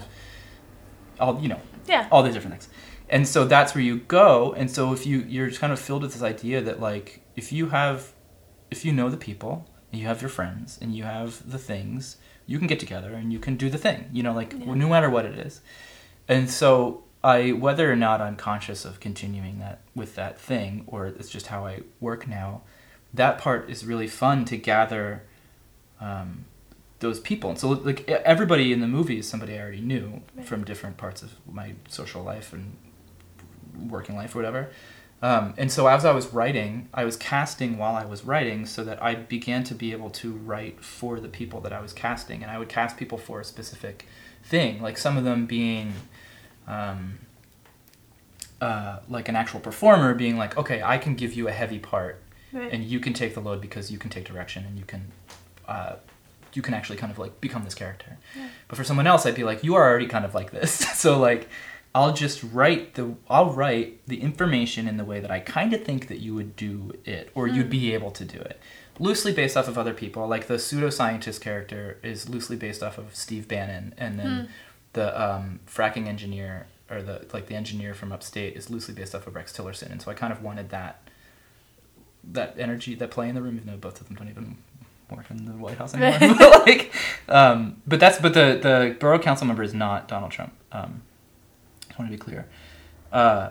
of 1.20 1.36
all 1.36 1.40
you 1.40 1.50
know, 1.50 1.62
Yeah. 1.88 2.08
all 2.12 2.24
these 2.24 2.34
different 2.34 2.56
things. 2.58 2.70
And 3.10 3.28
so 3.28 3.46
that's 3.46 3.76
where 3.76 3.84
you 3.84 3.98
go. 4.08 4.54
And 4.54 4.72
so 4.72 4.92
if 4.94 5.06
you 5.06 5.20
you're 5.28 5.50
just 5.50 5.62
kind 5.62 5.72
of 5.74 5.80
filled 5.80 6.02
with 6.02 6.14
this 6.14 6.24
idea 6.24 6.62
that 6.62 6.80
like 6.80 7.22
if 7.36 7.52
you 7.52 7.70
have 7.70 8.12
if 8.72 8.84
you 8.86 8.92
know 8.92 9.10
the 9.10 9.18
people, 9.18 9.68
and 9.92 10.00
you 10.02 10.08
have 10.08 10.22
your 10.22 10.30
friends, 10.30 10.80
and 10.82 10.96
you 10.96 11.04
have 11.04 11.50
the 11.50 11.58
things, 11.58 12.18
you 12.48 12.58
can 12.58 12.68
get 12.68 12.80
together 12.80 13.14
and 13.14 13.32
you 13.32 13.40
can 13.40 13.56
do 13.56 13.70
the 13.70 13.78
thing. 13.78 14.10
You 14.12 14.24
know, 14.24 14.34
like 14.34 14.54
Yeah. 14.54 14.74
no 14.74 14.90
matter 14.90 15.10
what 15.10 15.26
it 15.26 15.38
is. 15.38 15.62
And 16.28 16.50
so 16.50 17.04
I 17.24 17.52
whether 17.52 17.92
or 17.92 17.96
not 17.96 18.20
I'm 18.22 18.36
conscious 18.36 18.84
of 18.86 19.00
continuing 19.00 19.60
that 19.60 19.82
with 19.96 20.16
that 20.16 20.40
thing 20.40 20.84
or 20.88 21.08
it's 21.08 21.30
just 21.30 21.48
how 21.48 21.66
I 21.66 21.82
work 22.00 22.28
now, 22.28 22.62
that 23.14 23.38
part 23.38 23.70
is 23.70 23.86
really 23.86 24.08
fun 24.08 24.44
to 24.46 24.58
gather 24.58 25.24
um, 26.00 26.46
those 27.00 27.20
people. 27.20 27.50
And 27.52 27.60
so 27.60 27.70
like 27.70 28.08
everybody 28.10 28.74
in 28.74 28.80
the 28.82 28.88
movie 28.88 29.20
is 29.20 29.28
somebody 29.28 29.56
I 29.58 29.62
already 29.62 29.82
knew 29.82 30.22
Right. 30.36 30.46
from 30.48 30.64
different 30.64 30.98
parts 30.98 31.22
of 31.22 31.34
my 31.52 31.74
social 31.90 32.24
life 32.24 32.54
and 32.54 32.76
working 33.90 34.16
life 34.16 34.36
or 34.36 34.40
whatever. 34.40 34.70
Um, 35.24 35.54
and 35.58 35.72
so 35.72 35.86
as 35.88 36.04
I 36.04 36.12
was 36.14 36.34
writing, 36.34 36.90
I 36.94 37.04
was 37.06 37.16
casting 37.16 37.78
while 37.78 37.96
I 37.96 38.06
was 38.06 38.24
writing 38.26 38.66
so 38.66 38.84
that 38.84 39.02
I 39.04 39.14
began 39.16 39.64
to 39.66 39.76
be 39.76 39.92
able 39.92 40.10
to 40.12 40.32
write 40.34 40.84
for 40.84 41.20
the 41.20 41.28
people 41.30 41.62
that 41.62 41.72
I 41.72 41.80
was 41.80 41.94
casting. 41.94 42.42
And 42.42 42.52
I 42.52 42.58
would 42.58 42.70
cast 42.70 42.98
people 42.98 43.20
for 43.20 43.40
a 43.40 43.44
specific 43.46 44.08
thing, 44.44 44.82
like 44.82 44.98
some 44.98 45.18
of 45.18 45.24
them 45.24 45.46
being 45.46 45.94
um, 46.68 47.20
uh, 48.60 49.00
like 49.10 49.28
an 49.30 49.36
actual 49.36 49.60
performer 49.60 50.14
being 50.14 50.38
like, 50.38 50.58
okay, 50.58 50.82
I 50.84 50.98
can 50.98 51.16
give 51.16 51.34
you 51.34 51.48
a 51.48 51.52
heavy 51.52 51.80
part 51.80 52.22
Right. 52.54 52.74
and 52.74 52.84
you 52.84 53.00
can 53.00 53.14
take 53.14 53.34
the 53.34 53.40
load 53.40 53.62
because 53.62 53.92
you 53.94 53.98
can 53.98 54.10
take 54.10 54.26
direction 54.26 54.66
and 54.66 54.78
you 54.78 54.84
can 54.84 55.10
uh, 55.70 55.96
you 56.52 56.62
can 56.62 56.74
actually 56.74 56.98
kind 56.98 57.10
of 57.10 57.18
like 57.18 57.40
become 57.40 57.64
this 57.64 57.74
character 57.74 58.18
Yeah. 58.38 58.50
but 58.68 58.76
for 58.76 58.84
someone 58.84 59.08
else 59.08 59.26
i'd 59.26 59.36
be 59.36 59.46
like 59.46 59.64
you 59.64 59.76
are 59.76 59.90
already 59.90 60.06
kind 60.08 60.26
of 60.26 60.36
like 60.36 60.52
this 60.52 60.72
so 61.00 61.18
like 61.18 61.48
i'll 61.94 62.14
just 62.14 62.44
write 62.52 62.96
the 62.96 63.16
i'll 63.30 63.52
write 63.52 64.06
the 64.08 64.22
information 64.22 64.88
in 64.88 64.98
the 64.98 65.06
way 65.06 65.20
that 65.20 65.32
i 65.32 65.40
kind 65.40 65.74
of 65.74 65.84
think 65.84 66.08
that 66.08 66.20
you 66.20 66.34
would 66.34 66.56
do 66.56 66.92
it 67.06 67.30
or 67.36 67.48
you'd 67.48 67.70
be 67.70 67.94
able 67.94 68.12
to 68.12 68.26
do 68.26 68.38
it 68.38 68.60
loosely 69.00 69.34
based 69.34 69.58
off 69.58 69.68
of 69.68 69.78
other 69.78 69.94
people 69.94 70.28
like 70.28 70.48
the 70.48 70.56
pseudoscientist 70.56 71.42
character 71.42 71.98
is 72.04 72.30
loosely 72.30 72.56
based 72.56 72.84
off 72.84 72.98
of 72.98 73.16
steve 73.16 73.48
bannon 73.48 73.94
and 73.98 74.20
then 74.20 74.50
the 74.94 75.22
um, 75.22 75.60
fracking 75.66 76.08
engineer 76.08 76.68
or 76.90 77.02
the 77.02 77.26
like 77.34 77.48
the 77.48 77.56
engineer 77.56 77.94
from 77.94 78.12
upstate 78.12 78.56
is 78.56 78.70
loosely 78.70 78.94
based 78.94 79.16
off 79.16 79.26
of 79.26 79.36
rex 79.36 79.52
tillerson 79.54 79.92
and 79.92 80.02
so 80.02 80.12
i 80.12 80.14
kind 80.14 80.32
of 80.34 80.42
wanted 80.44 80.70
that 80.70 81.02
that 82.24 82.56
energy, 82.58 82.96
that 82.96 83.12
play 83.12 83.30
in 83.30 83.36
the 83.36 83.42
room, 83.42 83.56
even 83.56 83.68
though 83.68 83.78
both 83.78 84.00
of 84.00 84.08
them 84.08 84.16
don't 84.16 84.30
even 84.30 84.58
work 85.10 85.30
in 85.30 85.46
the 85.46 85.52
White 85.52 85.78
House 85.78 85.94
anymore. 85.94 86.36
But 86.38 86.66
like, 86.66 86.94
um, 87.28 87.82
but 87.88 88.00
that's 88.00 88.20
but 88.20 88.34
the 88.34 88.60
the 88.62 88.96
borough 89.00 89.20
council 89.20 89.48
member 89.48 89.64
is 89.64 89.74
not 89.74 90.08
Donald 90.08 90.32
Trump. 90.32 90.54
Um, 90.72 91.02
I 91.92 92.02
want 92.02 92.12
to 92.12 92.18
be 92.18 92.22
clear. 92.22 92.48
Uh, 93.12 93.50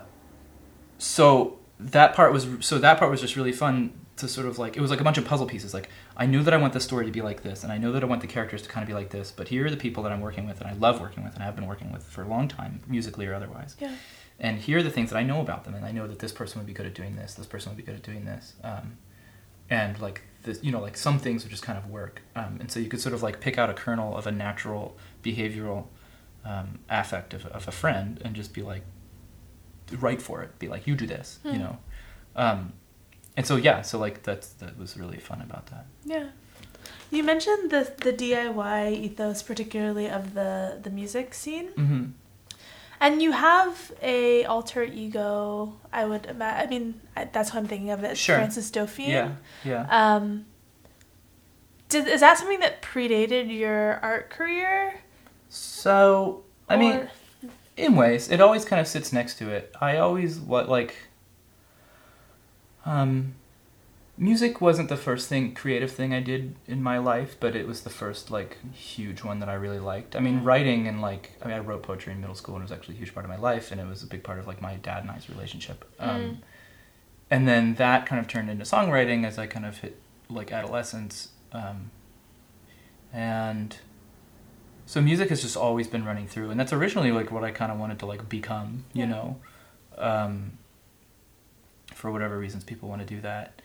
so 0.97 1.59
that 1.79 2.13
part 2.15 2.31
was 2.31 2.47
so 2.61 2.77
that 2.79 2.99
part 2.99 3.09
was 3.11 3.21
just 3.21 3.35
really 3.35 3.51
fun 3.51 3.93
to 4.17 4.27
sort 4.27 4.45
of 4.45 4.59
like 4.59 4.77
it 4.77 4.81
was 4.81 4.91
like 4.91 5.01
a 5.01 5.03
bunch 5.03 5.17
of 5.17 5.25
puzzle 5.25 5.47
pieces. 5.47 5.73
Like 5.73 5.89
I 6.15 6.25
knew 6.25 6.43
that 6.43 6.53
I 6.53 6.57
want 6.57 6.73
the 6.73 6.79
story 6.79 7.05
to 7.05 7.11
be 7.11 7.21
like 7.21 7.41
this, 7.43 7.63
and 7.63 7.71
I 7.71 7.77
know 7.77 7.91
that 7.91 8.03
I 8.03 8.05
want 8.05 8.21
the 8.21 8.27
characters 8.27 8.61
to 8.63 8.69
kind 8.69 8.83
of 8.83 8.87
be 8.87 8.93
like 8.93 9.09
this. 9.09 9.31
But 9.31 9.47
here 9.47 9.65
are 9.65 9.69
the 9.69 9.77
people 9.77 10.03
that 10.03 10.11
I'm 10.11 10.21
working 10.21 10.45
with, 10.47 10.61
and 10.61 10.69
I 10.69 10.73
love 10.73 11.01
working 11.01 11.23
with, 11.23 11.33
and 11.35 11.43
I've 11.43 11.55
been 11.55 11.65
working 11.67 11.91
with 11.91 12.03
for 12.03 12.21
a 12.23 12.27
long 12.27 12.47
time, 12.47 12.81
musically 12.87 13.25
or 13.25 13.33
otherwise 13.33 13.75
Yeah. 13.79 13.95
and 14.39 14.59
here 14.59 14.77
are 14.79 14.83
the 14.83 14.91
things 14.91 15.09
that 15.09 15.17
I 15.17 15.23
know 15.23 15.41
about 15.41 15.63
them, 15.63 15.73
and 15.73 15.85
I 15.85 15.91
know 15.91 16.07
that 16.07 16.19
this 16.19 16.31
person 16.31 16.59
would 16.59 16.67
be 16.67 16.73
good 16.73 16.85
at 16.85 16.93
doing 16.93 17.15
this, 17.15 17.33
this 17.35 17.47
person 17.47 17.71
would 17.71 17.77
be 17.77 17.83
good 17.83 17.95
at 17.95 18.03
doing 18.03 18.25
this, 18.25 18.53
um, 18.63 18.97
and 19.69 19.99
like 19.99 20.21
this, 20.43 20.59
you 20.63 20.71
know, 20.71 20.81
like 20.81 20.97
some 20.97 21.17
things 21.17 21.43
would 21.43 21.51
just 21.51 21.63
kind 21.63 21.77
of 21.77 21.89
work, 21.89 22.21
um, 22.35 22.57
and 22.59 22.69
so 22.71 22.79
you 22.79 22.89
could 22.89 23.01
sort 23.01 23.13
of 23.15 23.23
like 23.23 23.39
pick 23.39 23.57
out 23.57 23.69
a 23.69 23.73
kernel 23.73 24.15
of 24.17 24.27
a 24.27 24.31
natural 24.31 24.95
behavioral 25.23 25.85
um, 26.45 26.79
affect 26.89 27.33
of, 27.33 27.45
of 27.47 27.67
a 27.67 27.71
friend 27.71 28.19
and 28.23 28.35
just 28.35 28.53
be 28.53 28.61
like, 28.61 28.83
write 29.99 30.21
for 30.21 30.41
it, 30.41 30.57
be 30.59 30.67
like, 30.67 30.87
you 30.87 30.95
do 30.95 31.05
this, 31.07 31.39
you 31.43 31.51
Hmm. 31.51 31.59
know, 31.59 31.77
um, 32.35 32.73
and 33.37 33.45
so 33.45 33.55
yeah, 33.55 33.81
so 33.81 33.97
like 33.99 34.23
that's 34.23 34.49
that 34.61 34.77
was 34.77 34.97
really 34.97 35.17
fun 35.19 35.41
about 35.41 35.67
that. 35.67 35.85
Yeah. 36.05 36.27
You 37.11 37.23
mentioned 37.23 37.69
the 37.71 37.91
the 37.97 38.11
DIY 38.13 38.91
ethos, 38.91 39.43
particularly 39.43 40.09
of 40.09 40.33
the 40.33 40.79
the 40.81 40.89
music 40.89 41.33
scene, 41.33 41.69
Mm-hmm. 41.77 42.03
and 42.99 43.21
you 43.21 43.31
have 43.33 43.91
a 44.01 44.45
alter 44.45 44.83
ego. 44.83 45.73
I 45.93 46.05
would 46.05 46.25
imagine. 46.25 46.65
I 46.65 46.69
mean, 46.69 47.01
that's 47.33 47.49
how 47.51 47.59
I'm 47.59 47.67
thinking 47.67 47.91
of 47.91 48.03
it. 48.03 48.17
Sure. 48.17 48.35
Frances 48.37 48.71
Dauphine. 48.71 49.09
Yeah, 49.09 49.31
yeah. 49.65 49.85
Um. 49.89 50.45
Did, 51.89 52.07
is 52.07 52.21
that 52.21 52.37
something 52.37 52.59
that 52.61 52.81
predated 52.81 53.51
your 53.55 53.99
art 54.01 54.29
career? 54.29 55.01
So 55.51 56.43
I 56.67 56.77
mean. 56.77 56.93
Or- 56.93 57.11
in 57.77 57.95
ways 57.95 58.29
it 58.29 58.41
always 58.41 58.65
kind 58.65 58.79
of 58.81 58.87
sits 58.87 59.13
next 59.13 59.37
to 59.37 59.49
it 59.49 59.73
i 59.79 59.95
always 59.97 60.37
what 60.37 60.67
like 60.67 60.93
um 62.85 63.33
music 64.17 64.59
wasn't 64.59 64.87
the 64.89 64.97
first 64.97 65.29
thing 65.29 65.53
creative 65.55 65.89
thing 65.89 66.13
i 66.13 66.19
did 66.19 66.53
in 66.67 66.83
my 66.83 66.97
life 66.97 67.37
but 67.39 67.55
it 67.55 67.65
was 67.65 67.81
the 67.81 67.89
first 67.89 68.29
like 68.29 68.57
huge 68.73 69.23
one 69.23 69.39
that 69.39 69.47
i 69.47 69.53
really 69.53 69.79
liked 69.79 70.15
i 70.17 70.19
mean 70.19 70.43
writing 70.43 70.85
and 70.85 71.01
like 71.01 71.31
i 71.41 71.47
mean 71.47 71.55
i 71.55 71.59
wrote 71.59 71.81
poetry 71.81 72.11
in 72.11 72.19
middle 72.19 72.35
school 72.35 72.55
and 72.55 72.61
it 72.61 72.65
was 72.65 72.71
actually 72.73 72.93
a 72.95 72.97
huge 72.97 73.13
part 73.13 73.25
of 73.25 73.29
my 73.29 73.37
life 73.37 73.71
and 73.71 73.79
it 73.79 73.87
was 73.87 74.03
a 74.03 74.07
big 74.07 74.21
part 74.21 74.37
of 74.37 74.45
like 74.45 74.61
my 74.61 74.75
dad 74.75 75.01
and 75.01 75.09
i's 75.11 75.29
relationship 75.29 75.85
um 75.99 76.19
Mm. 76.21 76.37
and 77.31 77.47
then 77.47 77.75
that 77.75 78.05
kind 78.05 78.19
of 78.19 78.27
turned 78.27 78.49
into 78.49 78.65
songwriting 78.65 79.25
as 79.25 79.39
i 79.39 79.47
kind 79.47 79.65
of 79.65 79.77
hit 79.77 79.97
like 80.29 80.51
adolescence 80.51 81.29
um 81.53 81.89
and 83.13 83.77
so 84.91 84.99
music 84.99 85.29
has 85.29 85.41
just 85.41 85.55
always 85.55 85.87
been 85.87 86.03
running 86.03 86.27
through 86.27 86.49
and 86.49 86.59
that's 86.59 86.73
originally 86.73 87.11
like 87.13 87.31
what 87.31 87.43
i 87.45 87.51
kind 87.51 87.71
of 87.71 87.79
wanted 87.79 87.97
to 87.99 88.05
like 88.05 88.27
become 88.27 88.83
you 88.91 89.03
Yeah. 89.03 89.09
know? 89.13 89.27
Um, 89.97 90.57
for 91.95 92.11
whatever 92.11 92.37
reasons 92.37 92.63
people 92.65 92.89
want 92.89 93.01
to 93.01 93.07
do 93.15 93.21
that. 93.21 93.61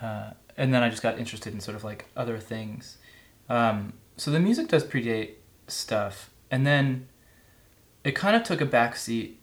Uh, 0.00 0.30
and 0.56 0.74
then 0.74 0.82
i 0.82 0.88
just 0.88 1.02
got 1.02 1.18
interested 1.18 1.52
in 1.54 1.60
sort 1.60 1.76
of 1.76 1.84
like 1.84 2.06
other 2.16 2.38
things. 2.38 2.98
Um, 3.48 3.92
so 4.16 4.30
the 4.32 4.40
music 4.40 4.66
does 4.68 4.84
predate 4.84 5.30
stuff 5.68 6.30
and 6.50 6.66
then 6.66 7.06
it 8.02 8.12
kind 8.16 8.34
of 8.36 8.42
took 8.42 8.60
a 8.60 8.66
backseat 8.66 9.34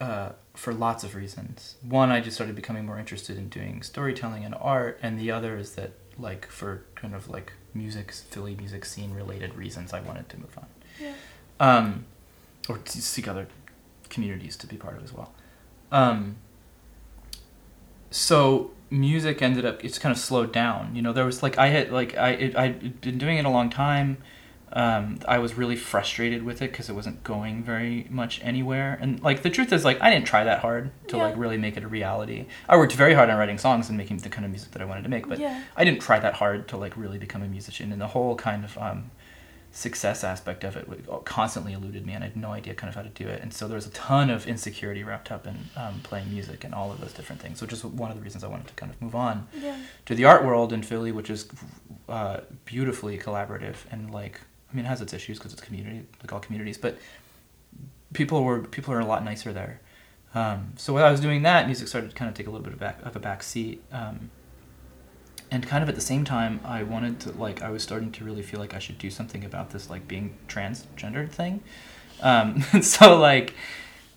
uh, 0.00 0.30
for 0.54 0.72
lots 0.72 1.04
of 1.04 1.14
reasons. 1.14 1.76
One 1.82 2.10
i 2.10 2.20
just 2.20 2.34
started 2.36 2.56
becoming 2.56 2.86
more 2.86 2.98
interested 2.98 3.36
in 3.36 3.48
doing 3.50 3.82
storytelling 3.82 4.42
and 4.44 4.54
art 4.58 4.98
and 5.02 5.18
the 5.20 5.30
other 5.30 5.58
is 5.58 5.74
that 5.74 5.90
like 6.18 6.46
for 6.46 6.82
kind 6.94 7.14
of 7.14 7.28
like 7.28 7.52
music 7.74 8.10
philly 8.12 8.54
music 8.56 8.84
scene 8.84 9.12
related 9.12 9.54
reasons 9.54 9.92
i 9.92 10.00
wanted 10.00 10.28
to 10.28 10.38
move 10.38 10.56
on 10.56 10.66
Yeah. 11.00 11.12
um, 11.60 12.04
or 12.68 12.78
to 12.78 13.02
seek 13.02 13.28
other 13.28 13.46
communities 14.08 14.56
to 14.56 14.66
be 14.66 14.76
part 14.76 14.96
of 14.96 15.04
as 15.04 15.12
well. 15.12 15.32
Um, 15.92 16.36
so 18.10 18.70
music 18.90 19.42
ended 19.42 19.64
up 19.64 19.84
it's 19.84 19.98
kind 19.98 20.12
of 20.12 20.18
slowed 20.18 20.52
down. 20.52 20.94
You 20.94 21.02
know, 21.02 21.12
there 21.12 21.24
was 21.24 21.42
like 21.42 21.58
I 21.58 21.68
had 21.68 21.90
like 21.92 22.16
I 22.16 22.30
it, 22.30 22.56
I'd 22.56 23.00
been 23.00 23.18
doing 23.18 23.38
it 23.38 23.44
a 23.44 23.50
long 23.50 23.70
time. 23.70 24.18
Um, 24.72 25.20
I 25.28 25.38
was 25.38 25.54
really 25.56 25.76
frustrated 25.76 26.42
with 26.42 26.60
it 26.60 26.72
because 26.72 26.88
it 26.88 26.92
wasn't 26.94 27.22
going 27.22 27.62
very 27.62 28.06
much 28.10 28.40
anywhere. 28.42 28.98
And 29.00 29.22
like 29.22 29.42
the 29.42 29.50
truth 29.50 29.72
is, 29.72 29.84
like 29.84 30.00
I 30.02 30.10
didn't 30.10 30.26
try 30.26 30.42
that 30.44 30.58
hard 30.58 30.90
to 31.08 31.16
Yeah. 31.16 31.22
like 31.24 31.36
really 31.36 31.56
make 31.56 31.76
it 31.76 31.84
a 31.84 31.88
reality. 31.88 32.46
I 32.68 32.76
worked 32.76 32.92
very 32.92 33.14
hard 33.14 33.30
on 33.30 33.38
writing 33.38 33.58
songs 33.58 33.88
and 33.88 33.96
making 33.96 34.18
the 34.18 34.28
kind 34.28 34.44
of 34.44 34.50
music 34.50 34.72
that 34.72 34.82
I 34.82 34.84
wanted 34.84 35.02
to 35.04 35.08
make, 35.08 35.28
but 35.28 35.38
Yeah. 35.38 35.62
I 35.76 35.84
didn't 35.84 36.00
try 36.02 36.18
that 36.18 36.34
hard 36.34 36.66
to 36.68 36.76
like 36.76 36.96
really 36.96 37.18
become 37.18 37.42
a 37.42 37.48
musician. 37.48 37.92
And 37.92 38.00
the 38.00 38.08
whole 38.08 38.34
kind 38.34 38.64
of 38.64 38.76
um, 38.76 39.10
success 39.70 40.24
aspect 40.24 40.64
of 40.64 40.74
it 40.76 40.88
constantly 41.24 41.72
eluded 41.72 42.04
me, 42.04 42.14
and 42.14 42.24
I 42.24 42.28
had 42.28 42.36
no 42.36 42.50
idea 42.52 42.74
kind 42.74 42.88
of 42.88 42.94
how 42.96 43.02
to 43.02 43.08
do 43.10 43.28
it. 43.28 43.42
And 43.42 43.52
so 43.52 43.68
there 43.68 43.74
was 43.76 43.86
a 43.86 43.90
ton 43.90 44.30
of 44.30 44.46
insecurity 44.48 45.04
wrapped 45.04 45.30
up 45.30 45.46
in 45.46 45.56
um, 45.76 46.00
playing 46.02 46.30
music 46.30 46.64
and 46.64 46.74
all 46.74 46.90
of 46.90 47.00
those 47.00 47.12
different 47.12 47.40
things, 47.40 47.60
which 47.62 47.72
is 47.72 47.84
one 47.84 48.10
of 48.10 48.16
the 48.16 48.22
reasons 48.22 48.42
I 48.42 48.48
wanted 48.48 48.66
to 48.68 48.74
kind 48.74 48.90
of 48.90 49.00
move 49.00 49.14
on 49.14 49.46
Yeah. 49.62 49.76
to 50.06 50.14
the 50.14 50.24
art 50.24 50.44
world 50.44 50.72
in 50.72 50.82
Philly, 50.82 51.12
which 51.12 51.30
is 51.30 51.46
uh, 52.08 52.38
beautifully 52.64 53.16
collaborative 53.18 53.76
and 53.92 54.10
like 54.10 54.40
mean 54.76 54.84
it 54.84 54.88
has 54.88 55.00
its 55.00 55.12
issues 55.12 55.38
because 55.38 55.52
it's 55.52 55.62
community 55.62 56.06
like 56.22 56.32
all 56.32 56.40
communities, 56.40 56.78
but 56.78 56.98
people 58.12 58.44
were 58.44 58.60
people 58.60 58.92
are 58.94 59.00
a 59.00 59.06
lot 59.06 59.24
nicer 59.24 59.52
there. 59.52 59.80
Um, 60.34 60.74
so 60.76 60.92
while 60.92 61.04
I 61.04 61.10
was 61.10 61.20
doing 61.20 61.42
that, 61.42 61.66
music 61.66 61.88
started 61.88 62.10
to 62.10 62.16
kind 62.16 62.28
of 62.28 62.34
take 62.34 62.46
a 62.46 62.50
little 62.50 62.64
bit 62.64 62.72
of 62.72 62.78
back 62.78 63.00
of 63.04 63.16
a 63.16 63.20
back 63.20 63.42
seat. 63.42 63.82
Um, 63.90 64.30
and 65.50 65.66
kind 65.66 65.82
of 65.82 65.88
at 65.88 65.94
the 65.94 66.00
same 66.00 66.24
time, 66.24 66.60
I 66.64 66.82
wanted 66.82 67.20
to 67.20 67.30
like 67.32 67.62
I 67.62 67.70
was 67.70 67.82
starting 67.82 68.12
to 68.12 68.24
really 68.24 68.42
feel 68.42 68.60
like 68.60 68.74
I 68.74 68.78
should 68.78 68.98
do 68.98 69.10
something 69.10 69.44
about 69.44 69.70
this 69.70 69.88
like 69.88 70.06
being 70.06 70.36
transgendered 70.48 71.30
thing. 71.30 71.62
Um, 72.20 72.60
so 72.82 73.18
like 73.18 73.54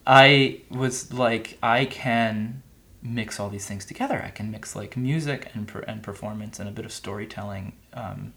I 0.06 0.62
was 0.70 1.14
like 1.14 1.58
I 1.62 1.86
can 1.86 2.64
mix 3.02 3.40
all 3.40 3.50
these 3.50 3.66
things 3.66 3.86
together. 3.86 4.22
I 4.26 4.30
can 4.30 4.52
mix 4.52 4.76
like 4.76 4.98
music 4.98 5.52
and 5.54 5.68
per- 5.68 5.82
and 5.82 6.04
performance 6.04 6.60
and 6.60 6.68
a 6.68 6.72
bit 6.72 6.86
of 6.86 6.92
storytelling, 6.92 7.74
um, 7.94 8.34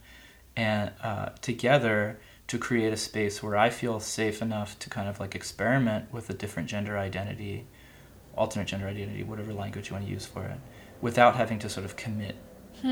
and 0.56 0.90
uh, 1.02 1.30
together 1.40 2.18
to 2.48 2.58
create 2.58 2.92
a 2.92 2.96
space 2.96 3.42
where 3.42 3.56
I 3.56 3.70
feel 3.70 3.98
safe 4.00 4.42
enough 4.42 4.78
to 4.80 4.90
kind 4.90 5.08
of 5.08 5.18
like 5.20 5.34
experiment 5.34 6.12
with 6.12 6.28
a 6.28 6.34
different 6.34 6.68
gender 6.68 6.98
identity, 6.98 7.66
alternate 8.36 8.66
gender 8.66 8.86
identity, 8.86 9.22
whatever 9.22 9.52
language 9.52 9.88
you 9.88 9.94
want 9.94 10.06
to 10.06 10.10
use 10.10 10.26
for 10.26 10.44
it, 10.44 10.58
without 11.00 11.36
having 11.36 11.58
to 11.60 11.68
sort 11.68 11.86
of 11.86 11.96
commit 11.96 12.36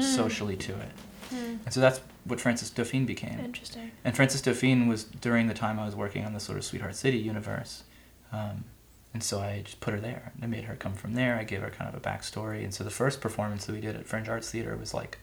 socially 0.00 0.56
to 0.56 0.72
it. 0.72 0.92
Hmm. 1.30 1.56
And 1.64 1.74
so 1.74 1.80
that's 1.80 2.00
what 2.24 2.40
Frances 2.40 2.70
Dauphine 2.70 3.06
became. 3.06 3.40
Interesting. 3.40 3.90
And 4.04 4.14
Frances 4.14 4.40
Dauphine 4.40 4.88
was 4.88 5.04
during 5.04 5.46
the 5.46 5.54
time 5.54 5.78
I 5.78 5.84
was 5.84 5.96
working 5.96 6.24
on 6.24 6.32
the 6.32 6.40
sort 6.40 6.58
of 6.58 6.64
Sweetheart 6.64 6.94
City 6.94 7.18
universe. 7.18 7.84
Um, 8.32 8.64
and 9.12 9.22
so 9.22 9.40
I 9.40 9.62
just 9.64 9.80
put 9.80 9.92
her 9.92 10.00
there. 10.00 10.32
And 10.34 10.44
I 10.44 10.46
made 10.46 10.64
her 10.64 10.76
come 10.76 10.94
from 10.94 11.14
there. 11.14 11.36
I 11.36 11.44
gave 11.44 11.61
her 11.61 11.70
kind 11.70 11.92
of 11.92 11.94
a 11.94 12.00
backstory. 12.00 12.62
And 12.62 12.72
so 12.72 12.84
the 12.84 12.90
first 12.90 13.20
performance 13.20 13.66
that 13.66 13.72
we 13.72 13.80
did 13.80 13.96
at 13.96 14.06
Fringe 14.06 14.28
Arts 14.28 14.50
Theater 14.50 14.76
was 14.76 14.94
like 14.94 15.18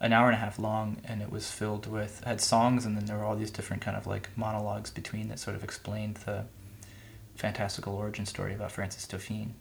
an 0.00 0.12
hour 0.12 0.26
and 0.26 0.34
a 0.34 0.38
half 0.38 0.58
long 0.58 0.98
and 1.04 1.20
it 1.20 1.30
was 1.30 1.50
filled 1.50 1.86
with 1.86 2.22
had 2.24 2.40
songs 2.40 2.84
and 2.84 2.96
then 2.96 3.06
there 3.06 3.16
were 3.16 3.24
all 3.24 3.36
these 3.36 3.50
different 3.50 3.82
kind 3.82 3.96
of 3.96 4.06
like 4.06 4.28
monologues 4.36 4.90
between 4.90 5.28
that 5.28 5.38
sort 5.38 5.56
of 5.56 5.64
explained 5.64 6.16
the 6.18 6.44
fantastical 7.34 7.94
origin 7.94 8.26
story 8.26 8.54
about 8.54 8.70
Frances 8.72 9.06
Dauphine. 9.06 9.54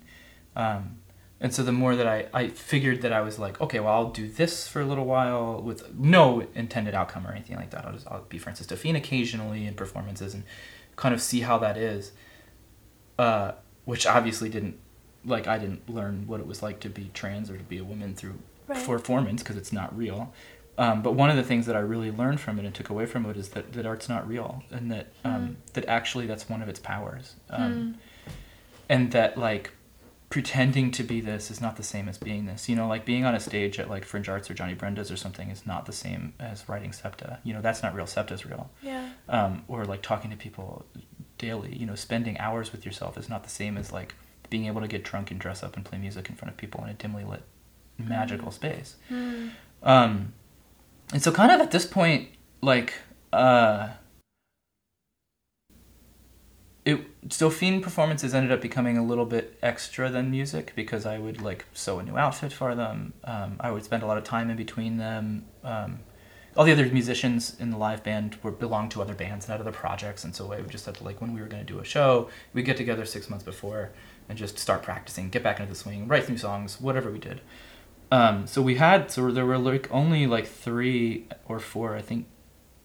Um, 0.56 0.98
and 1.40 1.54
so 1.54 1.64
the 1.64 1.72
more 1.72 1.96
that 1.96 2.08
I, 2.08 2.28
I 2.34 2.48
figured 2.50 3.04
that 3.04 3.14
I 3.14 3.22
was 3.22 3.38
like, 3.38 3.62
okay, 3.62 3.80
well, 3.80 3.94
I'll 3.94 4.10
do 4.10 4.28
this 4.28 4.68
for 4.68 4.82
a 4.82 4.86
little 4.86 5.06
while 5.06 5.62
with 5.62 5.94
no 5.94 6.48
intended 6.56 6.96
outcome 6.96 7.28
or 7.28 7.32
anything 7.32 7.56
like 7.56 7.70
that. 7.70 7.86
I'll 7.86 7.94
just 7.94 8.08
I'll 8.08 8.24
be 8.24 8.40
Frances 8.40 8.66
Dauphine 8.66 8.96
occasionally 8.96 9.68
in 9.68 9.76
performances 9.76 10.34
and 10.34 10.44
kind 10.96 11.14
of 11.14 11.22
see 11.22 11.42
how 11.42 11.60
that 11.60 11.78
is. 11.78 12.12
Uh, 13.20 13.54
which 13.86 14.06
obviously 14.06 14.50
didn't 14.50 14.78
like 15.24 15.48
I 15.48 15.58
didn't 15.58 15.90
learn 15.90 16.28
what 16.28 16.40
it 16.40 16.46
was 16.46 16.62
like 16.62 16.82
to 16.82 16.90
be 16.90 17.10
trans 17.14 17.50
or 17.50 17.58
to 17.58 17.64
be 17.64 17.78
a 17.78 17.84
woman 17.84 18.16
through 18.16 18.38
Right. 18.68 18.86
performance 18.86 19.42
because 19.44 19.58
it's 19.58 19.72
not 19.72 19.96
real. 19.98 20.34
Um, 20.78 21.02
but 21.02 21.14
one 21.14 21.30
of 21.30 21.36
the 21.36 21.44
things 21.44 21.66
that 21.66 21.76
I 21.76 21.80
really 21.80 22.12
learned 22.12 22.40
from 22.40 22.60
it 22.60 22.66
and 22.66 22.74
took 22.76 22.90
away 22.90 23.08
from 23.08 23.26
it 23.26 23.36
is 23.36 23.50
that, 23.50 23.74
that 23.74 23.86
art's 23.86 24.08
not 24.08 24.28
real 24.28 24.64
and 24.70 24.92
that 24.92 25.08
um, 25.24 25.58
that 25.74 25.86
actually 25.86 26.28
that's 26.28 26.48
one 26.48 26.62
of 26.62 26.70
its 26.70 26.80
powers. 26.80 27.36
Um, 27.50 27.98
and 28.88 29.12
that 29.12 29.38
like 29.38 29.72
pretending 30.30 30.92
to 30.92 31.04
be 31.04 31.22
this 31.22 31.50
is 31.50 31.62
not 31.62 31.78
the 31.78 31.84
same 31.84 32.08
as 32.10 32.18
being 32.18 32.46
this. 32.46 32.68
You 32.68 32.76
know, 32.76 32.88
like 32.88 33.06
being 33.06 33.26
on 33.26 33.34
a 33.34 33.40
stage 33.40 33.80
at 33.80 33.90
like 33.90 34.06
Fringe 34.06 34.28
Arts 34.30 34.52
or 34.52 34.54
Johnny 34.54 34.74
Brenda's 34.74 35.10
or 35.12 35.18
something 35.18 35.50
is 35.50 35.66
not 35.66 35.86
the 35.86 35.94
same 35.94 36.34
as 36.40 36.68
writing 36.68 36.92
SEPTA. 36.92 37.40
You 37.44 37.54
know, 37.54 37.62
that's 37.62 37.82
not 37.82 37.96
real. 37.96 38.06
SEPTA's 38.06 38.46
real. 38.46 38.70
Yeah. 38.84 39.10
Um, 39.30 39.64
or 39.68 39.86
like 39.86 40.02
talking 40.02 40.30
to 40.32 40.38
people 40.38 40.86
daily. 41.38 41.76
You 41.76 41.86
know, 41.86 41.96
spending 41.96 42.38
hours 42.40 42.72
with 42.72 42.86
yourself 42.86 43.18
is 43.18 43.30
not 43.30 43.44
the 43.44 43.50
same 43.50 43.78
as 43.78 43.92
like 43.92 44.16
being 44.50 44.66
able 44.66 44.82
to 44.82 44.88
get 44.88 45.04
drunk 45.04 45.32
and 45.32 45.40
dress 45.40 45.64
up 45.64 45.76
and 45.76 45.86
play 45.86 45.98
music 45.98 46.30
in 46.30 46.36
front 46.36 46.52
of 46.52 46.58
people 46.58 46.84
in 46.84 46.90
a 46.90 46.94
dimly 46.94 47.24
lit, 47.24 47.44
magical 47.98 48.52
space. 48.52 48.96
Hmm. 49.10 49.50
Um, 49.84 50.34
and 51.14 51.22
so 51.22 51.32
kind 51.32 51.52
of 51.52 51.62
at 51.62 51.72
this 51.72 51.86
point, 51.86 52.30
like, 52.62 52.94
uh, 53.32 53.90
it 56.86 57.28
Dauphine 57.28 57.82
performances 57.82 58.34
ended 58.34 58.52
up 58.52 58.62
becoming 58.62 58.98
a 58.98 59.04
little 59.04 59.26
bit 59.26 59.58
extra 59.62 60.10
than 60.10 60.32
music 60.32 60.72
because 60.74 61.06
I 61.06 61.18
would 61.18 61.42
like 61.42 61.66
sew 61.74 62.00
a 62.00 62.04
new 62.04 62.18
outfit 62.18 62.54
for 62.54 62.76
them. 62.76 63.14
Um, 63.26 63.58
I 63.60 63.72
would 63.72 63.84
spend 63.84 64.04
a 64.04 64.06
lot 64.06 64.18
of 64.18 64.24
time 64.24 64.50
in 64.50 64.56
between 64.56 64.96
them. 64.98 65.46
Um, 65.66 66.00
all 66.56 66.64
the 66.64 66.72
other 66.72 66.86
musicians 66.86 67.56
in 67.60 67.72
the 67.72 67.78
live 67.78 68.04
band 68.04 68.38
were 68.42 68.52
belonged 68.52 68.92
to 68.92 69.02
other 69.02 69.14
bands 69.14 69.46
and 69.46 69.52
had 69.52 69.60
other 69.60 69.72
projects, 69.72 70.24
and 70.24 70.34
so 70.34 70.52
I 70.54 70.62
would 70.62 70.72
just 70.72 70.86
have 70.86 70.98
to 70.98 71.04
like 71.04 71.20
when 71.20 71.34
we 71.34 71.42
were 71.42 71.48
going 71.48 71.66
to 71.66 71.72
do 71.72 71.80
a 71.80 71.86
show, 71.86 72.30
we'd 72.54 72.66
get 72.66 72.78
together 72.78 73.06
six 73.06 73.30
months 73.30 73.44
before 73.44 73.92
and 74.30 74.38
just 74.38 74.58
start 74.58 74.82
practicing, 74.82 75.30
get 75.30 75.44
back 75.44 75.60
into 75.60 75.72
the 75.72 75.78
swing, 75.78 76.08
write 76.08 76.28
new 76.30 76.38
songs, 76.38 76.82
whatever 76.82 77.12
we 77.12 77.20
did. 77.20 77.42
Um, 78.12 78.48
so 78.48 78.62
we 78.62 78.76
had 78.76 79.12
so 79.12 79.32
there 79.32 79.46
were 79.46 79.58
like 79.58 79.92
only 79.92 80.28
like 80.28 80.48
three 80.48 81.28
or 81.46 81.60
four, 81.60 81.96
I 81.96 82.02
think, 82.02 82.28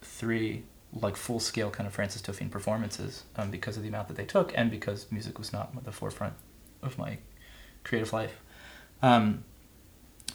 three 0.01 0.65
like 0.93 1.17
full 1.17 1.41
scale 1.41 1.71
kind 1.71 1.87
of 1.87 1.95
Frances 1.95 2.21
Dauphine 2.23 2.51
performances 2.51 3.25
um, 3.37 3.51
because 3.51 3.77
of 3.77 3.83
the 3.83 3.89
amount 3.89 4.09
that 4.09 4.17
they 4.17 4.25
took 4.25 4.53
and 4.55 4.71
because 4.71 5.11
music 5.11 5.39
was 5.39 5.53
not 5.53 5.71
at 5.77 5.85
the 5.85 5.93
forefront 5.93 6.35
of 6.83 6.99
my 6.99 7.19
creative 7.85 8.13
life. 8.13 8.41
Um, 9.01 9.45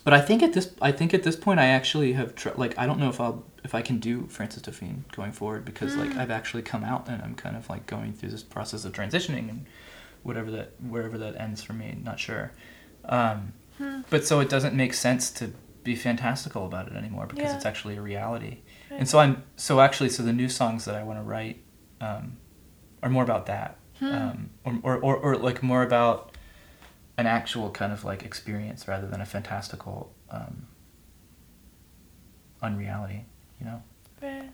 but 0.04 0.14
I 0.14 0.22
think 0.22 0.42
at 0.42 0.54
this 0.54 0.74
I 0.82 0.92
think 0.92 1.14
at 1.14 1.24
this 1.24 1.36
point 1.36 1.60
I 1.60 1.66
actually 1.66 2.14
have 2.14 2.34
tr- 2.34 2.50
like 2.56 2.78
I 2.78 2.86
don't 2.86 3.00
know 3.00 3.10
if 3.10 3.20
I'll 3.20 3.44
if 3.64 3.76
I 3.76 3.82
can 3.82 4.00
do 4.00 4.26
Frances 4.28 4.62
Dauphine 4.62 5.04
going 5.12 5.32
forward 5.32 5.66
because 5.66 5.96
like 5.96 6.16
I've 6.16 6.32
actually 6.32 6.64
come 6.64 6.84
out 6.84 7.10
and 7.10 7.22
I'm 7.22 7.36
kind 7.36 7.58
of 7.58 7.70
like 7.70 7.86
going 7.86 8.14
through 8.14 8.30
this 8.30 8.44
process 8.44 8.86
of 8.86 8.94
transitioning 8.94 9.50
and 9.50 9.66
whatever 10.24 10.50
that 10.52 10.72
wherever 10.80 11.18
that 11.18 11.36
ends 11.36 11.62
for 11.62 11.74
me 11.74 11.98
not 12.04 12.20
sure. 12.20 12.52
Um, 13.06 13.54
but 14.10 14.26
so 14.26 14.40
it 14.40 14.50
doesn't 14.50 14.76
make 14.76 14.94
sense 14.94 15.32
to 15.32 15.52
be 15.84 15.96
fantastical 15.96 16.66
about 16.66 16.88
it 16.88 16.94
anymore 16.96 17.26
because 17.28 17.46
Yeah. 17.46 17.56
it's 17.56 17.66
actually 17.66 17.96
a 17.98 18.02
reality. 18.02 18.60
Right. 18.92 19.00
And 19.00 19.08
so 19.10 19.20
I'm 19.20 19.44
so 19.56 19.80
actually 19.80 20.10
so 20.10 20.24
the 20.24 20.34
new 20.34 20.50
songs 20.50 20.86
that 20.86 20.96
I 20.96 21.04
want 21.04 21.20
to 21.20 21.24
write 21.24 21.64
um, 22.02 22.38
are 23.02 23.10
more 23.10 23.24
about 23.24 23.46
that, 23.48 23.78
Hmm. 24.00 24.06
um, 24.06 24.50
or, 24.66 24.80
or, 24.84 24.98
or 24.98 25.16
or 25.18 25.38
like 25.38 25.64
more 25.64 25.82
about 25.84 26.36
an 27.18 27.26
actual 27.26 27.72
kind 27.72 27.92
of 27.92 28.04
like 28.04 28.24
experience 28.24 28.88
rather 28.88 29.08
than 29.08 29.22
a 29.22 29.26
fantastical 29.26 30.14
um, 30.30 30.68
unreality. 32.62 33.26
You 33.60 33.66
know. 33.66 33.84
Right. 34.22 34.50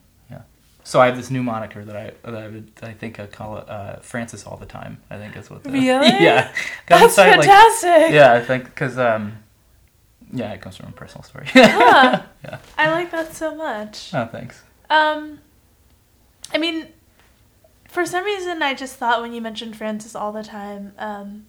So 0.86 1.00
I 1.00 1.06
have 1.06 1.16
this 1.16 1.32
new 1.32 1.42
moniker 1.44 1.86
that 1.86 1.96
I 1.96 2.12
that 2.30 2.44
I, 2.44 2.48
would, 2.50 2.72
I 2.82 2.92
think 2.92 3.20
I 3.20 3.26
call 3.28 3.58
it 3.60 3.70
uh, 3.70 3.96
Frances 4.02 4.44
all 4.44 4.58
the 4.58 4.66
time. 4.66 5.02
I 5.10 5.18
think 5.18 5.34
that's 5.34 5.50
what. 5.50 5.64
The, 5.64 5.72
Really? 5.72 6.08
yeah. 6.20 6.54
That's 6.88 7.04
it's 7.06 7.18
like- 7.18 7.36
fantastic. 7.36 8.14
yeah, 8.14 8.34
I 8.34 8.42
think 8.42 8.66
because 8.66 8.98
um, 8.98 9.38
yeah, 10.34 10.52
it 10.54 10.62
comes 10.62 10.76
from 10.76 10.90
a 10.90 10.92
personal 10.92 11.24
story. 11.24 11.46
Huh. 11.54 12.22
Yeah. 12.44 12.58
I 12.78 12.92
like 12.92 13.12
that 13.12 13.34
so 13.34 13.56
much. 13.56 14.12
oh, 14.14 14.26
thanks. 14.28 14.62
Um, 14.90 15.40
I 16.54 16.58
mean, 16.58 16.88
for 17.88 18.06
some 18.06 18.26
reason, 18.26 18.62
I 18.62 18.74
just 18.74 18.96
thought 18.98 19.22
when 19.22 19.32
you 19.34 19.42
mentioned 19.42 19.78
Frances 19.78 20.16
all 20.16 20.32
the 20.34 20.44
time, 20.44 20.92
um, 20.98 21.46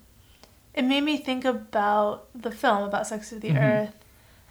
it 0.75 0.83
made 0.83 1.03
me 1.03 1.17
think 1.17 1.45
about 1.45 2.29
the 2.41 2.51
film 2.53 2.85
about 2.85 3.07
Sex 3.09 3.33
of 3.33 3.41
the 3.41 3.51
Mhm. 3.51 3.63
Earth 3.89 3.95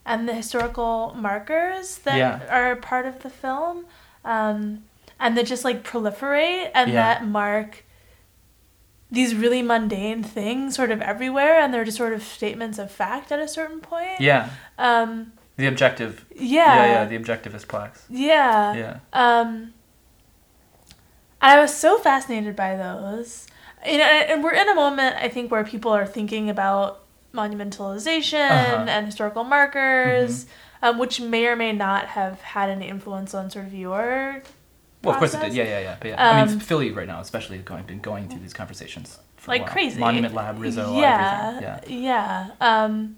and 0.06 0.28
the 0.28 0.34
historical 0.34 1.14
markers 1.16 2.00
that 2.00 2.18
Yeah. 2.18 2.42
are 2.50 2.76
part 2.76 3.06
of 3.06 3.24
the 3.24 3.30
film, 3.30 3.86
um, 4.26 4.84
and 5.20 5.38
that 5.38 5.46
just 5.46 5.64
like 5.64 5.84
proliferate 5.84 6.72
and 6.74 6.92
Yeah. 6.92 6.96
that 7.20 7.26
mark 7.26 7.84
these 9.12 9.36
really 9.36 9.62
mundane 9.62 10.24
things 10.24 10.76
sort 10.76 10.90
of 10.90 11.00
everywhere, 11.02 11.60
and 11.60 11.72
they're 11.72 11.84
just 11.86 11.98
sort 11.98 12.14
of 12.14 12.24
statements 12.24 12.80
of 12.80 12.90
fact 12.92 13.32
at 13.32 13.38
a 13.40 13.48
certain 13.48 13.80
point. 13.80 14.20
Yeah, 14.20 14.50
Um, 14.80 15.34
the 15.56 15.68
objective. 15.68 16.26
yeah. 16.36 16.76
Yeah, 16.76 16.86
yeah, 16.86 17.06
the 17.06 17.20
objectivist 17.20 17.68
plaques. 17.68 18.06
Yeah. 18.10 18.74
Yeah. 18.74 18.98
Um, 19.14 19.74
I 21.42 21.60
was 21.60 21.76
so 21.76 21.98
fascinated 22.00 22.56
by 22.56 22.76
those. 22.76 23.46
You 23.86 23.98
know, 23.98 24.04
and 24.06 24.44
we're 24.44 24.54
in 24.54 24.68
a 24.70 24.74
moment, 24.76 25.18
I 25.20 25.28
think, 25.30 25.52
where 25.52 25.64
people 25.64 25.92
are 25.92 26.06
thinking 26.08 26.50
about 26.50 27.02
monumentalization 27.36 28.50
Uh-huh. 28.50 28.86
and 28.88 29.06
historical 29.06 29.44
markers, 29.44 30.48
um, 30.84 31.00
which 31.00 31.20
may 31.20 31.48
or 31.48 31.56
may 31.56 31.72
not 31.72 32.06
have 32.10 32.42
had 32.42 32.70
any 32.70 32.88
influence 32.88 33.34
on 33.34 33.50
sort 33.50 33.66
of 33.66 33.74
your. 33.74 34.44
Well, 35.04 35.14
of 35.16 35.20
course 35.20 35.34
it 35.34 35.42
did. 35.42 35.54
Yeah, 35.54 35.64
yeah, 35.64 35.80
yeah. 35.80 35.98
But 36.00 36.08
yeah, 36.10 36.16
I 36.34 36.42
Um, 36.42 36.50
mean, 36.50 36.60
Philly 36.60 36.92
right 36.92 37.08
now, 37.08 37.20
especially 37.20 37.58
going 37.58 37.84
been 37.86 38.00
going 38.00 38.30
through 38.30 38.40
these 38.42 38.54
conversations 38.54 39.18
Like 39.48 39.66
crazy. 39.66 40.00
Monument 40.00 40.34
Lab, 40.34 40.60
Rizzo, 40.62 40.98
yeah, 41.00 41.58
everything. 41.58 42.00
Yeah. 42.04 42.50
Yeah. 42.62 42.84
Um, 42.86 43.18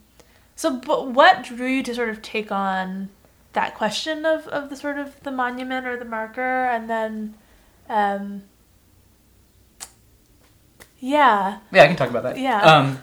So, 0.55 0.77
but 0.77 1.11
what 1.11 1.43
drew 1.43 1.67
you 1.67 1.83
to 1.83 1.93
sort 1.93 2.09
of 2.09 2.21
take 2.21 2.49
on 2.51 3.09
that 3.53 3.75
question 3.75 4.25
of, 4.25 4.47
of 4.47 4.69
the 4.69 4.75
sort 4.75 4.97
of 4.97 5.21
the 5.23 5.31
monument 5.31 5.85
or 5.85 5.97
the 5.97 6.05
marker, 6.05 6.65
and 6.65 6.89
then, 6.89 7.35
um, 7.89 8.43
yeah, 10.99 11.59
Yeah, 11.71 11.83
I 11.83 11.87
can 11.87 11.95
talk 11.95 12.09
about 12.09 12.23
that. 12.23 12.37
Yeah. 12.37 12.61
Um, 12.61 12.99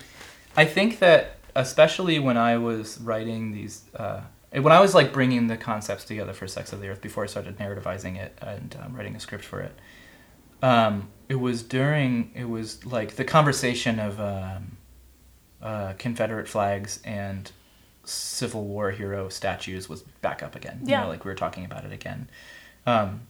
I 0.57 0.65
think 0.65 0.99
that 0.99 1.37
especially 1.55 2.19
when 2.19 2.37
I 2.37 2.57
was 2.59 2.99
writing 3.01 3.53
these, 3.53 3.83
uh, 3.97 4.23
when 4.53 4.73
I 4.73 4.81
was 4.81 4.95
like 4.95 5.13
bringing 5.13 5.47
the 5.47 5.57
concepts 5.57 6.05
together 6.05 6.33
for 6.33 6.47
Sex 6.47 6.73
of 6.73 6.81
the 6.81 6.89
Earth 6.89 7.01
before 7.01 7.25
I 7.25 7.27
started 7.27 7.59
narrativizing 7.59 8.17
it 8.17 8.37
and 8.43 8.77
um, 8.85 8.95
writing 8.95 9.17
a 9.17 9.21
script 9.21 9.45
for 9.45 9.61
it, 9.61 9.79
um, 10.63 11.09
it 11.29 11.37
was 11.37 11.63
during 11.63 12.31
it 12.35 12.49
was 12.49 12.85
like 12.85 13.17
the 13.17 13.25
conversation 13.25 13.99
of 13.99 14.21
um, 14.21 14.77
uh, 15.63 15.93
Confederate 15.99 16.49
flags 16.49 17.01
and 17.05 17.51
Civil 18.05 18.65
War 18.65 18.91
hero 18.91 19.29
statues 19.29 19.89
was 19.89 20.03
back 20.03 20.43
up 20.43 20.55
again. 20.55 20.81
You 20.83 20.91
Yeah. 20.91 21.03
know, 21.03 21.09
like 21.09 21.25
we 21.25 21.31
were 21.31 21.37
talking 21.37 21.65
about 21.65 21.85
it 21.85 21.93
again. 21.93 22.29
Um, 22.87 23.23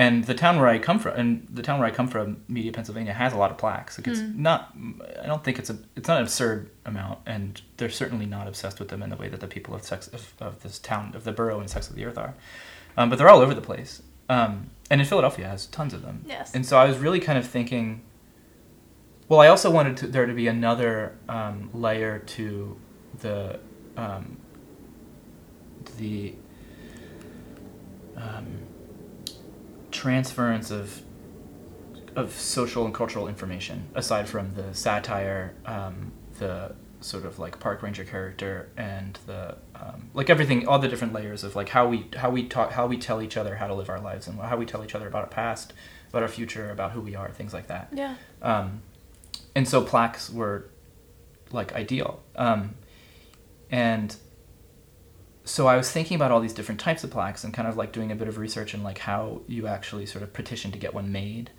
and 0.00 0.24
the 0.24 0.32
town 0.32 0.58
where 0.58 0.66
I 0.66 0.78
come 0.78 0.98
from, 0.98 1.14
and 1.20 1.46
the 1.50 1.60
town 1.60 1.78
where 1.78 1.86
I 1.86 1.90
come 1.90 2.08
from, 2.08 2.42
Media, 2.48 2.72
Pennsylvania, 2.72 3.12
has 3.12 3.34
a 3.34 3.36
lot 3.36 3.50
of 3.50 3.58
plaques. 3.58 3.98
Like 3.98 4.08
it's 4.08 4.20
not, 4.20 4.74
I 5.22 5.26
don't 5.26 5.44
think 5.44 5.58
it's 5.58 5.68
a, 5.68 5.76
it's 5.94 6.08
not 6.08 6.16
an 6.16 6.22
absurd 6.22 6.70
amount, 6.86 7.18
and 7.26 7.60
they're 7.76 7.90
certainly 7.90 8.24
not 8.24 8.48
obsessed 8.48 8.80
with 8.80 8.88
them 8.88 9.02
in 9.02 9.10
the 9.10 9.16
way 9.16 9.28
that 9.28 9.40
the 9.40 9.46
people 9.46 9.74
of 9.74 9.82
sex 9.82 10.08
of, 10.08 10.32
of 10.40 10.62
this 10.62 10.78
town, 10.78 11.12
of 11.14 11.24
the 11.24 11.32
borough 11.32 11.60
and 11.60 11.68
Sex 11.68 11.90
of 11.90 11.96
the 11.96 12.06
Earth 12.06 12.16
are. 12.16 12.32
Um, 12.96 13.10
but 13.10 13.18
they're 13.18 13.28
all 13.28 13.40
over 13.40 13.52
the 13.52 13.60
place, 13.60 14.00
um, 14.30 14.70
and 14.90 15.02
in 15.02 15.06
Philadelphia 15.06 15.46
has 15.46 15.66
tons 15.66 15.92
of 15.92 16.00
them. 16.00 16.24
Yes. 16.26 16.54
And 16.54 16.64
so 16.64 16.78
I 16.78 16.86
was 16.86 16.96
really 16.96 17.20
kind 17.20 17.38
of 17.38 17.46
thinking. 17.46 18.00
Well, 19.28 19.40
I 19.40 19.48
also 19.48 19.70
wanted 19.70 19.98
to, 19.98 20.06
there 20.06 20.24
to 20.24 20.32
be 20.32 20.48
another 20.48 21.18
um, 21.28 21.68
layer 21.74 22.20
to 22.20 22.78
the 23.20 23.60
um, 23.98 24.38
the 25.98 26.34
um, 28.16 28.46
transference 30.00 30.70
of 30.70 31.02
of 32.16 32.32
social 32.32 32.86
and 32.86 32.94
cultural 32.94 33.28
information 33.28 33.86
aside 33.94 34.26
from 34.26 34.54
the 34.54 34.74
satire 34.74 35.54
um, 35.66 36.10
the 36.38 36.74
sort 37.00 37.26
of 37.26 37.38
like 37.38 37.60
park 37.60 37.82
ranger 37.82 38.04
character 38.04 38.70
and 38.78 39.18
the 39.26 39.54
um, 39.74 40.08
like 40.14 40.30
everything 40.30 40.66
all 40.66 40.78
the 40.78 40.88
different 40.88 41.12
layers 41.12 41.44
of 41.44 41.54
like 41.54 41.68
how 41.68 41.86
we 41.86 42.08
how 42.16 42.30
we 42.30 42.42
talk 42.42 42.72
how 42.72 42.86
we 42.86 42.96
tell 42.96 43.20
each 43.20 43.36
other 43.36 43.56
how 43.56 43.66
to 43.66 43.74
live 43.74 43.90
our 43.90 44.00
lives 44.00 44.26
and 44.26 44.38
how 44.40 44.56
we 44.56 44.64
tell 44.64 44.82
each 44.82 44.94
other 44.94 45.06
about 45.06 45.22
our 45.22 45.28
past 45.28 45.74
about 46.08 46.22
our 46.22 46.28
future 46.28 46.70
about 46.70 46.92
who 46.92 47.02
we 47.02 47.14
are 47.14 47.30
things 47.30 47.52
like 47.52 47.66
that. 47.66 47.88
Yeah, 47.92 48.14
um, 48.40 48.80
and 49.54 49.68
so 49.68 49.82
plaques 49.82 50.30
were 50.30 50.70
like 51.52 51.74
ideal. 51.74 52.22
Um, 52.36 52.74
and 53.70 54.16
so 55.44 55.66
i 55.66 55.76
was 55.76 55.90
thinking 55.90 56.14
about 56.14 56.30
all 56.30 56.40
these 56.40 56.52
different 56.52 56.80
types 56.80 57.02
of 57.02 57.10
plaques 57.10 57.44
and 57.44 57.54
kind 57.54 57.66
of 57.66 57.76
like 57.76 57.92
doing 57.92 58.12
a 58.12 58.14
bit 58.14 58.28
of 58.28 58.36
research 58.38 58.74
and 58.74 58.84
like 58.84 58.98
how 58.98 59.40
you 59.46 59.66
actually 59.66 60.04
sort 60.06 60.22
of 60.22 60.32
petition 60.32 60.70
to 60.70 60.78
get 60.78 60.92
one 60.94 61.10
made 61.12 61.50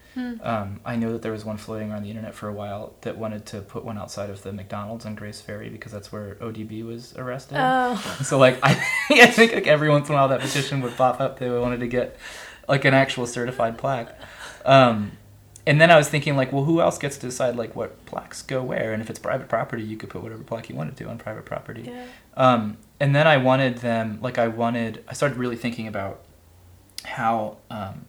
um, 0.44 0.80
i 0.86 0.96
know 0.96 1.14
that 1.14 1.22
there 1.22 1.32
was 1.32 1.46
one 1.46 1.56
floating 1.58 1.90
around 1.92 2.04
the 2.04 2.10
internet 2.10 2.36
for 2.36 2.50
a 2.50 2.54
while 2.54 2.94
that 3.02 3.18
wanted 3.18 3.46
to 3.46 3.62
put 3.62 3.86
one 3.86 3.98
outside 3.98 4.30
of 4.30 4.44
the 4.44 4.52
mcdonald's 4.52 5.06
on 5.06 5.16
Gray's 5.16 5.40
Ferry 5.40 5.70
because 5.70 5.92
that's 5.92 6.12
where 6.12 6.36
odb 6.36 6.86
was 6.86 7.16
arrested 7.16 7.58
oh, 7.60 7.96
so 8.22 8.38
like 8.38 8.60
I, 8.64 8.72
I 9.10 9.28
think 9.28 9.54
like 9.54 9.68
every 9.68 9.90
once 9.90 10.10
in 10.10 10.16
a 10.16 10.18
while 10.18 10.28
that 10.28 10.42
petition 10.42 10.82
would 10.82 10.96
pop 10.98 11.22
up. 11.22 11.40
They 11.40 11.50
wanted 11.50 11.80
to 11.80 11.88
get 11.88 12.18
like 12.68 12.86
an 12.86 12.94
actual 12.94 13.26
certified 13.28 13.78
plaque. 13.78 14.18
Um, 14.66 15.14
and 15.66 15.80
then 15.80 15.92
I 15.92 15.98
was 15.98 16.10
thinking 16.10 16.36
like, 16.36 16.52
well, 16.52 16.64
who 16.64 16.82
else 16.82 16.98
gets 16.98 17.18
to 17.18 17.28
decide 17.28 17.56
like 17.56 17.76
what 17.76 18.06
plaques 18.06 18.42
go 18.42 18.64
where? 18.64 18.94
And 18.94 19.02
if 19.02 19.10
it's 19.10 19.20
private 19.20 19.48
property, 19.48 19.84
you 19.84 19.96
could 19.98 20.10
put 20.10 20.24
whatever 20.24 20.44
plaque 20.44 20.70
you 20.70 20.76
wanted 20.76 20.98
to 20.98 21.06
on 21.08 21.18
private 21.18 21.46
property. 21.46 21.84
yeah, 21.84 22.06
Um, 22.36 22.78
and 23.02 23.16
then 23.16 23.26
I 23.26 23.38
wanted 23.38 23.80
them 23.80 24.20
like 24.22 24.38
I 24.38 24.48
wanted. 24.48 25.04
I 25.08 25.14
started 25.14 25.38
really 25.38 25.56
thinking 25.56 25.88
about 25.88 26.22
how 27.04 27.58
um, 27.72 28.06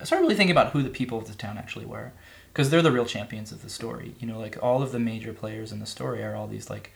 I 0.00 0.04
started 0.04 0.24
really 0.24 0.34
thinking 0.34 0.50
about 0.50 0.72
who 0.72 0.82
the 0.82 0.90
people 0.90 1.18
of 1.18 1.28
the 1.28 1.34
town 1.34 1.56
actually 1.56 1.86
were 1.86 2.12
because 2.52 2.68
they're 2.68 2.82
the 2.82 2.90
real 2.90 3.06
champions 3.06 3.52
of 3.52 3.62
the 3.62 3.70
story. 3.70 4.16
You 4.18 4.26
know, 4.26 4.40
like 4.40 4.60
all 4.60 4.82
of 4.82 4.90
the 4.90 4.98
major 4.98 5.32
players 5.32 5.70
in 5.70 5.78
the 5.78 5.86
story 5.86 6.24
are 6.24 6.34
all 6.34 6.48
these 6.48 6.68
like 6.68 6.92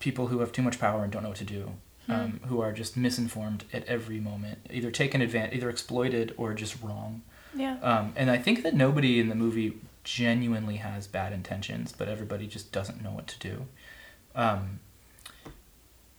people 0.00 0.26
who 0.26 0.40
have 0.40 0.50
too 0.50 0.62
much 0.62 0.80
power 0.80 1.04
and 1.04 1.12
don't 1.12 1.22
know 1.22 1.28
what 1.28 1.38
to 1.38 1.44
do, 1.44 1.74
um, 2.08 2.40
who 2.48 2.60
are 2.60 2.72
just 2.72 2.96
misinformed 2.96 3.62
at 3.72 3.84
every 3.86 4.18
moment, 4.18 4.58
either 4.72 4.90
taken 4.90 5.22
advantage, 5.22 5.54
either 5.56 5.70
exploited 5.70 6.34
or 6.36 6.54
just 6.54 6.82
wrong. 6.82 7.22
yeah, 7.54 7.76
Um, 7.82 8.12
and 8.16 8.32
I 8.32 8.38
think 8.38 8.64
that 8.64 8.74
nobody 8.74 9.20
in 9.20 9.28
the 9.28 9.36
movie 9.36 9.78
genuinely 10.02 10.76
has 10.76 11.06
bad 11.06 11.32
intentions, 11.32 11.92
but 11.92 12.08
everybody 12.08 12.48
just 12.48 12.72
doesn't 12.72 13.00
know 13.00 13.12
what 13.12 13.28
to 13.28 13.38
do. 13.38 13.66
Um, 14.34 14.80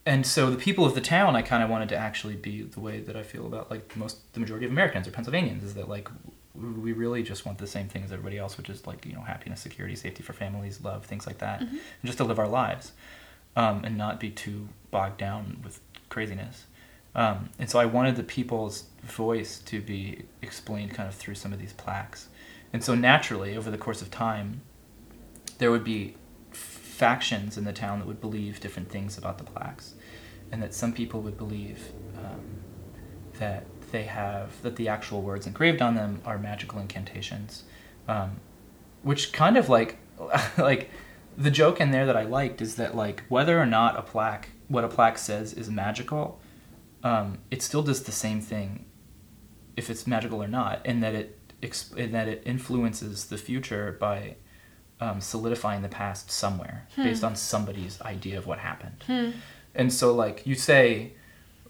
and 0.10 0.26
so 0.26 0.50
the 0.50 0.58
people 0.58 0.86
of 0.86 0.96
the 0.96 1.02
town, 1.02 1.36
I 1.36 1.44
kind 1.44 1.62
of 1.62 1.70
wanted 1.70 1.90
to 1.90 1.96
actually 1.96 2.36
be 2.36 2.64
the 2.64 2.80
way 2.80 3.00
that 3.00 3.16
I 3.16 3.22
feel 3.22 3.46
about 3.46 3.70
like 3.70 3.96
most, 3.96 4.34
the 4.34 4.40
majority 4.40 4.66
of 4.66 4.72
Americans 4.72 5.08
or 5.08 5.12
Pennsylvanians, 5.12 5.64
is 5.64 5.76
that 5.76 5.88
like 5.88 6.10
we 6.56 6.94
really 6.94 7.22
just 7.22 7.46
want 7.46 7.60
the 7.60 7.68
same 7.68 7.88
thing 7.88 8.04
as 8.04 8.12
everybody 8.12 8.40
else, 8.40 8.58
which 8.58 8.72
is 8.72 8.88
like 8.88 9.06
you 9.06 9.14
know 9.14 9.22
happiness, 9.22 9.62
security, 9.62 9.96
safety 9.96 10.24
for 10.24 10.34
families, 10.34 10.82
love, 10.84 11.06
things 11.06 11.28
like 11.28 11.38
that, 11.38 11.62
and 11.62 11.80
just 12.04 12.18
to 12.18 12.24
live 12.24 12.40
our 12.40 12.48
lives, 12.48 12.94
um, 13.56 13.86
and 13.86 14.00
not 14.00 14.20
be 14.20 14.32
too 14.32 14.70
bogged 14.90 15.20
down 15.20 15.62
with 15.64 15.80
craziness. 16.10 16.66
Um, 17.14 17.52
and 17.60 17.70
so 17.70 17.78
I 17.78 17.86
wanted 17.86 18.16
the 18.16 18.24
people's 18.24 18.86
voice 19.04 19.60
to 19.60 19.80
be 19.80 20.24
explained 20.42 20.92
kind 20.96 21.08
of 21.08 21.14
through 21.14 21.36
some 21.36 21.54
of 21.54 21.60
these 21.60 21.74
plaques. 21.74 22.30
And 22.74 22.84
so 22.84 22.96
naturally, 22.96 23.56
over 23.56 23.70
the 23.70 23.78
course 23.78 24.02
of 24.02 24.10
time, 24.10 24.62
there 25.60 25.70
would 25.70 25.84
be 25.84 26.16
factions 27.00 27.58
in 27.58 27.64
the 27.64 27.72
town 27.72 28.00
that 28.00 28.08
would 28.08 28.20
believe 28.20 28.60
different 28.60 28.90
things 28.90 29.18
about 29.18 29.38
the 29.38 29.44
plaques, 29.46 29.94
and 30.52 30.62
that 30.62 30.74
some 30.74 30.94
people 30.94 31.22
would 31.22 31.38
believe 31.38 31.92
um, 32.18 32.42
that 33.40 33.66
they 33.92 34.04
have 34.04 34.62
that 34.62 34.76
the 34.76 34.88
actual 34.88 35.22
words 35.22 35.48
engraved 35.48 35.82
on 35.82 35.96
them 35.96 36.22
are 36.26 36.38
magical 36.38 36.80
incantations, 36.80 37.64
um, 38.08 38.40
which 39.04 39.32
kind 39.32 39.58
of 39.58 39.70
like 39.70 39.98
like 40.58 40.90
the 41.38 41.52
joke 41.52 41.80
in 41.80 41.92
there 41.92 42.06
that 42.06 42.18
I 42.18 42.24
liked 42.24 42.62
is 42.62 42.76
that 42.76 42.96
like 42.96 43.24
whether 43.30 43.60
or 43.60 43.66
not 43.66 43.98
a 43.98 44.02
plaque 44.02 44.50
what 44.68 44.84
a 44.84 44.88
plaque 44.88 45.18
says 45.18 45.54
is 45.54 45.70
magical, 45.70 46.40
um, 47.04 47.40
it 47.50 47.62
still 47.62 47.82
does 47.82 48.04
the 48.04 48.12
same 48.12 48.42
thing 48.42 48.86
if 49.76 49.90
it's 49.90 50.06
magical 50.06 50.44
or 50.44 50.48
not, 50.48 50.86
in 50.86 51.00
that 51.00 51.16
it 51.16 51.40
exp- 51.62 51.96
in 51.98 52.12
that 52.12 52.28
it 52.28 52.44
influences 52.46 53.26
the 53.26 53.38
future 53.38 53.96
by 54.00 54.36
um, 55.00 55.22
solidifying 55.22 55.82
the 55.82 55.88
past 55.90 56.30
somewhere 56.30 56.86
based 56.96 57.24
on 57.24 57.36
somebody's 57.36 58.02
idea 58.02 58.38
of 58.38 58.46
what 58.46 58.60
happened. 58.60 59.04
And 59.76 59.92
so, 59.94 60.14
like 60.14 60.46
you 60.46 60.56
say, 60.56 61.14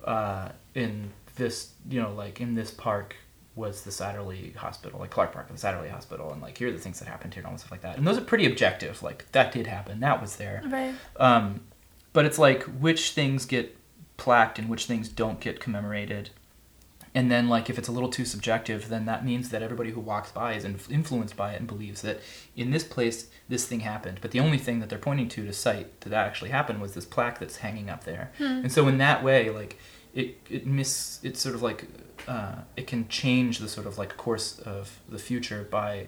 uh, 0.04 0.50
in 0.74 1.12
this, 1.36 1.72
you 1.89 2.02
know, 2.02 2.14
like 2.14 2.39
in 2.41 2.56
this 2.56 2.72
park 2.72 3.16
was 3.56 3.82
the 3.82 3.91
Satterlee 3.91 4.56
Hospital, 4.56 5.00
like 5.00 5.10
Clark 5.10 5.34
Park, 5.34 5.47
and 5.50 5.58
the 5.58 5.62
Satterlee 5.68 5.89
Hospital, 5.91 6.32
and 6.32 6.41
like 6.41 6.58
here 6.58 6.70
are 6.70 6.72
the 6.72 6.80
things 6.80 7.00
that 7.00 7.08
happened 7.08 7.34
here 7.34 7.41
and 7.41 7.47
all 7.47 7.54
this 7.54 7.62
stuff 7.62 7.72
like 7.72 7.82
that. 7.82 7.97
And 7.97 8.08
those 8.08 8.18
are 8.18 8.22
pretty 8.22 8.45
objective. 8.45 9.04
Like 9.04 9.30
that 9.34 9.52
did 9.52 9.68
happen, 9.68 10.00
that 10.00 10.22
was 10.22 10.38
there. 10.38 10.64
right, 10.70 10.93
Um, 11.18 11.62
but 12.14 12.26
it's 12.26 12.39
like 12.39 12.64
which 12.64 13.12
things 13.12 13.45
get 13.45 13.76
plaqued 14.18 14.58
and 14.60 14.70
which 14.70 14.86
things 14.86 15.10
don't 15.10 15.39
get 15.39 15.60
commemorated. 15.60 16.30
And 17.16 17.32
then, 17.32 17.49
like, 17.49 17.70
if 17.70 17.78
it's 17.78 17.88
a 17.88 17.91
little 17.91 18.10
too 18.10 18.26
subjective, 18.26 18.89
then 18.89 19.05
that 19.05 19.26
means 19.26 19.49
that 19.49 19.64
everybody 19.64 19.91
who 19.91 19.99
walks 19.99 20.32
by 20.32 20.53
is 20.53 20.64
inf- 20.64 20.91
influenced 20.91 21.36
by 21.36 21.53
it 21.53 21.60
and 21.60 21.68
believes 21.68 22.01
that 22.03 22.20
in 22.55 22.72
this 22.72 22.84
place 22.84 23.30
this 23.47 23.66
thing 23.66 23.80
happened. 23.80 24.20
But 24.22 24.32
the 24.32 24.39
only 24.39 24.57
thing 24.57 24.80
that 24.80 24.89
they're 24.89 24.99
pointing 24.99 25.28
to 25.30 25.45
to 25.45 25.53
cite 25.53 26.01
that 26.01 26.10
that 26.10 26.28
actually 26.28 26.51
happened 26.51 26.82
was 26.82 26.93
this 26.93 27.05
plaque 27.05 27.39
that's 27.39 27.57
hanging 27.57 27.89
up 27.89 28.03
there. 28.03 28.32
And 28.39 28.72
so, 28.72 28.88
in 28.88 28.99
that 28.99 29.24
way, 29.24 29.49
like, 29.49 29.78
it 30.14 30.38
it 30.49 30.66
miss 30.66 31.20
it's 31.24 31.39
sort 31.39 31.55
of 31.55 31.62
like 31.62 31.86
uh, 32.28 32.55
it 32.76 32.88
can 32.88 33.07
change 33.07 33.60
the 33.60 33.70
sort 33.70 33.88
of 33.88 33.97
like 33.97 34.18
course 34.18 34.60
of 34.60 34.99
the 35.07 35.20
future 35.20 35.68
by 35.70 36.07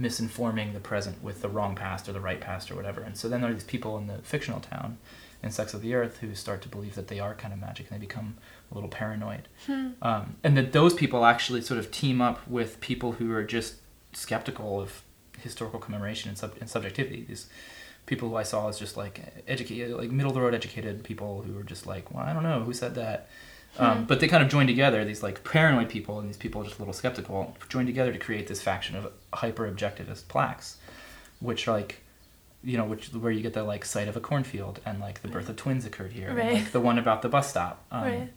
misinforming 0.00 0.72
the 0.72 0.80
present 0.80 1.22
with 1.22 1.42
the 1.42 1.48
wrong 1.48 1.74
past 1.74 2.08
or 2.08 2.12
the 2.12 2.20
right 2.20 2.40
past 2.40 2.70
or 2.70 2.74
whatever. 2.74 3.02
And 3.02 3.16
so 3.16 3.28
then 3.28 3.40
there 3.40 3.50
are 3.50 3.54
these 3.54 3.64
people 3.64 3.98
in 3.98 4.06
the 4.06 4.18
fictional 4.18 4.60
town 4.60 4.98
in 5.42 5.50
Sex 5.50 5.74
of 5.74 5.82
the 5.82 5.94
Earth 5.94 6.18
who 6.18 6.34
start 6.34 6.62
to 6.62 6.68
believe 6.68 6.94
that 6.94 7.08
they 7.08 7.20
are 7.20 7.34
kind 7.34 7.52
of 7.52 7.60
magic 7.60 7.90
and 7.90 8.00
they 8.00 8.04
become 8.04 8.36
a 8.72 8.74
little 8.74 8.88
paranoid. 8.88 9.48
Um, 10.02 10.36
and 10.42 10.56
that 10.56 10.72
those 10.72 10.94
people 10.94 11.24
actually 11.24 11.60
sort 11.60 11.78
of 11.78 11.90
team 11.90 12.20
up 12.20 12.46
with 12.48 12.80
people 12.80 13.12
who 13.12 13.32
are 13.32 13.44
just 13.44 13.76
skeptical 14.12 14.80
of 14.80 15.02
historical 15.38 15.78
commemoration 15.78 16.28
and, 16.30 16.38
sub- 16.38 16.56
and 16.60 16.68
subjectivity. 16.68 17.24
These 17.28 17.48
people 18.06 18.28
who 18.30 18.36
I 18.36 18.42
saw 18.42 18.68
as 18.68 18.78
just 18.78 18.96
like 18.96 19.20
educated, 19.46 19.96
like 19.96 20.10
middle 20.10 20.30
of 20.30 20.34
the 20.34 20.40
road 20.40 20.54
educated 20.54 21.04
people 21.04 21.42
who 21.42 21.52
were 21.54 21.62
just 21.62 21.86
like, 21.86 22.12
well, 22.12 22.24
I 22.24 22.32
don't 22.32 22.42
know 22.42 22.60
who 22.60 22.72
said 22.72 22.94
that. 22.96 23.28
Um, 23.78 24.04
but 24.04 24.20
they 24.20 24.28
kind 24.28 24.42
of 24.42 24.50
joined 24.50 24.68
together, 24.68 25.02
these 25.02 25.22
like 25.22 25.44
paranoid 25.44 25.88
people 25.88 26.18
and 26.18 26.28
these 26.28 26.36
people 26.36 26.62
just 26.62 26.76
a 26.76 26.78
little 26.78 26.92
skeptical, 26.92 27.56
joined 27.70 27.86
together 27.86 28.12
to 28.12 28.18
create 28.18 28.46
this 28.46 28.60
faction 28.60 28.96
of 28.96 29.10
hyper 29.32 29.70
objectivist 29.70 30.28
plaques, 30.28 30.76
which 31.40 31.66
like, 31.66 32.00
you 32.62 32.76
know, 32.76 32.84
which 32.84 33.08
where 33.14 33.32
you 33.32 33.40
get 33.40 33.54
the 33.54 33.62
like 33.62 33.86
site 33.86 34.08
of 34.08 34.16
a 34.16 34.20
cornfield 34.20 34.80
and 34.84 35.00
like 35.00 35.22
the 35.22 35.28
birth 35.28 35.48
of 35.48 35.56
twins 35.56 35.86
occurred 35.86 36.12
here, 36.12 36.28
and, 36.28 36.52
like 36.52 36.72
the 36.72 36.80
one 36.80 36.98
about 36.98 37.22
the 37.22 37.30
bus 37.30 37.48
stop, 37.48 37.82
um, 37.90 38.02
right, 38.02 38.32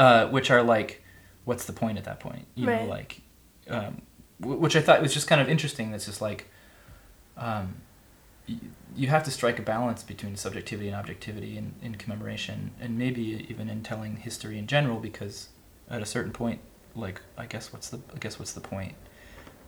uh, 0.00 0.26
which 0.34 0.50
are 0.50 0.62
like, 0.62 0.90
what's 1.44 1.64
the 1.66 1.72
point 1.82 1.98
at 1.98 2.04
that 2.04 2.18
point? 2.20 2.46
You 2.54 2.66
know, 2.66 2.84
like, 2.98 3.20
um, 3.68 3.92
w- 4.40 4.58
which 4.58 4.74
I 4.76 4.80
thought 4.80 5.02
was 5.02 5.12
just 5.12 5.28
kind 5.28 5.40
of 5.40 5.48
interesting. 5.48 5.90
That's 5.92 6.06
just 6.06 6.22
like, 6.22 6.40
um, 7.36 7.66
y- 8.48 8.56
you 8.96 9.08
have 9.08 9.24
to 9.24 9.30
strike 9.30 9.58
a 9.58 9.62
balance 9.62 10.02
between 10.02 10.36
subjectivity 10.36 10.88
and 10.88 10.96
objectivity 10.96 11.52
in, 11.60 11.74
in 11.82 11.92
commemoration, 11.96 12.58
and 12.80 12.98
maybe 12.98 13.46
even 13.50 13.68
in 13.68 13.82
telling 13.82 14.16
history 14.16 14.56
in 14.58 14.66
general, 14.66 14.98
because 15.00 15.48
at 15.90 16.00
a 16.02 16.06
certain 16.06 16.32
point, 16.32 16.60
like 16.94 17.20
I 17.36 17.46
guess 17.46 17.72
what's 17.72 17.88
the 17.90 17.98
I 18.14 18.18
guess 18.18 18.38
what's 18.38 18.52
the 18.52 18.60
point, 18.74 18.94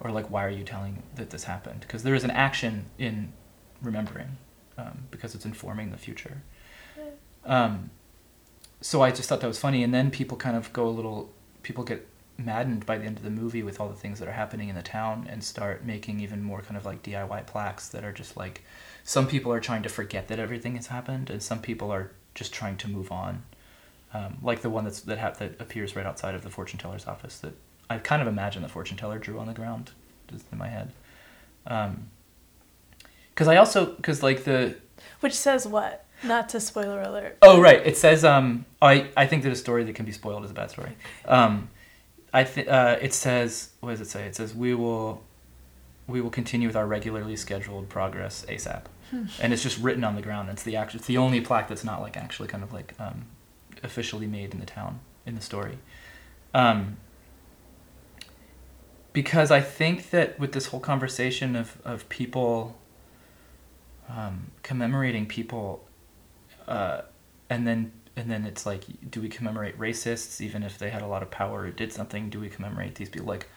or 0.01 0.11
like 0.11 0.31
why 0.31 0.45
are 0.45 0.51
you 0.61 0.65
telling 0.65 1.03
that 1.17 1.29
this 1.31 1.45
happened? 1.45 1.81
Because 1.81 2.03
there 2.05 2.15
is 2.15 2.25
an 2.25 2.31
action 2.31 2.87
in 2.99 3.33
remembering, 3.83 4.39
um, 4.79 4.97
because 5.11 5.35
it's 5.35 5.45
informing 5.45 5.91
the 5.91 5.99
future. 5.99 6.43
Um, 7.45 7.91
so 8.83 9.01
I 9.01 9.11
just 9.11 9.29
thought 9.29 9.41
that 9.41 9.47
was 9.47 9.59
funny, 9.59 9.83
and 9.83 9.95
then 9.95 10.11
people 10.11 10.37
kind 10.37 10.57
of 10.57 10.73
go 10.73 10.87
a 10.87 10.91
little. 10.91 11.31
People 11.63 11.85
get 11.85 12.07
maddened 12.37 12.85
by 12.85 12.99
the 12.99 13.05
end 13.05 13.17
of 13.17 13.23
the 13.23 13.31
movie 13.31 13.63
with 13.63 13.79
all 13.81 13.89
the 13.89 13.95
things 13.95 14.19
that 14.19 14.29
are 14.29 14.33
happening 14.33 14.69
in 14.69 14.75
the 14.75 14.83
town, 14.83 15.27
and 15.31 15.43
start 15.43 15.85
making 15.85 16.21
even 16.21 16.43
more 16.43 16.61
kind 16.61 16.77
of 16.77 16.85
like 16.85 17.03
DIY 17.03 17.47
plaques 17.47 17.89
that 17.89 18.05
are 18.05 18.13
just 18.13 18.37
like. 18.37 18.63
Some 19.05 19.27
people 19.27 19.53
are 19.53 19.61
trying 19.61 19.83
to 19.83 19.89
forget 19.89 20.29
that 20.29 20.39
everything 20.39 20.77
has 20.77 20.89
happened, 20.89 21.31
and 21.31 21.43
some 21.43 21.61
people 21.61 21.91
are 21.91 22.11
just 22.35 22.53
trying 22.53 22.77
to 22.79 22.89
move 22.89 23.11
on. 23.11 23.43
Um, 24.15 24.39
like 24.43 24.61
the 24.61 24.71
one 24.71 24.85
that's 24.85 25.01
that 25.03 25.19
ha- 25.19 25.35
that 25.39 25.61
appears 25.61 25.97
right 25.97 26.05
outside 26.05 26.35
of 26.35 26.43
the 26.43 26.51
fortune 26.51 26.79
teller's 26.79 27.07
office. 27.07 27.39
That 27.39 27.55
I 27.89 27.99
kind 27.99 28.21
of 28.21 28.29
imagine 28.29 28.63
the 28.63 28.69
fortune 28.69 28.97
teller 28.97 29.19
drew 29.19 29.39
on 29.39 29.47
the 29.47 29.55
ground, 29.55 29.93
just 30.29 30.47
in 30.53 30.59
my 30.59 30.69
head. 30.69 30.93
Because 31.65 33.49
I 33.49 33.57
also 33.57 33.87
because 33.87 34.23
like 34.23 34.45
the 34.45 34.77
Which 35.21 35.35
says 35.35 35.67
what? 35.67 36.05
Not 36.25 36.49
to 36.51 36.61
spoiler 36.61 37.01
alert. 37.03 37.39
Oh 37.43 37.61
right, 37.61 37.85
it 37.85 37.97
says 37.97 38.25
um 38.25 38.65
I 38.81 39.09
I 39.17 39.27
think 39.27 39.43
that 39.43 39.53
a 39.53 39.57
story 39.57 39.85
that 39.85 39.95
can 39.95 40.05
be 40.05 40.13
spoiled 40.13 40.45
is 40.45 40.51
a 40.51 40.55
bad 40.55 40.71
story. 40.71 40.93
Um, 41.27 41.69
I 42.33 42.45
think 42.45 42.69
uh, 42.69 42.97
it 43.01 43.13
says 43.13 43.71
what 43.81 43.91
does 43.91 44.01
it 44.01 44.09
say? 44.09 44.25
It 44.25 44.35
says 44.37 44.55
we 44.55 44.75
will 44.75 45.23
we 46.07 46.21
will 46.21 46.31
continue 46.31 46.69
with 46.69 46.77
our 46.77 46.87
regularly 46.87 47.37
scheduled 47.37 47.89
progress 47.89 48.45
ASAP, 48.49 48.85
and 49.41 49.53
it's 49.53 49.63
just 49.63 49.79
written 49.79 50.05
on 50.05 50.15
the 50.17 50.23
ground. 50.23 50.49
It's 50.51 50.63
the 50.63 50.77
act- 50.77 50.95
It's 50.95 51.07
the 51.07 51.19
only 51.19 51.41
plaque 51.41 51.69
that's 51.69 51.85
not 51.85 52.01
like 52.01 52.17
actually 52.17 52.49
kind 52.49 52.65
of 52.65 52.73
like 52.73 52.95
um, 52.99 53.27
officially 53.83 54.27
made 54.27 54.53
in 54.55 54.61
the 54.61 54.67
town 54.67 55.01
in 55.27 55.35
the 55.35 55.41
story. 55.41 55.79
Um, 56.55 56.97
because 59.13 59.51
I 59.51 59.61
think 59.61 60.11
that 60.11 60.39
with 60.41 60.53
this 60.53 60.67
whole 60.67 60.81
conversation 60.81 61.55
of 61.57 61.77
of 61.85 62.09
people 62.09 62.77
um, 64.09 64.51
commemorating 64.63 65.27
people 65.27 65.85
uh, 66.69 67.03
and 67.51 67.67
then 67.67 67.93
and 68.17 68.31
then 68.31 68.45
it's 68.45 68.67
like 68.67 68.85
do 69.11 69.21
we 69.21 69.29
commemorate 69.29 69.79
racists 69.79 70.41
even 70.41 70.63
if 70.63 70.79
they 70.79 70.91
had 70.91 71.03
a 71.03 71.07
lot 71.07 71.23
of 71.23 71.31
power 71.31 71.63
or 71.63 71.71
did 71.71 71.93
something? 71.93 72.31
Do 72.31 72.41
we 72.41 72.49
commemorate 72.49 72.97
these 72.97 73.09
people? 73.09 73.29
Like 73.29 73.49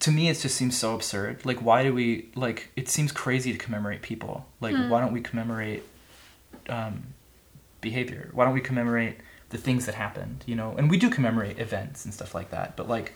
to 0.00 0.10
me 0.10 0.28
it 0.28 0.38
just 0.38 0.56
seems 0.56 0.78
so 0.78 0.94
absurd. 0.94 1.44
Like 1.44 1.58
why 1.58 1.82
do 1.82 1.92
we 1.92 2.30
like 2.34 2.70
it 2.76 2.88
seems 2.88 3.12
crazy 3.12 3.52
to 3.52 3.58
commemorate 3.58 4.02
people. 4.02 4.46
Like 4.60 4.74
why 4.90 5.00
don't 5.00 5.12
we 5.12 5.20
commemorate 5.20 5.82
um, 6.68 7.14
behavior? 7.80 8.30
Why 8.32 8.44
don't 8.44 8.54
we 8.54 8.60
commemorate 8.60 9.18
the 9.50 9.58
things 9.58 9.86
that 9.86 9.94
happened 9.94 10.44
you 10.46 10.56
know? 10.56 10.74
And 10.76 10.90
we 10.90 10.96
do 10.96 11.10
commemorate 11.10 11.58
events 11.58 12.04
and 12.04 12.14
stuff 12.14 12.34
like 12.34 12.50
that 12.50 12.76
but 12.76 12.88
like 12.88 13.14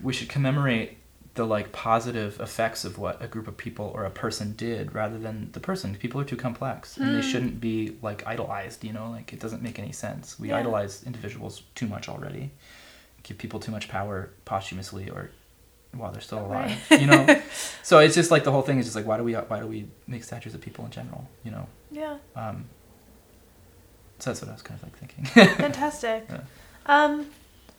we 0.00 0.12
should 0.12 0.28
commemorate 0.28 0.98
the 1.36 1.46
like 1.46 1.70
positive 1.72 2.40
effects 2.40 2.84
of 2.84 2.98
what 2.98 3.22
a 3.22 3.26
group 3.28 3.46
of 3.46 3.56
people 3.56 3.92
or 3.94 4.04
a 4.04 4.10
person 4.10 4.54
did 4.56 4.94
rather 4.94 5.18
than 5.18 5.50
the 5.52 5.60
person 5.60 5.94
people 5.94 6.20
are 6.20 6.24
too 6.24 6.36
complex 6.36 6.96
and 6.96 7.14
they 7.14 7.22
shouldn't 7.22 7.60
be 7.60 7.96
like 8.02 8.26
idolized 8.26 8.82
you 8.82 8.92
know 8.92 9.10
like 9.10 9.32
it 9.32 9.38
doesn't 9.38 9.62
make 9.62 9.78
any 9.78 9.92
sense 9.92 10.38
we 10.40 10.48
Yeah. 10.48 10.56
idolize 10.58 11.02
individuals 11.04 11.62
too 11.74 11.86
much 11.86 12.08
already 12.08 12.50
give 13.22 13.38
people 13.38 13.60
too 13.60 13.70
much 13.72 13.88
power 13.88 14.30
posthumously 14.44 15.08
or 15.10 15.30
while 15.92 16.10
they're 16.12 16.20
still 16.20 16.44
alive 16.46 16.76
Right. 16.90 17.00
you 17.00 17.06
know 17.06 17.22
so 17.82 17.98
it's 18.00 18.14
just 18.14 18.30
like 18.30 18.44
the 18.44 18.52
whole 18.52 18.62
thing 18.62 18.78
is 18.78 18.86
just 18.86 18.96
like 18.96 19.06
why 19.06 19.16
do 19.18 19.24
we 19.24 19.34
why 19.34 19.60
do 19.60 19.66
we 19.66 19.88
make 20.06 20.24
statues 20.24 20.54
of 20.54 20.60
people 20.60 20.84
in 20.84 20.90
general 20.90 21.28
you 21.44 21.50
know 21.50 21.66
Yeah. 21.90 22.16
um 22.34 22.64
so 24.18 24.30
that's 24.30 24.40
what 24.40 24.48
i 24.50 24.52
was 24.52 24.62
kind 24.62 24.80
of 24.80 24.84
like 24.88 24.96
thinking 24.98 25.24
Fantastic. 25.56 26.24
Yeah. 26.30 26.40
Um, 26.86 27.26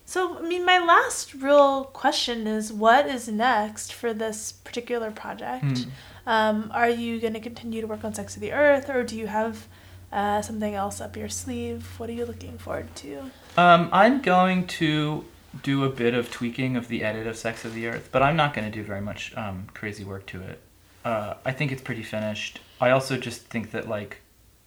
so, 0.08 0.38
I 0.38 0.40
mean, 0.40 0.64
my 0.64 0.78
last 0.78 1.34
real 1.34 1.84
question 1.84 2.46
is 2.46 2.72
what 2.72 3.06
is 3.06 3.28
next 3.28 3.92
for 3.92 4.14
this 4.14 4.52
particular 4.52 5.10
project? 5.10 5.80
Hmm. 5.80 5.90
Um, 6.26 6.70
are 6.72 6.88
you 6.88 7.20
going 7.20 7.34
to 7.34 7.40
continue 7.40 7.82
to 7.82 7.86
work 7.86 8.04
on 8.04 8.14
Sex 8.14 8.34
of 8.34 8.40
the 8.40 8.52
Earth, 8.52 8.88
or 8.88 9.02
do 9.02 9.18
you 9.18 9.26
have 9.26 9.66
uh, 10.10 10.40
something 10.40 10.74
else 10.74 11.02
up 11.02 11.14
your 11.14 11.28
sleeve? 11.28 11.84
What 11.98 12.08
are 12.08 12.14
you 12.14 12.24
looking 12.24 12.56
forward 12.56 12.88
to? 12.96 13.30
Um, 13.58 13.90
I'm 13.92 14.22
going 14.22 14.66
to 14.78 15.26
do 15.62 15.84
a 15.84 15.90
bit 15.90 16.14
of 16.14 16.30
tweaking 16.30 16.74
of 16.74 16.88
the 16.88 17.04
edit 17.04 17.26
of 17.26 17.36
Sex 17.36 17.66
of 17.66 17.74
the 17.74 17.86
Earth, 17.86 18.08
but 18.10 18.22
I'm 18.22 18.34
not 18.34 18.54
going 18.54 18.64
to 18.64 18.74
do 18.74 18.82
very 18.82 19.02
much 19.02 19.36
um, 19.36 19.66
crazy 19.74 20.04
work 20.04 20.24
to 20.28 20.40
it. 20.40 20.62
Uh, 21.04 21.34
I 21.44 21.52
think 21.52 21.70
it's 21.70 21.82
pretty 21.82 22.02
finished. 22.02 22.60
I 22.80 22.92
also 22.92 23.18
just 23.18 23.42
think 23.42 23.72
that, 23.72 23.90
like, 23.90 24.22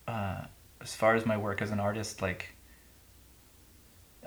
uh, 0.07 0.41
as 0.81 0.93
far 0.93 1.15
as 1.15 1.25
my 1.25 1.35
work 1.35 1.63
as 1.63 1.71
an 1.71 1.79
artist, 1.79 2.21
like, 2.21 2.49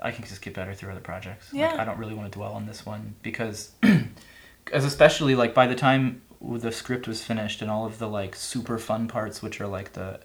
I 0.01 0.11
can 0.11 0.25
just 0.25 0.41
get 0.41 0.53
better 0.53 0.73
through 0.73 0.91
other 0.91 0.99
projects. 1.01 1.51
Like, 1.53 1.61
Yeah. 1.61 1.81
I 1.81 1.85
don't 1.85 1.97
really 1.97 2.13
want 2.13 2.31
to 2.31 2.37
dwell 2.37 2.53
on 2.53 2.65
this 2.65 2.85
one 2.85 3.15
because, 3.21 3.71
as 4.73 4.83
especially 4.85 5.35
like 5.35 5.53
by 5.53 5.67
the 5.67 5.75
time 5.75 6.21
the 6.41 6.71
script 6.71 7.07
was 7.07 7.23
finished 7.23 7.61
and 7.61 7.71
all 7.71 7.85
of 7.85 7.97
the 7.99 8.07
like 8.07 8.35
super 8.35 8.77
fun 8.77 9.07
parts, 9.07 9.41
which 9.41 9.59
are 9.61 9.67
like 9.67 9.93
the 9.93 10.19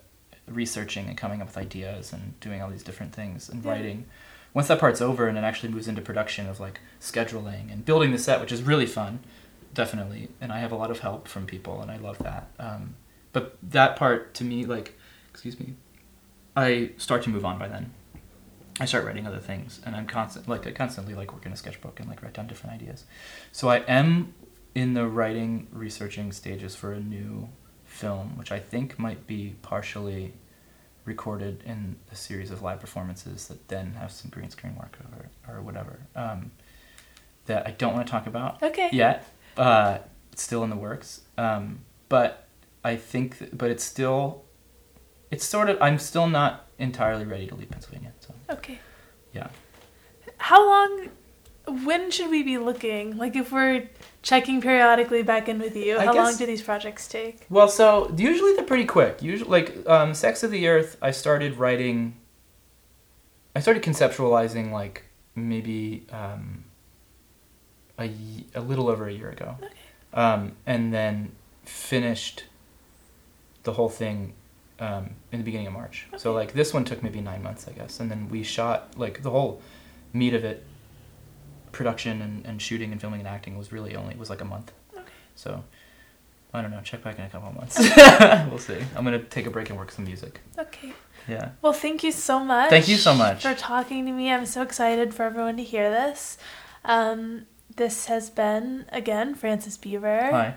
researching 0.48 1.06
and 1.06 1.16
coming 1.16 1.40
up 1.40 1.46
with 1.48 1.56
ideas 1.56 2.12
and 2.12 2.38
doing 2.40 2.60
all 2.60 2.68
these 2.70 2.82
different 2.82 3.14
things 3.14 3.48
and 3.48 3.64
Yeah. 3.64 3.70
writing. 3.70 4.06
Once 4.52 4.66
that 4.68 4.80
part's 4.80 5.00
over 5.00 5.28
and 5.28 5.38
it 5.38 5.44
actually 5.44 5.68
moves 5.72 5.86
into 5.86 6.02
production 6.02 6.48
of 6.48 6.58
like 6.58 6.80
scheduling 7.00 7.72
and 7.72 7.84
building 7.84 8.10
the 8.10 8.18
set, 8.18 8.40
which 8.40 8.50
is 8.50 8.62
really 8.62 8.86
fun, 8.86 9.20
definitely. 9.72 10.28
And 10.40 10.52
I 10.52 10.58
have 10.58 10.72
a 10.72 10.76
lot 10.76 10.90
of 10.90 10.98
help 10.98 11.28
from 11.28 11.46
people, 11.46 11.80
and 11.80 11.88
I 11.90 11.96
love 11.98 12.18
that. 12.18 12.48
Um, 12.58 12.96
but 13.32 13.56
that 13.62 13.94
part 13.94 14.34
to 14.34 14.44
me, 14.44 14.64
like, 14.66 14.98
excuse 15.30 15.58
me, 15.60 15.74
I 16.56 16.90
start 16.98 17.22
to 17.22 17.30
move 17.30 17.44
on 17.44 17.58
by 17.60 17.68
then. 17.68 17.92
I 18.80 18.86
start 18.86 19.04
writing 19.04 19.26
other 19.26 19.38
things, 19.38 19.80
and 19.84 19.94
I'm 19.94 20.06
constant, 20.06 20.48
like, 20.48 20.66
I 20.66 20.70
constantly 20.72 21.14
like 21.14 21.32
work 21.32 21.44
in 21.46 21.52
a 21.52 21.56
sketchbook 21.56 22.00
and 22.00 22.08
like 22.08 22.22
write 22.22 22.32
down 22.34 22.46
different 22.46 22.74
ideas. 22.74 23.04
So 23.52 23.68
I 23.68 23.78
am 23.80 24.34
in 24.74 24.94
the 24.94 25.06
writing, 25.06 25.66
researching 25.72 26.32
stages 26.32 26.74
for 26.74 26.92
a 26.92 27.00
new 27.00 27.48
film, 27.84 28.36
which 28.38 28.50
I 28.52 28.58
think 28.58 28.98
might 28.98 29.26
be 29.26 29.56
partially 29.62 30.32
recorded 31.04 31.62
in 31.66 31.96
a 32.12 32.14
series 32.14 32.50
of 32.50 32.62
live 32.62 32.78
performances 32.80 33.48
that 33.48 33.68
then 33.68 33.94
have 33.94 34.12
some 34.12 34.30
green 34.30 34.48
screen 34.50 34.76
work 34.76 34.96
over 35.06 35.28
or 35.52 35.60
whatever. 35.62 36.00
Um, 36.14 36.52
that 37.46 37.66
I 37.66 37.72
don't 37.72 37.94
want 37.94 38.06
to 38.06 38.10
talk 38.10 38.26
about 38.26 38.62
Okay. 38.62 38.88
yet. 38.92 39.26
Uh, 39.56 39.98
it's 40.32 40.42
still 40.42 40.62
in 40.62 40.70
the 40.70 40.76
works. 40.76 41.22
Um, 41.36 41.80
but 42.08 42.46
I 42.84 42.96
think, 42.96 43.38
th- 43.38 43.50
but 43.54 43.70
it's 43.70 43.82
still, 43.82 44.44
it's 45.30 45.44
sort 45.44 45.68
of. 45.68 45.80
I'm 45.82 45.98
still 45.98 46.28
not 46.28 46.66
entirely 46.78 47.24
ready 47.24 47.46
to 47.48 47.54
leave 47.54 47.70
Pennsylvania. 47.70 48.12
So 48.20 48.32
Okay. 48.50 48.78
yeah. 49.32 49.48
How 50.38 50.66
long? 50.66 51.08
When 51.84 52.10
should 52.10 52.30
we 52.30 52.42
be 52.42 52.58
looking? 52.58 53.16
Like, 53.16 53.36
if 53.36 53.52
we're 53.52 53.88
checking 54.22 54.60
periodically 54.60 55.22
back 55.22 55.48
in 55.48 55.58
with 55.58 55.76
you, 55.76 55.98
I 55.98 56.06
how 56.06 56.14
long 56.14 56.36
do 56.36 56.46
these 56.46 56.62
projects 56.62 57.06
take? 57.06 57.46
Well, 57.48 57.68
so 57.68 58.12
usually 58.16 58.54
they're 58.54 58.64
pretty 58.64 58.86
quick. 58.86 59.22
Usually, 59.22 59.48
like 59.50 59.88
um, 59.88 60.14
"Sex 60.14 60.42
of 60.42 60.50
the 60.50 60.66
Earth," 60.68 60.96
I 61.00 61.10
started 61.10 61.58
writing. 61.58 62.16
I 63.54 63.60
started 63.60 63.82
conceptualizing 63.82 64.72
like 64.72 65.04
maybe 65.34 66.06
um, 66.10 66.64
a 67.98 68.10
a 68.54 68.60
little 68.60 68.88
over 68.88 69.06
a 69.06 69.12
year 69.12 69.30
ago, 69.30 69.56
um, 70.12 70.52
and 70.66 70.92
then 70.92 71.32
finished 71.64 72.44
the 73.62 73.74
whole 73.74 73.88
thing 73.90 74.32
um, 74.80 75.10
in 75.30 75.38
the 75.38 75.44
beginning 75.44 75.66
of 75.66 75.72
March. 75.72 76.06
So 76.16 76.32
like 76.32 76.52
this 76.52 76.74
one 76.74 76.84
took 76.84 77.02
maybe 77.02 77.20
nine 77.20 77.42
months, 77.42 77.68
I 77.68 77.72
guess, 77.72 78.00
and 78.00 78.10
then 78.10 78.28
we 78.28 78.42
shot 78.42 78.98
like 78.98 79.22
the 79.22 79.30
whole 79.30 79.62
meat 80.12 80.34
of 80.34 80.44
it, 80.44 80.64
production 81.70 82.20
and, 82.22 82.44
and 82.46 82.60
shooting 82.60 82.90
and 82.90 83.00
filming 83.00 83.20
and 83.20 83.28
acting 83.28 83.56
was 83.56 83.70
really 83.70 83.94
only 83.94 84.16
was 84.16 84.30
like 84.30 84.40
a 84.40 84.44
month. 84.44 84.72
Okay. 84.92 85.04
So 85.36 85.62
I 86.52 86.62
don't 86.62 86.70
know. 86.70 86.80
Check 86.82 87.04
back 87.04 87.18
in 87.18 87.24
a 87.24 87.28
couple 87.28 87.50
of 87.50 87.54
months. 87.54 87.78
we'll 88.50 88.58
see. 88.58 88.78
I'm 88.96 89.04
gonna 89.04 89.22
take 89.22 89.46
a 89.46 89.50
break 89.50 89.70
and 89.70 89.78
work 89.78 89.90
some 89.92 90.06
music. 90.06 90.40
Okay. 90.58 90.92
Yeah. 91.28 91.50
Well, 91.62 91.74
thank 91.74 92.02
you 92.02 92.10
so 92.10 92.40
much. 92.40 92.70
Thank 92.70 92.88
you 92.88 92.96
so 92.96 93.14
much. 93.14 93.42
for 93.42 93.54
talking 93.54 94.06
to 94.06 94.12
me. 94.12 94.32
I'm 94.32 94.46
so 94.46 94.62
excited 94.62 95.14
for 95.14 95.24
everyone 95.24 95.58
to 95.58 95.62
hear 95.62 95.90
this. 95.90 96.38
Um, 96.84 97.46
this 97.76 98.06
has 98.06 98.30
been 98.30 98.86
again 98.90 99.34
Frances 99.34 99.76
Beaver. 99.76 100.30
Hi. 100.30 100.54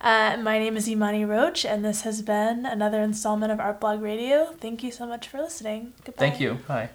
Uh, 0.00 0.36
my 0.40 0.58
name 0.58 0.76
is 0.76 0.88
Imani 0.88 1.24
Roach, 1.24 1.64
and 1.64 1.84
this 1.84 2.02
has 2.02 2.22
been 2.22 2.66
another 2.66 3.00
installment 3.00 3.50
of 3.50 3.58
Art 3.60 3.80
Blog 3.80 4.02
Radio. 4.02 4.54
Thank 4.60 4.82
you 4.82 4.90
so 4.92 5.06
much 5.06 5.26
for 5.28 5.38
listening. 5.38 5.94
Goodbye. 6.04 6.28
Thank 6.28 6.40
you. 6.40 6.58
Hi. 6.68 6.90